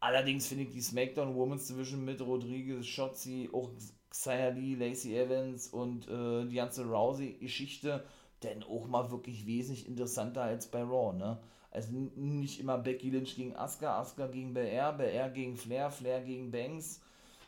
Allerdings 0.00 0.48
finde 0.48 0.64
ich 0.64 0.70
die 0.70 0.80
SmackDown 0.80 1.34
Women's 1.36 1.68
Division 1.68 2.04
mit 2.04 2.20
Rodriguez, 2.20 2.86
Shotzi, 2.86 3.48
auch 3.52 3.70
Xia 4.10 4.48
Lee, 4.48 4.74
Lacey 4.74 5.16
Evans 5.16 5.68
und 5.68 6.08
äh, 6.08 6.46
die 6.46 6.56
ganze 6.56 6.84
Rousey-Geschichte 6.84 8.04
denn 8.42 8.62
auch 8.64 8.88
mal 8.88 9.10
wirklich 9.10 9.46
wesentlich 9.46 9.86
interessanter 9.86 10.42
als 10.42 10.66
bei 10.66 10.82
Raw, 10.82 11.16
ne? 11.16 11.38
Also 11.70 11.90
nicht 11.92 12.60
immer 12.60 12.76
Becky 12.76 13.10
Lynch 13.10 13.36
gegen 13.36 13.56
Asuka, 13.56 13.98
Asuka 13.98 14.26
gegen 14.26 14.52
BR, 14.52 14.92
BR 14.92 15.30
gegen 15.30 15.56
Flair, 15.56 15.90
Flair 15.90 16.20
gegen 16.20 16.50
Banks 16.50 17.00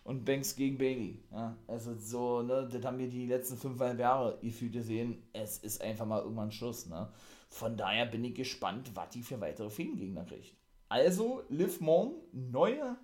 und 0.04 0.24
Banks 0.24 0.54
gegen 0.54 0.78
Bailey. 0.78 1.22
Ja? 1.32 1.56
Also 1.66 1.94
so, 1.98 2.42
ne, 2.42 2.68
das 2.70 2.84
haben 2.84 2.98
wir 2.98 3.08
die 3.08 3.26
letzten 3.26 3.56
fünfeinhalb 3.56 3.98
Jahre 3.98 4.38
gefühlt 4.40 4.72
gesehen. 4.72 5.22
Es 5.32 5.58
ist 5.58 5.80
einfach 5.80 6.06
mal 6.06 6.22
irgendwann 6.22 6.52
Schluss, 6.52 6.86
ne? 6.86 7.10
Von 7.48 7.76
daher 7.76 8.06
bin 8.06 8.24
ich 8.24 8.34
gespannt, 8.34 8.90
was 8.94 9.10
die 9.10 9.22
für 9.22 9.40
weitere 9.40 9.70
Fädengegner 9.70 10.24
kriegt. 10.24 10.54
Also, 10.88 11.42
Liv 11.48 11.80
Morgan, 11.80 12.16
neuer 12.32 12.98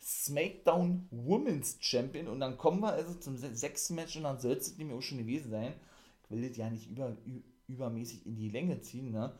SmackDown 0.00 1.06
Women's 1.10 1.76
Champion. 1.80 2.26
Und 2.28 2.40
dann 2.40 2.56
kommen 2.56 2.80
wir 2.80 2.92
also 2.92 3.14
zum 3.14 3.36
sechsten 3.36 3.94
Match 3.94 4.16
und 4.16 4.24
dann 4.24 4.40
soll 4.40 4.52
es 4.52 4.76
nämlich 4.76 4.96
auch 4.96 5.02
schon 5.02 5.18
gewesen 5.18 5.50
sein. 5.50 5.74
Ich 6.24 6.30
will 6.30 6.48
das 6.48 6.56
ja 6.56 6.70
nicht 6.70 6.90
über, 6.90 7.14
übermäßig 7.68 8.26
in 8.26 8.36
die 8.36 8.48
Länge 8.48 8.80
ziehen, 8.80 9.10
ne? 9.10 9.34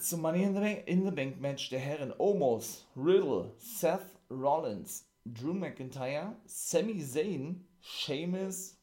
Zum 0.00 0.22
Money 0.22 0.42
in 0.42 0.54
the, 0.54 0.60
Bank, 0.60 0.88
in 0.88 1.04
the 1.04 1.10
Bank 1.12 1.40
Match 1.40 1.68
der 1.68 1.78
Herren 1.78 2.12
Omos, 2.18 2.86
Riddle, 2.96 3.52
Seth 3.56 4.00
Rollins, 4.28 5.06
Drew 5.24 5.52
McIntyre, 5.54 6.36
Sami 6.46 6.98
Zayn, 7.04 7.66
Sheamus 7.80 8.78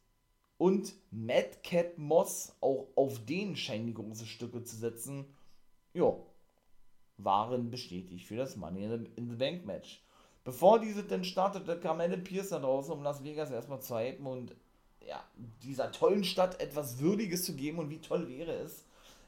und 0.58 0.94
Madcap 1.12 1.98
Moss, 1.98 2.56
auch 2.62 2.88
auf 2.96 3.26
den 3.26 3.56
scheinen 3.56 3.88
die 3.88 3.94
große 3.94 4.26
Stücke 4.26 4.64
zu 4.64 4.76
setzen. 4.76 5.26
Ja, 5.94 6.16
waren 7.18 7.72
bestätigt 7.72 8.26
für 8.28 8.36
das 8.36 8.56
Money 8.56 8.86
in 9.16 9.30
the 9.30 9.36
Bank 9.36 9.66
Match. 9.66 10.04
Bevor 10.44 10.80
diese 10.80 11.04
denn 11.04 11.24
startete, 11.24 11.80
kam 11.80 12.00
Adam 12.00 12.24
Pierce 12.24 12.50
da 12.50 12.60
draußen, 12.60 12.94
um 12.94 13.04
Las 13.04 13.24
Vegas 13.24 13.52
erstmal 13.52 13.82
zu 13.82 13.98
hypen 13.98 14.26
und 14.26 14.56
ja, 15.06 15.24
dieser 15.64 15.92
tollen 15.92 16.24
Stadt 16.24 16.60
etwas 16.62 17.00
Würdiges 17.00 17.44
zu 17.46 17.56
geben 17.56 17.80
und 17.80 17.90
wie 17.90 18.00
toll 18.00 18.28
wäre 18.30 18.54
es, 18.54 18.86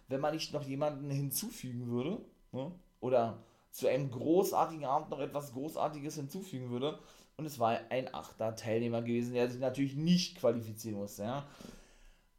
wenn 0.07 0.21
man 0.21 0.33
nicht 0.33 0.53
noch 0.53 0.63
jemanden 0.63 1.09
hinzufügen 1.09 1.87
würde, 1.87 2.21
ne? 2.51 2.71
oder 3.01 3.37
zu 3.71 3.87
einem 3.87 4.11
großartigen 4.11 4.85
Abend 4.85 5.09
noch 5.09 5.19
etwas 5.19 5.53
Großartiges 5.53 6.15
hinzufügen 6.15 6.69
würde. 6.69 6.99
Und 7.37 7.45
es 7.45 7.59
war 7.59 7.79
ein 7.89 8.13
achter 8.13 8.55
Teilnehmer 8.55 9.01
gewesen, 9.01 9.33
der 9.33 9.49
sich 9.49 9.61
natürlich 9.61 9.95
nicht 9.95 10.37
qualifizieren 10.39 10.97
musste. 10.97 11.23
Ja? 11.23 11.45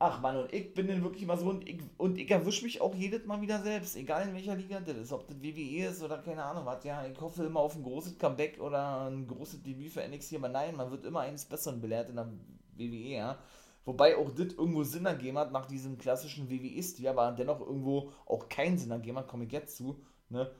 Ach 0.02 0.20
man, 0.22 0.36
und 0.36 0.52
ich 0.54 0.72
bin 0.72 0.88
dann 0.88 1.02
wirklich 1.02 1.26
mal 1.26 1.38
so 1.38 1.50
und 1.50 1.68
ich, 1.68 1.78
und 1.98 2.18
ich 2.18 2.30
erwische 2.30 2.64
mich 2.64 2.80
auch 2.80 2.94
jedes 2.94 3.26
Mal 3.26 3.42
wieder 3.42 3.60
selbst, 3.62 3.96
egal 3.96 4.26
in 4.26 4.34
welcher 4.34 4.56
Liga 4.56 4.80
das 4.80 4.96
ist, 4.96 5.12
ob 5.12 5.26
das 5.26 5.42
WWE 5.42 5.88
ist 5.88 6.02
oder 6.02 6.16
keine 6.18 6.42
Ahnung 6.42 6.64
was, 6.64 6.82
ja, 6.84 7.04
ich 7.04 7.20
hoffe 7.20 7.44
immer 7.44 7.60
auf 7.60 7.76
ein 7.76 7.82
großes 7.82 8.18
Comeback 8.18 8.58
oder 8.60 9.10
ein 9.10 9.26
großes 9.26 9.62
Debüt 9.62 9.92
für 9.92 10.06
NXT, 10.08 10.36
aber 10.36 10.48
nein, 10.48 10.74
man 10.74 10.90
wird 10.90 11.04
immer 11.04 11.20
eines 11.20 11.44
Besseren 11.44 11.82
belehrt 11.82 12.08
in 12.08 12.16
der 12.16 12.32
WWE, 12.76 13.08
ja. 13.14 13.38
Wobei 13.84 14.16
auch 14.16 14.30
das 14.30 14.54
irgendwo 14.54 14.84
Sinn 14.84 15.04
ergeben 15.04 15.36
hat 15.36 15.52
nach 15.52 15.66
diesem 15.66 15.98
klassischen 15.98 16.48
WWE-Stil, 16.48 17.06
aber 17.06 17.32
dennoch 17.32 17.60
irgendwo 17.60 18.10
auch 18.24 18.48
keinen 18.48 18.78
Sinn 18.78 18.90
ergeben 18.90 19.18
hat, 19.18 19.28
komme 19.28 19.44
ich 19.44 19.52
jetzt 19.52 19.76
zu, 19.76 20.00
ne. 20.30 20.50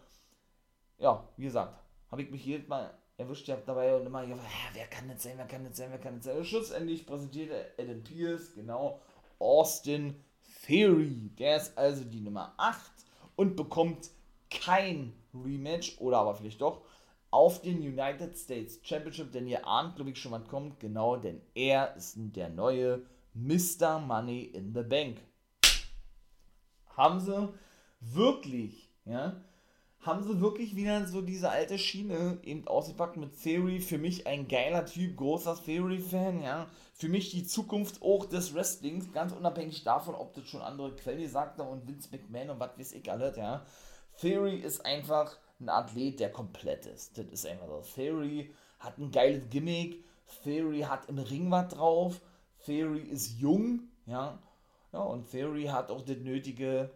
Ja, 1.01 1.27
wie 1.37 1.45
gesagt, 1.45 1.83
habe 2.11 2.23
ich 2.23 2.31
mich 2.31 2.45
jedes 2.45 2.69
Mal 2.69 2.93
erwischt 3.17 3.47
gehabt 3.47 3.67
dabei 3.67 3.97
und 3.97 4.07
immer, 4.07 4.23
ja, 4.23 4.37
wer 4.75 4.87
kann 4.87 5.09
das 5.09 5.23
sein, 5.23 5.33
wer 5.37 5.47
kann 5.47 5.65
das 5.65 5.77
sein, 5.77 5.91
wer 5.91 5.99
kann 5.99 6.17
das 6.17 6.27
sein. 6.27 6.37
Und 6.37 6.45
schlussendlich 6.45 7.07
präsentierte 7.07 7.73
Adam 7.79 8.03
Pierce, 8.03 8.55
genau, 8.55 9.01
Austin 9.39 10.15
Theory. 10.67 11.31
Der 11.39 11.57
ist 11.57 11.77
also 11.77 12.05
die 12.05 12.21
Nummer 12.21 12.53
8 12.59 12.91
und 13.37 13.57
bekommt 13.57 14.11
kein 14.51 15.15
Rematch 15.35 15.99
oder 16.01 16.19
aber 16.19 16.35
vielleicht 16.35 16.61
doch 16.61 16.83
auf 17.31 17.63
den 17.63 17.79
United 17.79 18.37
States 18.37 18.79
Championship, 18.83 19.33
denn 19.33 19.47
ihr 19.47 19.67
ahnt, 19.67 19.97
glaube 19.97 20.11
ich, 20.11 20.21
schon 20.21 20.33
was 20.33 20.47
kommt. 20.49 20.81
Genau, 20.81 21.17
denn 21.17 21.41
er 21.55 21.97
ist 21.97 22.17
der 22.17 22.51
neue 22.51 23.07
Mr. 23.33 24.01
Money 24.01 24.43
in 24.43 24.75
the 24.75 24.83
Bank. 24.83 25.19
Haben 26.95 27.21
sie 27.21 27.49
wirklich, 28.01 28.91
ja, 29.07 29.41
haben 30.01 30.23
sie 30.23 30.41
wirklich 30.41 30.77
wieder 30.77 31.07
so 31.07 31.21
diese 31.21 31.51
alte 31.51 31.79
Schiene 31.79 32.39
eben 32.43 32.67
ausgepackt 32.67 33.19
mit 33.19 33.41
Theory. 33.43 33.81
Für 33.81 33.99
mich 33.99 34.27
ein 34.27 34.49
geiler 34.49 34.87
Typ, 34.87 35.17
großer 35.17 35.62
Theory-Fan, 35.62 36.43
ja. 36.43 36.68
Für 36.95 37.09
mich 37.09 37.31
die 37.31 37.47
Zukunft 37.47 38.03
auch 38.03 38.24
des 38.24 38.55
Wrestlings, 38.55 39.12
ganz 39.12 39.33
unabhängig 39.33 39.85
davon, 39.85 40.14
ob 40.14 40.35
das 40.35 40.49
schon 40.49 40.62
andere 40.62 40.95
Quellen 40.97 41.20
gesagt 41.20 41.59
haben 41.59 41.68
und 41.68 41.87
Vince 41.87 42.09
McMahon 42.12 42.51
und 42.51 42.61
was 42.61 42.79
weiß 42.79 42.93
ich 42.93 43.11
alles, 43.11 43.37
ja. 43.37 43.64
Theory 44.18 44.57
ist 44.57 44.85
einfach 44.87 45.37
ein 45.61 45.68
Athlet, 45.68 46.20
der 46.20 46.33
komplett 46.33 46.87
ist. 46.87 47.18
Das 47.18 47.27
ist 47.27 47.47
einfach 47.47 47.68
so. 47.68 47.83
Theory 47.95 48.55
hat 48.79 48.99
ein 48.99 49.11
geiles 49.11 49.49
Gimmick. 49.51 50.05
Theory 50.43 50.81
hat 50.81 51.09
im 51.09 51.18
Ring 51.18 51.51
was 51.51 51.68
drauf. 51.68 52.20
Theory 52.64 53.03
ist 53.03 53.39
jung, 53.39 53.81
ja. 54.07 54.39
Ja, 54.93 55.01
und 55.01 55.31
Theory 55.31 55.66
hat 55.66 55.91
auch 55.91 56.03
das 56.03 56.16
nötige 56.18 56.91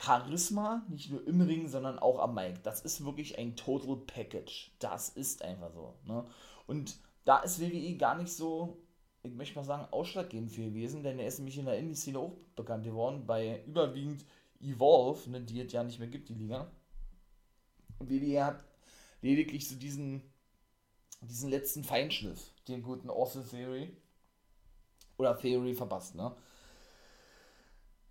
Charisma, 0.00 0.84
nicht 0.88 1.10
nur 1.10 1.26
im 1.26 1.40
Ring, 1.40 1.68
sondern 1.68 1.98
auch 1.98 2.18
am 2.18 2.34
Mic. 2.34 2.62
Das 2.62 2.80
ist 2.80 3.04
wirklich 3.04 3.38
ein 3.38 3.56
Total 3.56 3.96
Package. 3.96 4.72
Das 4.78 5.08
ist 5.10 5.42
einfach 5.42 5.72
so. 5.72 5.94
Ne? 6.04 6.24
Und 6.66 6.96
da 7.24 7.38
ist 7.38 7.60
WWE 7.60 7.96
gar 7.96 8.16
nicht 8.16 8.32
so, 8.32 8.78
ich 9.22 9.32
möchte 9.34 9.56
mal 9.56 9.64
sagen, 9.64 9.86
ausschlaggebend 9.92 10.52
für 10.52 10.64
gewesen, 10.64 11.02
denn 11.02 11.18
er 11.18 11.26
ist 11.26 11.38
nämlich 11.38 11.58
in 11.58 11.66
der 11.66 11.78
Indie-Szene 11.78 12.18
auch 12.18 12.36
bekannt 12.54 12.84
geworden, 12.84 13.26
bei 13.26 13.62
überwiegend 13.66 14.24
Evolve, 14.60 15.28
ne, 15.30 15.40
die 15.40 15.60
es 15.60 15.72
ja 15.72 15.82
nicht 15.82 15.98
mehr 15.98 16.08
gibt, 16.08 16.28
die 16.28 16.34
Liga. 16.34 16.70
Und 17.98 18.10
WWE 18.10 18.44
hat 18.44 18.64
lediglich 19.22 19.68
so 19.68 19.76
diesen, 19.76 20.22
diesen 21.20 21.50
letzten 21.50 21.84
Feinschliff, 21.84 22.52
den 22.68 22.82
guten 22.82 23.10
Awesome 23.10 23.46
Theory 23.46 23.96
oder 25.18 25.36
Theory 25.38 25.74
verpasst, 25.74 26.14
ne? 26.14 26.34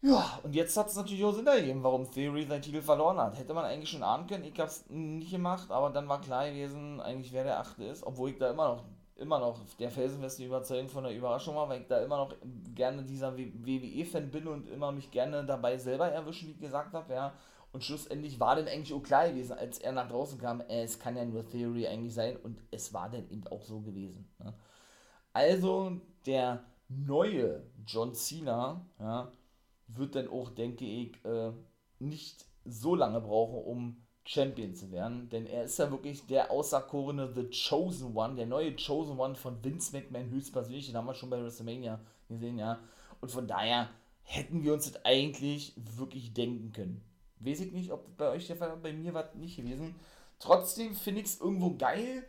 Ja, 0.06 0.40
und 0.44 0.54
jetzt 0.54 0.78
hat 0.78 0.88
es 0.88 0.96
natürlich 0.96 1.24
auch 1.24 1.32
Sinn 1.32 1.48
ergeben, 1.48 1.82
warum 1.82 2.10
Theory 2.12 2.46
seinen 2.46 2.62
Titel 2.62 2.80
verloren 2.80 3.18
hat. 3.18 3.40
Hätte 3.40 3.56
man 3.56 3.66
eigentlich 3.66 3.90
schon 3.90 4.04
ahnen 4.04 4.28
können, 4.28 4.44
ich 4.44 4.60
hab's 4.60 4.86
nicht 4.88 5.32
gemacht, 5.32 5.72
aber 5.72 5.90
dann 5.90 6.08
war 6.08 6.22
klar 6.22 6.48
gewesen, 6.48 7.02
eigentlich 7.02 7.34
wer 7.34 7.44
der 7.44 7.60
Achte 7.60 7.86
ist, 7.86 8.04
obwohl 8.04 8.30
ich 8.30 8.38
da 8.38 8.52
immer 8.52 8.76
noch, 8.76 8.84
immer 9.16 9.40
noch 9.40 9.60
der 9.80 9.90
felsenfeste 9.90 10.46
Überzeugung 10.46 10.90
von 10.90 11.06
der 11.06 11.16
Überraschung 11.16 11.56
war, 11.56 11.70
weil 11.70 11.82
ich 11.82 11.88
da 11.88 12.04
immer 12.04 12.18
noch 12.18 12.36
gerne 12.76 13.02
dieser 13.02 13.36
WWE-Fan 13.36 14.30
bin 14.30 14.48
und 14.48 14.68
immer 14.68 14.92
mich 14.92 15.10
gerne 15.10 15.44
dabei 15.44 15.76
selber 15.80 16.12
erwischen, 16.12 16.50
wie 16.50 16.52
ich 16.52 16.60
gesagt 16.60 16.94
habe, 16.94 17.12
ja. 17.12 17.34
Und 17.72 17.84
schlussendlich 17.84 18.40
war 18.40 18.56
dann 18.56 18.68
eigentlich 18.68 18.94
auch 18.94 19.02
klar 19.02 19.28
gewesen, 19.28 19.58
als 19.58 19.80
er 19.80 19.92
nach 19.92 20.08
draußen 20.08 20.38
kam, 20.38 20.62
äh, 20.62 20.84
es 20.84 21.00
kann 21.00 21.18
ja 21.18 21.26
nur 21.26 21.48
Theory 21.48 21.88
eigentlich 21.88 22.14
sein 22.14 22.38
und 22.38 22.62
es 22.70 22.94
war 22.94 23.10
dann 23.10 23.28
eben 23.32 23.48
auch 23.48 23.64
so 23.64 23.82
gewesen. 23.82 24.30
Ne? 24.38 24.54
Also 25.34 26.00
der 26.28 26.64
neue 26.90 27.64
John 27.88 28.14
Cena, 28.14 28.86
ja, 29.00 29.32
wird 29.88 30.16
dann 30.16 30.28
auch, 30.28 30.50
denke 30.50 30.86
ich, 30.86 31.14
äh, 31.26 31.52
nicht 32.00 32.46
so 32.66 32.96
lange 32.96 33.22
brauchen, 33.22 33.64
um 33.64 33.98
Champion 34.28 34.74
zu 34.74 34.92
werden, 34.92 35.30
denn 35.30 35.46
er 35.46 35.66
ist 35.66 35.78
ja 35.78 35.92
wirklich 35.92 36.26
der 36.26 36.50
auserkorene 36.50 37.32
The 37.34 37.50
Chosen 37.50 38.16
One, 38.16 38.36
der 38.36 38.48
neue 38.48 38.76
Chosen 38.76 39.20
One 39.20 39.36
von 39.36 39.64
Vince 39.64 39.96
McMahon 39.96 40.32
höchstpersönlich, 40.32 40.88
den 40.88 40.98
haben 40.98 41.06
wir 41.06 41.14
schon 41.14 41.30
bei 41.30 41.42
WrestleMania 41.42 42.00
gesehen, 42.28 42.58
ja. 42.58 42.80
Und 43.22 43.32
von 43.32 43.48
daher 43.48 43.90
hätten 44.24 44.64
wir 44.64 44.74
uns 44.74 44.92
das 44.92 45.06
eigentlich 45.06 45.74
wirklich 45.96 46.34
denken 46.34 46.72
können. 46.72 47.04
Weiß 47.40 47.60
ich 47.60 47.72
nicht, 47.72 47.92
ob 47.92 48.18
bei 48.18 48.30
euch 48.30 48.48
der 48.48 48.56
Fall 48.56 48.70
war, 48.70 48.78
bei 48.78 48.94
mir 48.94 49.14
war 49.14 49.30
nicht 49.36 49.58
gewesen. 49.58 49.94
Trotzdem 50.40 50.96
finde 50.96 51.22
ich 51.22 51.28
es 51.28 51.40
irgendwo 51.40 51.76
geil, 51.76 52.26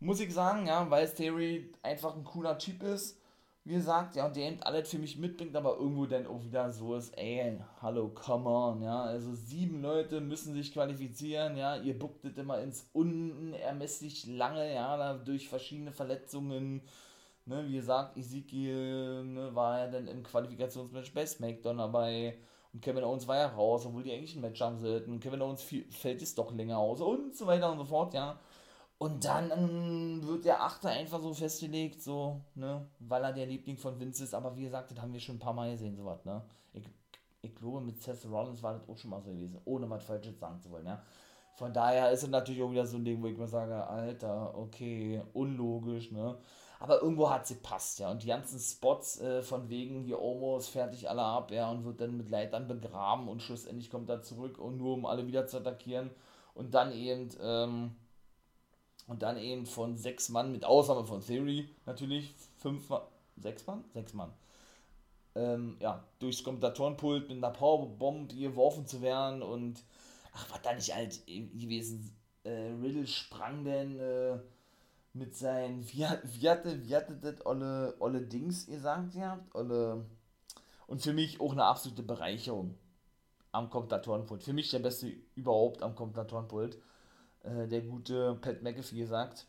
muss 0.00 0.20
ich 0.20 0.32
sagen, 0.32 0.66
ja, 0.66 0.90
weil 0.90 1.08
Theory 1.12 1.70
einfach 1.82 2.16
ein 2.16 2.24
cooler 2.24 2.56
Typ 2.56 2.82
ist 2.82 3.18
wie 3.66 3.74
gesagt, 3.74 4.14
ja, 4.14 4.26
und 4.26 4.36
der 4.36 4.46
eben 4.46 4.62
alles 4.62 4.88
für 4.88 4.98
mich 4.98 5.18
mitbringt, 5.18 5.56
aber 5.56 5.76
irgendwo 5.76 6.06
dann 6.06 6.28
auch 6.28 6.40
wieder 6.44 6.70
so 6.70 6.94
ist, 6.94 7.18
ey, 7.18 7.58
hallo, 7.82 8.08
come 8.14 8.48
on, 8.48 8.80
ja, 8.80 9.02
also 9.02 9.34
sieben 9.34 9.82
Leute 9.82 10.20
müssen 10.20 10.54
sich 10.54 10.72
qualifizieren, 10.72 11.56
ja, 11.56 11.74
ihr 11.74 11.98
bucktet 11.98 12.38
immer 12.38 12.60
ins 12.60 12.88
unermesslich 12.92 14.24
lange, 14.28 14.72
ja, 14.72 15.14
durch 15.14 15.48
verschiedene 15.48 15.90
Verletzungen, 15.90 16.80
ne, 17.44 17.66
wie 17.66 17.74
gesagt, 17.74 18.16
Ezekiel, 18.16 19.24
ne, 19.24 19.52
war 19.56 19.80
ja 19.80 19.88
dann 19.88 20.06
im 20.06 20.22
Qualifikationsmatch 20.22 21.12
bei 21.12 21.26
SmackDown 21.26 21.78
dabei, 21.78 22.38
und 22.72 22.82
Kevin 22.82 23.02
Owens 23.02 23.26
war 23.26 23.36
ja 23.36 23.48
raus, 23.48 23.84
obwohl 23.84 24.04
die 24.04 24.12
eigentlich 24.12 24.36
ein 24.36 24.42
Match 24.42 24.60
haben 24.60 24.78
sollten, 24.78 25.18
Kevin 25.18 25.42
Owens 25.42 25.64
fällt 25.90 26.22
es 26.22 26.36
doch 26.36 26.52
länger 26.54 26.78
aus 26.78 27.00
und 27.00 27.34
so 27.34 27.48
weiter 27.48 27.72
und 27.72 27.78
so 27.78 27.84
fort, 27.84 28.14
ja, 28.14 28.38
und 28.98 29.24
dann 29.26 29.50
ähm, 29.50 30.26
wird 30.26 30.44
der 30.46 30.62
Achte 30.62 30.88
einfach 30.88 31.20
so 31.20 31.34
festgelegt, 31.34 32.02
so, 32.02 32.40
ne, 32.54 32.88
weil 32.98 33.22
er 33.24 33.32
der 33.32 33.46
Liebling 33.46 33.76
von 33.76 34.00
Vince 34.00 34.24
ist. 34.24 34.34
Aber 34.34 34.56
wie 34.56 34.62
gesagt, 34.62 34.90
das 34.90 34.98
haben 34.98 35.12
wir 35.12 35.20
schon 35.20 35.36
ein 35.36 35.40
paar 35.40 35.52
Mal 35.52 35.72
gesehen, 35.72 35.96
sowas, 35.96 36.24
ne. 36.24 36.42
Ich, 36.72 36.88
ich 37.42 37.54
glaube, 37.54 37.80
mit 37.80 38.00
Seth 38.02 38.24
Rollins 38.24 38.62
war 38.62 38.74
das 38.74 38.88
auch 38.88 38.96
schon 38.96 39.10
mal 39.10 39.20
so 39.20 39.30
gewesen, 39.30 39.60
ohne 39.66 39.88
was 39.90 40.04
Falsches 40.04 40.38
sagen 40.38 40.60
zu 40.60 40.70
wollen, 40.70 40.86
ja. 40.86 41.02
Von 41.56 41.72
daher 41.72 42.10
ist 42.10 42.22
es 42.22 42.28
natürlich 42.28 42.62
auch 42.62 42.70
wieder 42.70 42.86
so 42.86 42.98
ein 42.98 43.04
Ding, 43.04 43.22
wo 43.22 43.28
ich 43.28 43.36
mir 43.36 43.48
sage, 43.48 43.86
Alter, 43.86 44.56
okay, 44.56 45.22
unlogisch, 45.34 46.10
ne. 46.10 46.38
Aber 46.78 47.00
irgendwo 47.02 47.30
hat 47.30 47.46
sie 47.46 47.56
passt, 47.56 47.98
ja. 47.98 48.10
Und 48.10 48.22
die 48.22 48.28
ganzen 48.28 48.58
Spots 48.58 49.20
äh, 49.20 49.42
von 49.42 49.68
wegen 49.68 50.02
hier 50.02 50.20
Omos 50.20 50.68
fertig 50.68 51.08
alle 51.08 51.22
ab, 51.22 51.50
ja, 51.50 51.70
und 51.70 51.84
wird 51.84 52.00
dann 52.00 52.16
mit 52.16 52.30
Leitern 52.30 52.66
begraben 52.66 53.28
und 53.28 53.42
schlussendlich 53.42 53.90
kommt 53.90 54.08
er 54.08 54.22
zurück 54.22 54.58
und 54.58 54.78
nur 54.78 54.94
um 54.94 55.06
alle 55.06 55.26
wieder 55.26 55.46
zu 55.46 55.58
attackieren. 55.58 56.10
Und 56.54 56.74
dann 56.74 56.92
eben, 56.92 57.28
ähm, 57.42 57.96
und 59.06 59.22
dann 59.22 59.36
eben 59.36 59.66
von 59.66 59.96
sechs 59.96 60.28
Mann, 60.28 60.52
mit 60.52 60.64
Ausnahme 60.64 61.04
von 61.04 61.20
Theory 61.20 61.68
natürlich, 61.84 62.34
fünf 62.56 62.88
Mann, 62.88 63.02
sechs 63.36 63.66
Mann? 63.66 63.84
Sechs 63.92 64.14
Mann. 64.14 64.32
Ähm, 65.34 65.76
ja, 65.80 66.02
durchs 66.18 66.42
Kommentatorenpult 66.42 67.28
mit 67.28 67.38
einer 67.38 67.52
Powerbomb 67.52 68.30
geworfen 68.36 68.86
zu 68.86 69.02
werden 69.02 69.42
und 69.42 69.82
ach, 70.32 70.50
war 70.50 70.60
da 70.62 70.72
nicht 70.72 70.94
alt 70.94 71.26
gewesen. 71.26 72.16
Äh, 72.44 72.72
Riddle 72.82 73.06
sprang 73.06 73.64
denn 73.64 73.98
äh, 73.98 74.38
mit 75.12 75.34
seinen, 75.36 75.86
wie, 75.92 76.06
wie, 76.24 76.48
hatte, 76.48 76.82
wie 76.86 76.96
hatte 76.96 77.16
das 77.16 77.44
olle, 77.44 77.94
olle 77.98 78.22
Dings 78.22 78.66
gesagt 78.66 79.12
gehabt? 79.12 79.54
Olle, 79.54 80.06
und 80.86 81.02
für 81.02 81.12
mich 81.12 81.40
auch 81.40 81.52
eine 81.52 81.64
absolute 81.64 82.02
Bereicherung 82.02 82.78
am 83.52 83.70
Kommentatorenpult. 83.70 84.44
Für 84.44 84.52
mich 84.52 84.70
der 84.70 84.78
beste 84.78 85.12
überhaupt 85.34 85.82
am 85.82 85.94
Kommentatorenpult. 85.94 86.78
Äh, 87.46 87.68
der 87.68 87.82
gute 87.82 88.34
Pat 88.40 88.62
McAfee 88.62 88.98
gesagt. 88.98 89.46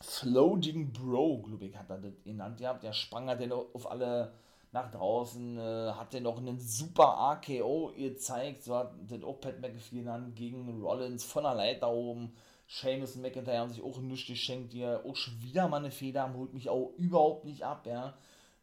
Floating 0.00 0.92
Bro, 0.92 1.42
glaube 1.42 1.66
ich, 1.66 1.76
hat 1.76 1.90
er 1.90 1.98
das 1.98 2.12
genannt 2.24 2.58
gehabt. 2.58 2.82
Der 2.82 2.92
sprang 2.92 3.28
hat 3.28 3.40
den 3.40 3.52
auf 3.52 3.90
alle 3.90 4.32
nach 4.72 4.90
draußen, 4.90 5.58
äh, 5.58 5.92
hat 5.92 6.12
den 6.12 6.22
noch 6.22 6.38
einen 6.38 6.58
super 6.58 7.18
AKO 7.18 7.92
gezeigt, 7.94 8.64
so 8.64 8.76
hat 8.76 8.94
das 9.06 9.22
auch 9.22 9.40
Pat 9.40 9.60
McAfee 9.60 9.96
genannt, 9.96 10.34
gegen 10.34 10.82
Rollins 10.82 11.24
von 11.24 11.44
der 11.44 11.54
Leiter 11.54 11.90
oben. 11.90 12.32
Seamus 12.66 13.16
und 13.16 13.22
McIntyre 13.22 13.58
haben 13.58 13.70
sich 13.70 13.82
auch 13.82 13.98
nichts 13.98 14.26
geschenkt, 14.26 14.72
die 14.72 14.86
auch 14.86 15.14
schon 15.14 15.40
wieder 15.42 15.68
mal 15.68 15.76
eine 15.76 15.90
Feder 15.90 16.22
haben, 16.22 16.34
holt 16.34 16.54
mich 16.54 16.70
auch 16.70 16.92
überhaupt 16.96 17.44
nicht 17.44 17.64
ab, 17.64 17.86
ja. 17.86 18.14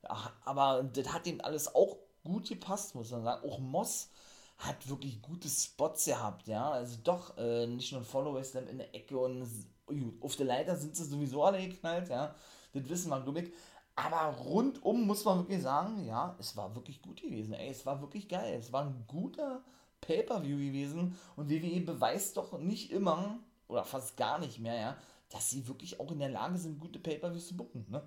Ach, 0.03 0.31
aber 0.45 0.83
das 0.83 1.13
hat 1.13 1.27
ihm 1.27 1.41
alles 1.41 1.75
auch 1.75 1.97
gut 2.23 2.49
gepasst, 2.49 2.95
muss 2.95 3.11
man 3.11 3.23
sagen. 3.23 3.47
Auch 3.47 3.59
Moss 3.59 4.09
hat 4.59 4.89
wirklich 4.89 5.21
gute 5.21 5.47
Spots 5.47 6.05
gehabt, 6.05 6.47
ja. 6.47 6.69
Also 6.69 6.97
doch, 7.03 7.37
äh, 7.37 7.65
nicht 7.65 7.91
nur 7.91 8.01
ein 8.01 8.05
Follower 8.05 8.43
Slam 8.43 8.67
in 8.67 8.77
der 8.77 8.93
Ecke 8.93 9.17
und 9.17 9.47
auf 10.21 10.35
der 10.35 10.45
Leiter 10.45 10.75
sind 10.75 10.95
sie 10.95 11.05
sowieso 11.05 11.43
alle 11.43 11.65
geknallt, 11.65 12.09
ja. 12.09 12.35
Das 12.73 12.87
wissen 12.89 13.09
wir, 13.09 13.21
glaube 13.21 13.41
ich. 13.41 13.53
Aber 13.95 14.37
rundum 14.37 15.07
muss 15.07 15.25
man 15.25 15.39
wirklich 15.39 15.61
sagen, 15.61 16.05
ja, 16.05 16.35
es 16.39 16.55
war 16.55 16.75
wirklich 16.75 17.01
gut 17.01 17.21
gewesen, 17.21 17.53
ey. 17.53 17.69
Es 17.69 17.85
war 17.85 18.01
wirklich 18.01 18.27
geil. 18.27 18.57
Es 18.59 18.71
war 18.71 18.83
ein 18.83 19.05
guter 19.07 19.63
Pay-Per-View 20.01 20.57
gewesen 20.57 21.17
und 21.35 21.49
WWE 21.49 21.81
beweist 21.81 22.37
doch 22.37 22.57
nicht 22.59 22.91
immer, 22.91 23.39
oder 23.67 23.83
fast 23.85 24.17
gar 24.17 24.39
nicht 24.39 24.59
mehr, 24.59 24.75
ja, 24.75 24.97
dass 25.29 25.49
sie 25.49 25.67
wirklich 25.67 25.99
auch 25.99 26.11
in 26.11 26.19
der 26.19 26.29
Lage 26.29 26.57
sind, 26.57 26.79
gute 26.79 26.99
Pay-Per-Views 26.99 27.47
zu 27.47 27.57
bucken, 27.57 27.85
ne. 27.89 28.05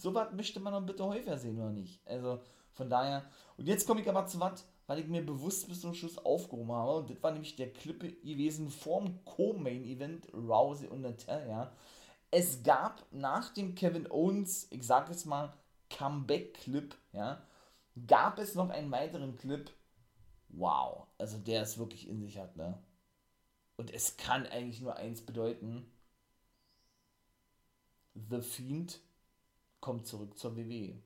So 0.00 0.14
was 0.14 0.32
möchte 0.32 0.58
man 0.60 0.72
dann 0.72 0.86
bitte 0.86 1.04
häufiger 1.04 1.38
sehen, 1.38 1.58
oder 1.58 1.70
nicht? 1.70 2.00
Also, 2.06 2.40
von 2.72 2.90
daher, 2.90 3.24
und 3.56 3.66
jetzt 3.66 3.86
komme 3.86 4.00
ich 4.00 4.08
aber 4.08 4.26
zu 4.26 4.40
was, 4.40 4.64
weil 4.86 4.98
ich 4.98 5.06
mir 5.06 5.24
bewusst 5.24 5.68
bis 5.68 5.80
zum 5.80 5.94
Schluss 5.94 6.18
aufgehoben 6.18 6.72
habe. 6.72 6.96
Und 6.98 7.10
das 7.10 7.22
war 7.22 7.32
nämlich 7.32 7.56
der 7.56 7.72
Clip 7.72 8.00
gewesen 8.00 8.70
vorm 8.70 9.24
Co-Main-Event 9.24 10.32
Rousey 10.34 10.88
und 10.88 11.02
Natalia. 11.02 11.72
Es 12.30 12.62
gab 12.62 13.04
nach 13.12 13.52
dem 13.54 13.74
Kevin 13.74 14.10
Owens, 14.10 14.66
ich 14.70 14.84
sag 14.84 15.08
es 15.10 15.24
mal, 15.24 15.52
Comeback-Clip, 15.90 16.94
ja, 17.12 17.46
gab 18.06 18.38
es 18.38 18.54
noch 18.54 18.70
einen 18.70 18.90
weiteren 18.90 19.36
Clip. 19.36 19.70
Wow, 20.48 21.06
also 21.18 21.38
der 21.38 21.62
es 21.62 21.78
wirklich 21.78 22.08
in 22.08 22.20
sich 22.20 22.38
hat, 22.38 22.56
ne? 22.56 22.78
Und 23.76 23.92
es 23.92 24.16
kann 24.16 24.46
eigentlich 24.46 24.80
nur 24.80 24.96
eins 24.96 25.20
bedeuten. 25.20 25.90
The 28.14 28.40
Fiend 28.40 29.00
kommt 29.80 30.06
zurück 30.06 30.38
zur 30.38 30.56
WWE. 30.56 31.02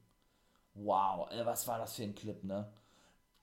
Wow, 0.75 1.29
was 1.45 1.67
war 1.67 1.79
das 1.79 1.97
für 1.97 2.03
ein 2.03 2.15
Clip, 2.15 2.43
ne? 2.45 2.71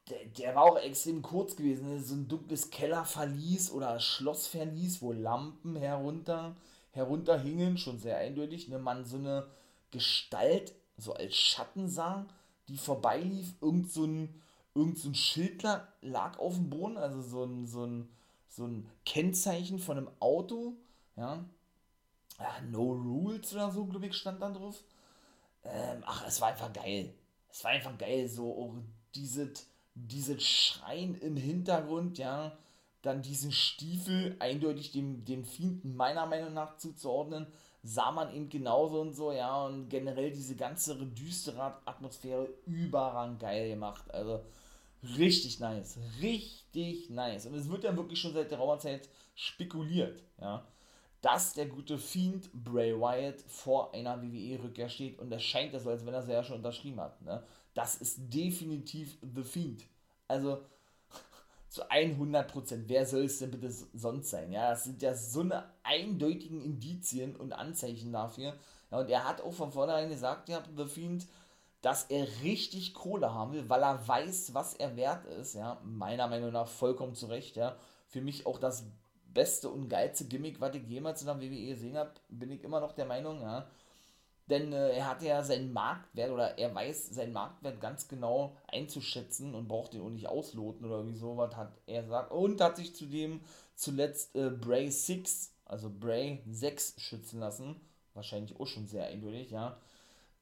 Der, 0.10 0.26
der 0.26 0.56
war 0.56 0.64
auch 0.64 0.78
extrem 0.78 1.22
kurz 1.22 1.56
gewesen. 1.56 1.90
Ne? 1.90 2.00
So 2.00 2.16
ein 2.16 2.28
dunkles 2.28 2.70
Kellerverlies 2.70 3.72
oder 3.72 4.00
Schlossverlies, 4.00 5.02
wo 5.02 5.12
Lampen 5.12 5.76
herunter, 5.76 6.56
herunterhingen, 6.92 7.78
schon 7.78 8.00
sehr 8.00 8.18
eindeutig. 8.18 8.68
Ne? 8.68 8.78
Man 8.78 9.06
so 9.06 9.18
eine 9.18 9.48
Gestalt 9.92 10.74
so 10.98 11.14
als 11.14 11.36
Schatten 11.36 11.90
sah, 11.90 12.26
die 12.68 12.78
vorbeilief. 12.78 13.54
Irgend 13.62 13.92
so 13.92 14.06
ein, 14.06 14.42
irgend 14.76 14.98
so 14.98 15.10
ein 15.10 15.16
Schild 15.16 15.64
lag 16.02 16.38
auf 16.38 16.56
dem 16.56 16.70
Boden, 16.70 16.98
also 16.98 17.22
so 17.22 17.44
ein, 17.44 17.68
so 17.68 17.86
ein, 17.86 18.10
so 18.50 18.66
ein 18.66 18.90
Kennzeichen 19.06 19.80
von 19.80 19.98
einem 19.98 20.12
Auto. 20.20 20.74
Ja? 21.16 21.44
ja 22.40 22.62
no 22.70 22.92
Rules 22.92 23.54
oder 23.54 23.72
so, 23.72 23.86
glaube 23.86 24.08
ich, 24.08 24.16
stand 24.16 24.42
da 24.42 24.50
drauf. 24.50 24.84
Ähm, 25.64 26.04
ach, 26.06 26.26
es 26.28 26.40
war 26.42 26.50
einfach 26.50 26.72
geil. 26.72 27.14
Es 27.50 27.64
war 27.64 27.72
einfach 27.72 27.98
geil, 27.98 28.28
so 28.30 28.52
auch 28.52 28.76
dieses 29.16 29.66
dieses 29.96 30.44
Schreien 30.44 31.16
im 31.16 31.38
Hintergrund, 31.38 32.18
ja, 32.18 32.58
dann 33.02 33.22
diesen 33.22 33.52
Stiefel 33.52 34.36
eindeutig 34.40 34.92
dem, 34.92 35.26
dem 35.26 35.46
Fienden 35.46 35.96
meiner 35.96 36.26
Meinung 36.26 36.54
nach 36.54 36.78
zuzuordnen, 36.78 37.48
sah 37.84 38.12
man 38.12 38.34
eben 38.34 38.50
genauso 38.50 39.02
und 39.02 39.14
so, 39.14 39.32
ja, 39.32 39.66
und 39.66 39.90
generell 39.90 40.32
diese 40.32 40.56
ganze 40.56 40.96
düstere 40.96 41.82
Atmosphäre 41.86 42.50
überrang 42.66 43.38
geil 43.38 43.70
gemacht, 43.70 44.12
also 44.14 44.44
Richtig 45.18 45.60
nice. 45.60 46.00
Richtig 46.22 47.10
nice. 47.10 47.46
Und 47.46 47.56
es 47.56 47.70
wird 47.70 47.84
ja 47.84 47.96
wirklich 47.96 48.20
schon 48.20 48.34
seit 48.34 48.52
der 48.52 48.58
Raumerzeit 48.58 49.08
spekuliert, 49.36 50.24
ja, 50.40 50.66
dass 51.26 51.54
der 51.54 51.66
gute 51.66 51.98
Fiend 51.98 52.52
Bray 52.54 52.94
Wyatt 52.94 53.42
vor 53.48 53.92
einer 53.96 54.22
WWE-Rückkehr 54.22 54.88
steht. 54.88 55.18
Und 55.18 55.32
es 55.32 55.42
scheint 55.42 55.74
ja 55.74 55.80
so, 55.80 55.90
als 55.90 56.06
wenn 56.06 56.14
er 56.14 56.22
sie 56.22 56.32
ja 56.32 56.44
schon 56.44 56.58
unterschrieben 56.58 57.02
hat. 57.02 57.20
Ne? 57.24 57.42
Das 57.74 57.96
ist 57.96 58.32
definitiv 58.32 59.18
The 59.34 59.42
Fiend. 59.42 59.86
Also 60.28 60.62
zu 61.70 61.90
100 61.90 62.48
Prozent. 62.48 62.84
Wer 62.88 63.08
soll 63.08 63.24
es 63.24 63.40
denn 63.40 63.50
bitte 63.50 63.72
sonst 63.72 64.30
sein? 64.30 64.52
Ja, 64.52 64.70
das 64.70 64.84
sind 64.84 65.02
ja 65.02 65.16
so 65.16 65.40
eine 65.40 65.64
eindeutigen 65.82 66.62
Indizien 66.62 67.36
und 67.36 67.54
Anzeichen 67.54 68.14
dafür. 68.14 68.54
Ja, 68.92 69.00
und 69.00 69.10
er 69.10 69.28
hat 69.28 69.42
auch 69.42 69.54
von 69.54 69.72
vornherein 69.72 70.10
gesagt, 70.10 70.48
ja, 70.48 70.62
The 70.78 70.86
Fiend, 70.86 71.26
dass 71.82 72.04
er 72.04 72.28
richtig 72.44 72.94
Kohle 72.94 73.34
haben 73.34 73.54
will, 73.54 73.68
weil 73.68 73.82
er 73.82 74.08
weiß, 74.08 74.54
was 74.54 74.76
er 74.76 74.96
wert 74.96 75.26
ist. 75.26 75.56
Ja, 75.56 75.82
meiner 75.84 76.28
Meinung 76.28 76.52
nach 76.52 76.68
vollkommen 76.68 77.16
zu 77.16 77.26
Recht. 77.26 77.56
Ja, 77.56 77.78
für 78.06 78.22
mich 78.22 78.46
auch 78.46 78.60
das 78.60 78.84
beste 79.36 79.70
und 79.70 79.90
geilste 79.90 80.26
Gimmick, 80.26 80.60
was 80.60 80.76
ich 80.76 80.88
jemals 80.88 81.22
in 81.22 81.28
der 81.28 81.40
WWE 81.40 81.68
gesehen 81.68 81.98
habe, 81.98 82.12
bin 82.30 82.50
ich 82.50 82.64
immer 82.64 82.80
noch 82.80 82.94
der 82.94 83.06
Meinung. 83.06 83.42
Ja, 83.42 83.68
denn 84.50 84.74
äh, 84.74 84.92
er 84.92 85.10
hat 85.10 85.24
ja 85.24 85.44
seinen 85.44 85.74
Marktwert 85.74 86.32
oder 86.32 86.58
er 86.58 86.74
weiß 86.74 87.10
seinen 87.10 87.34
Marktwert 87.34 87.82
ganz 87.82 88.08
genau 88.08 88.56
einzuschätzen 88.68 89.56
und 89.56 89.68
braucht 89.68 89.94
den 89.94 90.02
auch 90.02 90.10
nicht 90.10 90.28
ausloten 90.28 90.86
oder 90.86 90.98
irgendwie 90.98 91.18
sowas, 91.18 91.56
hat 91.56 91.72
er 91.88 92.04
gesagt. 92.04 92.32
Und 92.32 92.62
hat 92.62 92.78
sich 92.78 92.96
zudem 92.96 93.42
zuletzt 93.76 94.36
äh, 94.36 94.52
Bray 94.52 94.90
6, 94.90 95.52
also 95.66 95.90
Bray 95.90 96.44
6 96.48 96.96
schützen 96.98 97.40
lassen. 97.40 97.76
Wahrscheinlich 98.14 98.60
auch 98.60 98.68
schon 98.68 98.88
sehr 98.88 99.08
eindeutig, 99.08 99.50
ja. 99.50 99.78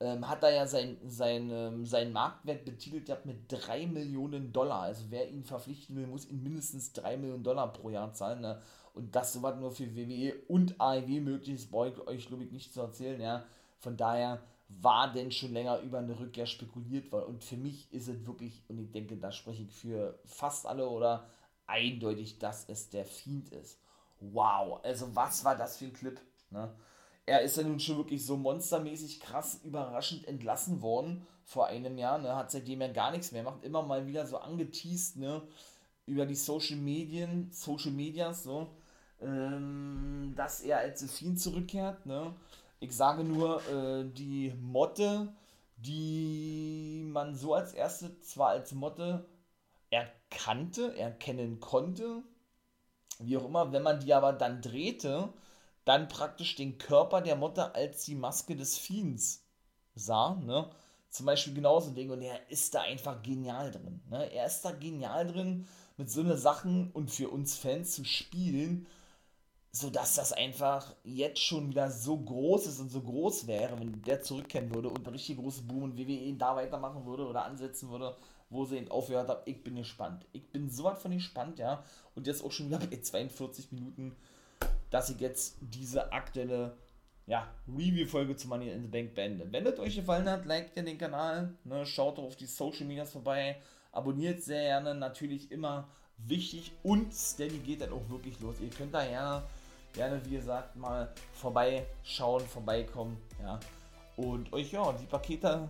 Ähm, 0.02 0.28
hat 0.28 0.44
er 0.44 0.52
ja 0.52 0.68
sein, 0.68 0.98
sein, 1.08 1.50
ähm, 1.50 1.86
seinen 1.86 2.12
Marktwert 2.12 2.66
betitelt 2.66 3.08
ja, 3.08 3.18
mit 3.24 3.46
3 3.48 3.88
Millionen 3.88 4.52
Dollar. 4.52 4.82
Also 4.82 5.06
wer 5.12 5.30
ihn 5.30 5.46
verpflichten 5.46 5.96
will, 5.96 6.08
muss 6.08 6.30
ihn 6.30 6.44
mindestens 6.44 6.92
3 6.92 7.16
Millionen 7.16 7.44
Dollar 7.44 7.72
pro 7.72 7.90
Jahr 7.90 8.12
zahlen. 8.12 8.42
Ne? 8.42 8.62
Und 8.94 9.16
das 9.16 9.34
sowas 9.34 9.60
nur 9.60 9.72
für 9.72 9.96
WWE 9.96 10.36
und 10.48 10.80
AEW 10.80 11.20
möglich 11.22 11.56
ist, 11.56 11.72
brauche 11.72 11.90
ich 11.90 12.08
euch, 12.08 12.28
glaube 12.28 12.44
ich, 12.44 12.52
nicht 12.52 12.74
zu 12.74 12.82
erzählen, 12.82 13.20
ja 13.20 13.46
von 13.84 13.98
daher 13.98 14.42
war 14.70 15.12
denn 15.12 15.32
schon 15.32 15.52
länger 15.52 15.80
über 15.82 16.00
eine 16.00 16.18
Rückkehr 16.18 16.46
spekuliert 16.46 17.12
worden. 17.12 17.36
Und 17.36 17.44
für 17.44 17.58
mich 17.58 17.92
ist 17.92 18.08
es 18.08 18.26
wirklich, 18.26 18.64
und 18.70 18.80
ich 18.80 18.92
denke, 18.92 19.18
da 19.18 19.32
spreche 19.32 19.64
ich 19.64 19.72
für 19.72 20.18
fast 20.26 20.66
alle 20.66 20.88
oder 20.88 21.30
eindeutig, 21.68 22.40
dass 22.40 22.68
es 22.70 22.90
der 22.90 23.06
Fiend 23.06 23.50
ist. 23.50 23.78
Wow, 24.22 24.80
also 24.84 25.14
was 25.14 25.44
war 25.44 25.58
das 25.58 25.78
für 25.78 25.86
ein 25.86 25.94
Clip? 25.94 26.20
Ne? 26.50 26.74
Er 27.26 27.42
ist 27.42 27.58
ja 27.58 27.64
nun 27.64 27.80
schon 27.80 27.98
wirklich 27.98 28.26
so 28.26 28.38
monstermäßig 28.38 29.20
krass 29.20 29.60
überraschend 29.64 30.28
entlassen 30.28 30.82
worden 30.82 31.28
vor 31.44 31.68
einem 31.68 31.98
Jahr. 31.98 32.20
Ne? 32.20 32.36
Hat 32.36 32.52
seitdem 32.52 32.80
ja 32.80 32.88
gar 32.88 33.12
nichts 33.12 33.34
mehr 33.34 33.44
macht, 33.44 33.66
immer 33.66 33.84
mal 33.84 34.08
wieder 34.08 34.26
so 34.26 34.38
angeteased, 34.38 35.18
ne? 35.18 35.42
Über 36.06 36.26
die 36.26 36.36
Social 36.36 36.78
Medien, 36.78 37.50
Social 37.52 37.92
Medias, 37.92 38.44
so, 38.44 38.68
ähm, 39.24 40.34
dass 40.36 40.62
er 40.62 40.80
als 40.80 41.04
Fiend 41.12 41.40
zurückkehrt, 41.40 42.06
ne? 42.06 42.34
Ich 42.80 42.96
sage 42.96 43.24
nur, 43.24 43.62
äh, 43.70 44.04
die 44.12 44.54
Motte, 44.60 45.34
die 45.78 47.04
man 47.08 47.36
so 47.36 47.54
als 47.54 47.74
erste 47.74 48.20
zwar 48.20 48.50
als 48.50 48.74
Motte 48.74 49.26
erkannte, 49.90 50.98
erkennen 50.98 51.60
konnte, 51.60 52.24
wie 53.20 53.38
auch 53.38 53.46
immer, 53.46 53.72
wenn 53.72 53.84
man 53.84 54.00
die 54.00 54.14
aber 54.14 54.34
dann 54.34 54.62
drehte, 54.62 55.30
dann 55.86 56.08
praktisch 56.08 56.56
den 56.56 56.78
Körper 56.78 57.22
der 57.22 57.36
Motte 57.36 57.76
als 57.76 58.06
die 58.06 58.16
Maske 58.16 58.56
des 58.56 58.78
Fiends 58.78 59.46
sah, 59.96 60.36
ne? 60.36 60.70
Zum 61.10 61.28
Beispiel 61.28 61.54
genauso 61.54 61.92
Ding 61.92 62.10
und 62.10 62.22
er 62.22 62.50
ist 62.50 62.74
da 62.74 62.82
einfach 62.82 63.22
genial 63.22 63.72
drin, 63.72 64.02
ne? 64.10 64.32
Er 64.32 64.48
ist 64.48 64.62
da 64.64 64.72
genial 64.72 65.28
drin, 65.28 65.68
mit 65.98 66.10
so 66.10 66.22
eine 66.22 66.38
Sachen 66.38 66.92
und 66.92 67.12
für 67.12 67.30
uns 67.30 67.56
Fans 67.56 67.96
zu 67.96 68.04
spielen, 68.04 68.88
sodass 69.76 70.14
das 70.16 70.32
einfach 70.34 70.96
jetzt 71.04 71.42
schon 71.42 71.68
wieder 71.68 71.90
so 71.90 72.16
groß 72.16 72.68
ist 72.68 72.80
und 72.80 72.92
so 72.92 73.02
groß 73.02 73.48
wäre, 73.48 73.80
wenn 73.80 74.04
der 74.04 74.22
zurückkehren 74.22 74.74
würde 74.74 74.88
und 74.88 75.08
ein 75.08 75.14
richtig 75.14 75.38
großes 75.38 75.68
Boom 75.68 75.84
und 75.84 75.98
WWE 75.98 76.34
da 76.34 76.56
weitermachen 76.56 77.04
würde 77.08 77.26
oder 77.26 77.44
ansetzen 77.44 77.90
würde, 77.90 78.16
wo 78.52 78.66
sie 78.66 78.78
ihn 78.78 78.92
aufgehört 78.92 79.30
haben. 79.30 79.42
Ich 79.46 79.64
bin 79.64 79.76
gespannt. 79.76 80.28
Ich 80.32 80.48
bin 80.52 80.70
so 80.70 80.84
weit 80.84 81.00
von 81.00 81.10
gespannt, 81.10 81.58
ja. 81.58 81.84
Und 82.14 82.28
jetzt 82.28 82.44
auch 82.44 82.52
schon 82.52 82.68
wieder 82.68 82.78
bei 82.92 83.02
42 83.02 83.72
Minuten, 83.72 84.16
dass 84.92 85.10
ich 85.10 85.20
jetzt 85.20 85.58
diese 85.60 86.14
aktuelle 86.14 86.78
ja, 87.26 87.48
Review-Folge 87.68 88.36
zu 88.36 88.48
Money 88.48 88.70
in 88.70 88.84
the 88.84 88.88
Bank 88.88 89.16
beende. 89.16 89.52
Wenn 89.52 89.66
es 89.66 89.80
euch 89.80 89.96
gefallen 89.96 90.30
hat, 90.30 90.46
liked 90.46 90.78
ihr 90.78 90.84
den 90.84 91.00
Kanal, 91.00 91.52
ne, 91.64 91.84
schaut 91.88 92.20
auf 92.20 92.36
die 92.36 92.46
Social 92.46 92.86
Medias 92.86 93.12
vorbei, 93.12 93.58
abonniert 93.92 94.44
sehr 94.44 94.62
gerne, 94.62 94.94
natürlich 94.94 95.52
immer 95.52 95.88
wichtig 96.18 96.74
und 96.84 97.12
Steady 97.12 97.58
geht 97.58 97.82
dann 97.82 97.92
auch 97.92 98.08
wirklich 98.10 98.40
los. 98.40 98.58
Ihr 98.62 98.70
könnt 98.70 98.94
da 98.94 99.04
gerne 99.04 99.44
gerne, 99.94 100.22
wie 100.26 100.36
gesagt, 100.36 100.76
mal 100.76 101.12
vorbeischauen, 101.34 102.46
vorbeikommen, 102.48 103.18
ja. 103.42 103.60
Und 104.16 104.52
euch, 104.54 104.72
ja, 104.72 104.92
die 104.94 105.06
Pakete, 105.06 105.70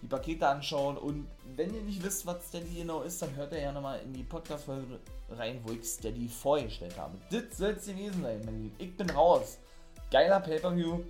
die 0.00 0.06
Pakete 0.06 0.48
anschauen. 0.48 0.96
Und 0.96 1.28
wenn 1.54 1.74
ihr 1.74 1.82
nicht 1.82 2.02
wisst, 2.02 2.26
was 2.26 2.48
Steady 2.48 2.80
genau 2.80 3.02
ist, 3.02 3.22
dann 3.22 3.34
hört 3.36 3.52
ihr 3.52 3.60
ja 3.60 3.72
nochmal 3.72 4.00
in 4.00 4.12
die 4.12 4.24
Podcast-Folge 4.24 4.98
rein, 5.30 5.60
wo 5.64 5.72
ich 5.72 5.84
Steady 5.84 6.28
vorgestellt 6.28 6.98
habe. 6.98 7.16
Das 7.30 7.56
soll 7.56 7.70
es 7.70 7.86
gewesen 7.86 8.22
sein, 8.22 8.42
mein 8.44 8.62
Lieben. 8.62 8.76
Ich 8.78 8.96
bin 8.96 9.10
raus. 9.10 9.58
Geiler 10.10 10.40
Pay-Per-View. 10.40 11.00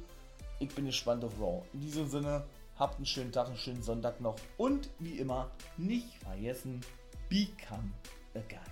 Ich 0.59 0.74
bin 0.74 0.87
gespannt 0.87 1.24
auf 1.24 1.33
Raw. 1.41 1.62
In 1.72 1.80
diesem 1.80 2.07
Sinne, 2.07 2.45
habt 2.78 2.97
einen 2.97 3.07
schönen 3.07 3.33
Tag, 3.33 3.49
einen 3.49 3.57
schönen 3.57 3.83
Sonntag 3.83 4.20
noch. 4.20 4.37
Und 4.59 4.91
wie 4.99 5.18
immer, 5.18 5.51
nicht 5.76 6.14
vergessen, 6.22 6.80
become 7.28 7.93
a 8.35 8.41
guy. 8.49 8.72